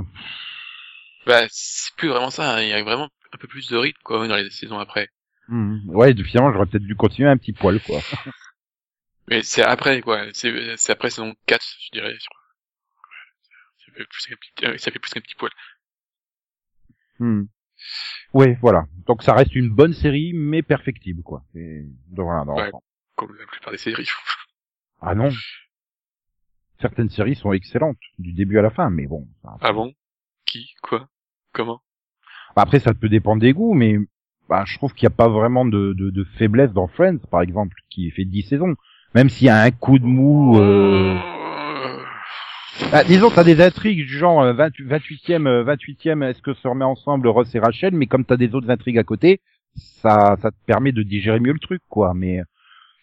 Bah, 1.26 1.42
c'est 1.50 1.94
plus 1.96 2.08
vraiment 2.08 2.30
ça, 2.30 2.56
hein. 2.56 2.62
il 2.62 2.68
y 2.68 2.72
a 2.72 2.82
vraiment 2.82 3.08
un 3.32 3.36
peu 3.38 3.46
plus 3.48 3.68
de 3.70 3.76
rythme, 3.76 4.00
quoi, 4.04 4.26
dans 4.28 4.36
les 4.36 4.50
saisons 4.50 4.78
après. 4.78 5.08
hmm, 5.48 5.78
Ouais, 5.88 6.14
finalement, 6.22 6.52
j'aurais 6.52 6.66
peut-être 6.66 6.84
dû 6.84 6.94
continuer 6.96 7.28
un 7.28 7.36
petit 7.36 7.52
poil, 7.52 7.80
quoi. 7.80 8.00
Mais 9.28 9.42
c'est 9.42 9.62
après, 9.62 10.00
quoi, 10.02 10.22
c'est, 10.32 10.52
après 10.90 11.10
saison 11.10 11.34
4, 11.46 11.64
je 11.86 11.90
dirais, 11.98 12.14
plus 13.94 14.26
qu'un 14.26 14.36
petit, 14.36 14.66
euh, 14.66 14.78
ça 14.78 14.90
fait 14.90 14.98
plus 14.98 15.12
qu'un 15.12 15.20
petit 15.20 15.34
poil. 15.34 15.50
Hmm. 17.18 17.44
Ouais, 18.32 18.58
voilà. 18.60 18.86
Donc 19.06 19.22
ça 19.22 19.34
reste 19.34 19.54
une 19.54 19.68
bonne 19.70 19.92
série, 19.92 20.32
mais 20.34 20.62
perfectible, 20.62 21.22
quoi. 21.22 21.44
Et... 21.54 21.82
donc, 22.08 22.26
voilà, 22.26 22.44
dans 22.44 22.54
Ouais. 22.56 22.64
l'ensemble. 22.66 22.84
Comme 23.16 23.36
la 23.38 23.46
plupart 23.46 23.70
des 23.72 23.78
séries. 23.78 24.08
Ah 25.00 25.14
non. 25.14 25.30
Certaines 26.80 27.10
séries 27.10 27.36
sont 27.36 27.52
excellentes, 27.52 27.98
du 28.18 28.32
début 28.32 28.58
à 28.58 28.62
la 28.62 28.70
fin, 28.70 28.90
mais 28.90 29.06
bon. 29.06 29.28
ça- 29.42 29.56
Ah 29.60 29.72
bon? 29.72 29.94
Qui? 30.44 30.74
Quoi? 30.82 31.08
Comment? 31.52 31.80
Bah, 32.56 32.62
Après, 32.62 32.80
ça 32.80 32.92
peut 32.94 33.08
dépendre 33.08 33.40
des 33.40 33.52
goûts, 33.52 33.74
mais 33.74 33.96
bah, 34.48 34.64
je 34.66 34.76
trouve 34.76 34.92
qu'il 34.94 35.06
n'y 35.08 35.12
a 35.12 35.16
pas 35.16 35.28
vraiment 35.28 35.64
de, 35.64 35.92
de, 35.92 36.10
de 36.10 36.24
faiblesse 36.24 36.72
dans 36.72 36.88
Friends, 36.88 37.18
par 37.30 37.42
exemple, 37.42 37.76
qui 37.90 38.10
fait 38.10 38.24
10 38.24 38.42
saisons. 38.42 38.74
Même 39.14 39.28
s'il 39.28 39.46
y 39.46 39.50
a 39.50 39.60
un 39.62 39.70
coup 39.70 39.98
de 40.00 40.04
mou... 40.04 40.58
Euh... 40.58 41.14
Euh, 41.16 41.33
Bah, 42.90 43.04
disons, 43.04 43.30
t'as 43.30 43.44
des 43.44 43.60
intrigues 43.60 43.98
du 44.06 44.18
genre 44.18 44.42
euh, 44.42 44.52
20 44.52 44.70
28e, 44.80 45.46
euh, 45.46 45.64
28e, 45.64 46.22
est-ce 46.28 46.42
que 46.42 46.54
se 46.54 46.66
remet 46.66 46.84
ensemble 46.84 47.28
Ross 47.28 47.54
et 47.54 47.58
Rachel, 47.58 47.94
mais 47.94 48.06
comme 48.06 48.24
t'as 48.24 48.36
des 48.36 48.54
autres 48.54 48.70
intrigues 48.70 48.98
à 48.98 49.04
côté, 49.04 49.40
ça, 49.76 50.36
ça 50.42 50.50
te 50.50 50.56
permet 50.66 50.92
de 50.92 51.02
digérer 51.02 51.40
mieux 51.40 51.52
le 51.52 51.58
truc, 51.58 51.82
quoi. 51.88 52.14
Mais 52.14 52.40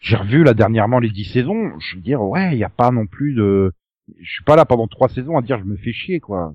j'ai 0.02 0.16
revu 0.18 0.44
là 0.44 0.54
dernièrement 0.54 1.00
les 1.00 1.10
10 1.10 1.26
saisons, 1.26 1.80
je 1.80 1.96
veux 1.96 2.02
dire, 2.02 2.22
ouais, 2.22 2.54
il 2.54 2.58
y 2.58 2.64
a 2.64 2.70
pas 2.70 2.92
non 2.92 3.08
plus 3.08 3.34
de, 3.34 3.72
je 4.20 4.30
suis 4.32 4.44
pas 4.44 4.56
là 4.56 4.66
pendant 4.66 4.88
trois 4.88 5.10
saisons 5.10 5.38
à 5.38 5.42
dire 5.42 5.60
je 5.60 5.64
me 5.66 5.78
fais 5.78 5.94
chier, 5.94 6.20
quoi. 6.20 6.54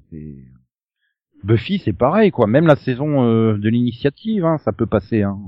Buffy, 1.44 1.78
c'est 1.84 1.92
pareil, 1.92 2.30
quoi. 2.32 2.46
Même 2.46 2.66
la 2.66 2.76
saison 2.76 3.24
euh, 3.24 3.56
de 3.56 3.68
l'initiative, 3.68 4.44
hein, 4.44 4.58
ça 4.58 4.72
peut 4.72 4.86
passer, 4.86 5.22
hein. 5.22 5.38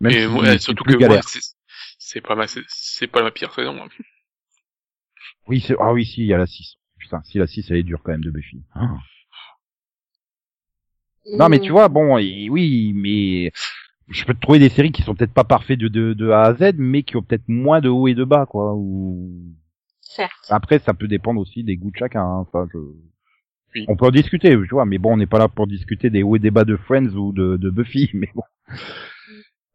Même 0.00 0.12
et 0.12 0.22
si 0.22 0.28
moi, 0.28 0.46
c'est 0.46 0.58
surtout 0.58 0.84
que 0.84 0.92
c'est, 1.98 2.20
pas 2.20 2.34
ma, 2.34 2.46
c'est 2.46 3.06
pas 3.06 3.22
ma 3.22 3.30
pire 3.30 3.52
saison. 3.52 3.76
hein. 3.82 3.88
Oui, 5.50 5.60
c'est, 5.60 5.74
ah 5.80 5.92
oui, 5.92 6.04
si, 6.06 6.20
il 6.22 6.26
y 6.26 6.32
a 6.34 6.38
la 6.38 6.46
6. 6.46 6.76
Putain, 6.98 7.20
si 7.24 7.38
la 7.38 7.46
6, 7.46 7.70
elle 7.70 7.78
est 7.78 7.82
dure 7.82 8.00
quand 8.02 8.12
même 8.12 8.22
de 8.24 8.30
Buffy. 8.30 8.62
Ah. 8.74 8.96
Non, 11.36 11.48
mais 11.48 11.60
tu 11.60 11.70
vois, 11.72 11.88
bon, 11.88 12.18
et 12.18 12.48
oui, 12.50 12.92
mais 12.94 13.52
je 14.08 14.24
peux 14.24 14.34
te 14.34 14.40
trouver 14.40 14.58
des 14.58 14.68
séries 14.68 14.92
qui 14.92 15.02
sont 15.02 15.14
peut-être 15.14 15.34
pas 15.34 15.44
parfaites 15.44 15.78
de, 15.78 15.88
de, 15.88 16.12
de 16.14 16.30
A 16.30 16.42
à 16.42 16.54
Z, 16.54 16.74
mais 16.78 17.02
qui 17.02 17.16
ont 17.16 17.22
peut-être 17.22 17.48
moins 17.48 17.80
de 17.80 17.88
haut 17.88 18.08
et 18.08 18.14
de 18.14 18.24
bas, 18.24 18.46
quoi. 18.46 18.74
Ou 18.74 19.30
Certes. 20.00 20.30
après, 20.48 20.78
ça 20.80 20.94
peut 20.94 21.08
dépendre 21.08 21.40
aussi 21.40 21.62
des 21.62 21.76
goûts 21.76 21.90
de 21.90 21.96
chacun. 21.96 22.22
hein. 22.22 22.38
Enfin, 22.48 22.66
je... 22.72 22.78
Oui. 23.74 23.84
On 23.88 23.96
peut 23.96 24.06
en 24.06 24.10
discuter, 24.10 24.50
tu 24.50 24.66
vois, 24.70 24.84
mais 24.84 24.98
bon, 24.98 25.12
on 25.12 25.16
n'est 25.16 25.26
pas 25.26 25.38
là 25.38 25.48
pour 25.48 25.66
discuter 25.68 26.10
des 26.10 26.22
hauts 26.24 26.34
et 26.36 26.40
des 26.40 26.50
bas 26.50 26.64
de 26.64 26.76
Friends 26.76 27.14
ou 27.14 27.32
de, 27.32 27.56
de 27.56 27.70
Buffy, 27.70 28.10
mais 28.14 28.30
bon. 28.34 28.42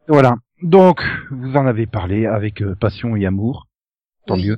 Voilà. 0.07 0.35
Donc, 0.61 1.01
vous 1.31 1.55
en 1.55 1.65
avez 1.65 1.85
parlé 1.85 2.25
avec 2.25 2.61
euh, 2.61 2.75
passion 2.75 3.15
et 3.15 3.25
amour. 3.25 3.67
Tant 4.27 4.35
Oui. 4.35 4.47
mieux. 4.47 4.57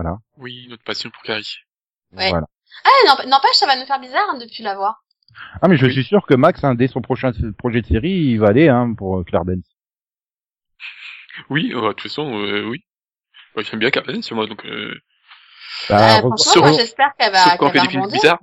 Voilà. 0.00 0.18
Oui, 0.36 0.68
notre 0.70 0.84
passion 0.84 1.10
pour 1.10 1.22
Carrie. 1.24 1.56
Ouais. 2.12 2.30
Voilà. 2.30 2.46
Ah, 2.84 2.90
n'emp- 3.08 3.26
n'empêche, 3.28 3.54
ça 3.56 3.66
va 3.66 3.74
nous 3.76 3.84
faire 3.84 3.98
bizarre 3.98 4.28
hein, 4.30 4.38
de 4.38 4.44
plus 4.44 4.62
la 4.62 4.76
voir. 4.76 5.02
Ah, 5.60 5.66
mais 5.66 5.76
je 5.76 5.86
Oui. 5.86 5.92
suis 5.92 6.04
sûr 6.04 6.24
que 6.24 6.34
Max, 6.34 6.62
hein, 6.62 6.76
dès 6.76 6.86
son 6.86 7.00
prochain 7.00 7.32
projet 7.58 7.80
de 7.82 7.86
série, 7.88 8.10
il 8.12 8.38
va 8.38 8.46
aller 8.50 8.68
hein, 8.68 8.94
pour 8.94 9.18
euh, 9.18 9.24
Claire 9.24 9.44
Danes. 9.44 9.62
Oui, 11.50 11.72
euh, 11.74 11.80
de 11.80 11.88
toute 11.88 12.02
façon, 12.02 12.32
euh, 12.32 12.64
oui. 12.68 12.84
Ouais, 13.56 13.64
j'aime 13.64 13.80
bien 13.80 13.90
Carrie, 13.90 14.22
sur 14.22 14.36
moi, 14.36 14.46
donc, 14.46 14.64
euh, 14.66 14.94
Bah, 15.88 16.18
Euh, 16.18 16.20
revo- 16.20 16.42
franchement, 16.44 16.78
j'espère 16.78 17.10
qu'elle 17.18 17.32
va, 17.32 17.38
sauf 17.44 17.56
quand 17.58 17.66
on 17.66 17.70
qu'elle 17.70 17.72
fait 17.72 17.78
va 17.80 17.84
des 17.86 17.90
films 17.90 18.10
bizarres. 18.12 18.38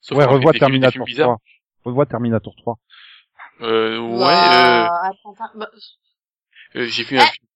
Sauf 0.00 0.16
ouais, 0.16 0.24
revois 0.24 0.52
Terminator 0.52 1.04
bizarres. 1.04 1.26
3. 1.26 1.38
Revois 1.86 2.06
Terminator 2.06 2.54
3. 2.56 2.76
Euh, 3.62 3.98
ouais, 3.98 4.18
Bah, 4.18 4.86
euh, 4.86 5.10
attends, 5.10 5.34
bah, 5.56 5.68
euh, 6.76 6.86
j'ai 6.86 7.02
vu 7.02 7.16
Eh, 7.16 7.20
un 7.20 7.26
film. 7.26 7.46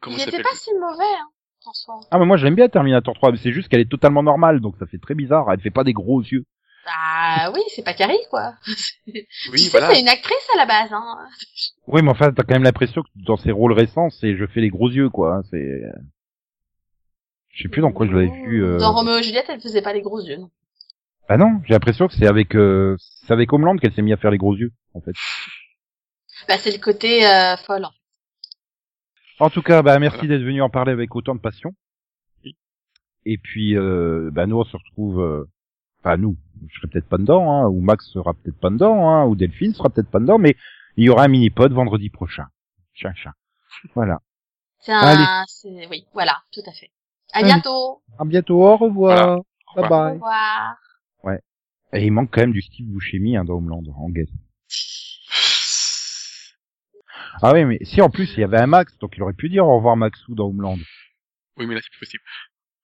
Comment 0.00 0.16
il 0.16 0.22
était 0.28 0.42
pas 0.42 0.50
si 0.54 0.70
mauvais, 0.74 1.04
hein, 1.04 1.28
en 1.66 1.72
soi. 1.72 2.00
Ah, 2.10 2.18
mais 2.18 2.26
moi, 2.26 2.36
j'aime 2.36 2.54
bien 2.54 2.68
Terminator 2.68 3.14
3, 3.14 3.32
mais 3.32 3.38
c'est 3.38 3.52
juste 3.52 3.68
qu'elle 3.68 3.80
est 3.80 3.90
totalement 3.90 4.22
normale, 4.22 4.60
donc 4.60 4.76
ça 4.78 4.86
fait 4.86 4.98
très 4.98 5.14
bizarre. 5.14 5.50
Elle 5.52 5.60
fait 5.60 5.70
pas 5.70 5.84
des 5.84 5.92
gros 5.92 6.20
yeux. 6.22 6.44
Ah 6.86 7.50
oui, 7.54 7.60
c'est 7.74 7.84
pas 7.84 7.94
Carrie, 7.94 8.18
quoi. 8.30 8.54
Oui, 9.06 9.24
tu 9.64 9.70
voilà. 9.70 9.90
c'est 9.90 10.00
une 10.00 10.08
actrice 10.08 10.48
à 10.54 10.58
la 10.58 10.66
base, 10.66 10.92
hein. 10.92 11.16
Oui, 11.86 12.02
mais 12.02 12.10
enfin, 12.10 12.30
t'as 12.32 12.42
quand 12.42 12.54
même 12.54 12.62
l'impression 12.62 13.02
que 13.02 13.08
dans 13.16 13.36
ses 13.38 13.52
rôles 13.52 13.72
récents, 13.72 14.10
c'est 14.10 14.36
je 14.36 14.46
fais 14.46 14.60
les 14.60 14.68
gros 14.68 14.90
yeux, 14.90 15.08
quoi. 15.08 15.36
hein, 15.36 15.42
C'est, 15.50 15.82
je 17.52 17.62
sais 17.62 17.68
plus 17.68 17.80
dans 17.80 17.92
quoi 17.92 18.06
je 18.06 18.12
l'avais 18.12 18.26
vu. 18.46 18.62
Euh... 18.64 18.78
Dans 18.78 18.92
Roméo 18.92 19.16
et 19.18 19.22
Juliette, 19.22 19.46
elle 19.48 19.60
faisait 19.60 19.80
pas 19.82 19.92
les 19.94 20.02
gros 20.02 20.20
yeux, 20.20 20.36
non. 20.36 20.50
Ah 21.28 21.38
non, 21.38 21.60
j'ai 21.64 21.72
l'impression 21.72 22.06
que 22.06 22.14
c'est 22.14 22.26
avec, 22.26 22.54
euh... 22.54 22.96
c'est 23.26 23.32
avec 23.32 23.50
Homeland 23.52 23.76
qu'elle 23.76 23.94
s'est 23.94 24.02
mise 24.02 24.12
à 24.12 24.18
faire 24.18 24.30
les 24.30 24.36
gros 24.38 24.54
yeux, 24.54 24.72
en 24.92 25.00
fait. 25.00 25.12
Bah, 26.48 26.58
c'est 26.58 26.72
le 26.72 26.82
côté 26.82 27.26
euh, 27.26 27.56
folle. 27.56 27.86
En 27.86 27.90
tout 29.50 29.62
cas, 29.62 29.82
bah 29.82 29.98
merci 29.98 30.18
Voilà. 30.18 30.36
d'être 30.36 30.44
venu 30.46 30.62
en 30.62 30.70
parler 30.70 30.92
avec 30.92 31.14
autant 31.16 31.34
de 31.34 31.40
passion. 31.40 31.74
Oui. 32.44 32.56
Et 33.24 33.38
puis, 33.38 33.76
euh, 33.76 34.30
bah 34.32 34.46
nous 34.46 34.56
on 34.58 34.64
se 34.64 34.76
retrouve, 34.76 35.20
euh, 35.20 35.44
enfin 36.00 36.16
nous, 36.16 36.36
je 36.68 36.76
serai 36.76 36.88
peut-être 36.88 37.08
pas 37.08 37.18
dedans, 37.18 37.50
hein, 37.50 37.68
ou 37.68 37.80
Max 37.80 38.06
sera 38.10 38.34
peut-être 38.34 38.58
pas 38.58 38.70
dedans, 38.70 39.08
hein, 39.10 39.26
ou 39.26 39.34
Delphine 39.36 39.74
sera 39.74 39.90
peut-être 39.90 40.10
pas 40.10 40.20
dedans, 40.20 40.38
mais 40.38 40.56
il 40.96 41.04
y 41.04 41.08
aura 41.08 41.24
un 41.24 41.28
mini 41.28 41.50
pod 41.50 41.72
vendredi 41.72 42.10
prochain. 42.10 42.46
Chin, 42.92 43.12
chin. 43.14 43.32
Voilà. 43.94 44.20
C'est 44.78 44.92
Allez. 44.92 45.22
un, 45.26 45.44
c'est, 45.48 45.86
oui, 45.88 46.06
voilà, 46.12 46.42
tout 46.52 46.60
à 46.66 46.72
fait. 46.72 46.90
À 47.32 47.38
Allez. 47.38 47.46
bientôt. 47.48 48.02
À 48.18 48.24
bientôt. 48.24 48.62
Au 48.62 48.76
revoir. 48.76 49.16
Voilà. 49.16 49.36
Au 49.36 49.42
Bye 49.74 49.82
revoir. 49.84 50.00
Au 50.00 50.10
bye. 50.10 50.14
revoir. 50.14 50.76
Et 51.92 52.04
il 52.06 52.10
manque 52.12 52.30
quand 52.32 52.40
même 52.40 52.52
du 52.52 52.60
Steve 52.60 52.86
Buscemi 52.88 53.36
hein, 53.36 53.44
dans 53.44 53.54
Homeland, 53.54 53.82
en 53.96 54.08
guest. 54.10 54.32
Ah 57.42 57.52
oui, 57.52 57.64
mais 57.64 57.78
si 57.82 58.00
en 58.00 58.10
plus 58.10 58.32
il 58.36 58.40
y 58.40 58.44
avait 58.44 58.58
un 58.58 58.66
Max, 58.66 58.96
donc 58.98 59.16
il 59.16 59.22
aurait 59.22 59.32
pu 59.32 59.48
dire 59.48 59.66
au 59.66 59.76
revoir 59.76 59.96
Maxou 59.96 60.34
dans 60.34 60.46
Homeland. 60.46 60.78
Oui, 61.56 61.66
mais 61.66 61.74
là 61.74 61.80
c'est 61.82 61.90
plus 61.90 62.00
possible. 62.00 62.22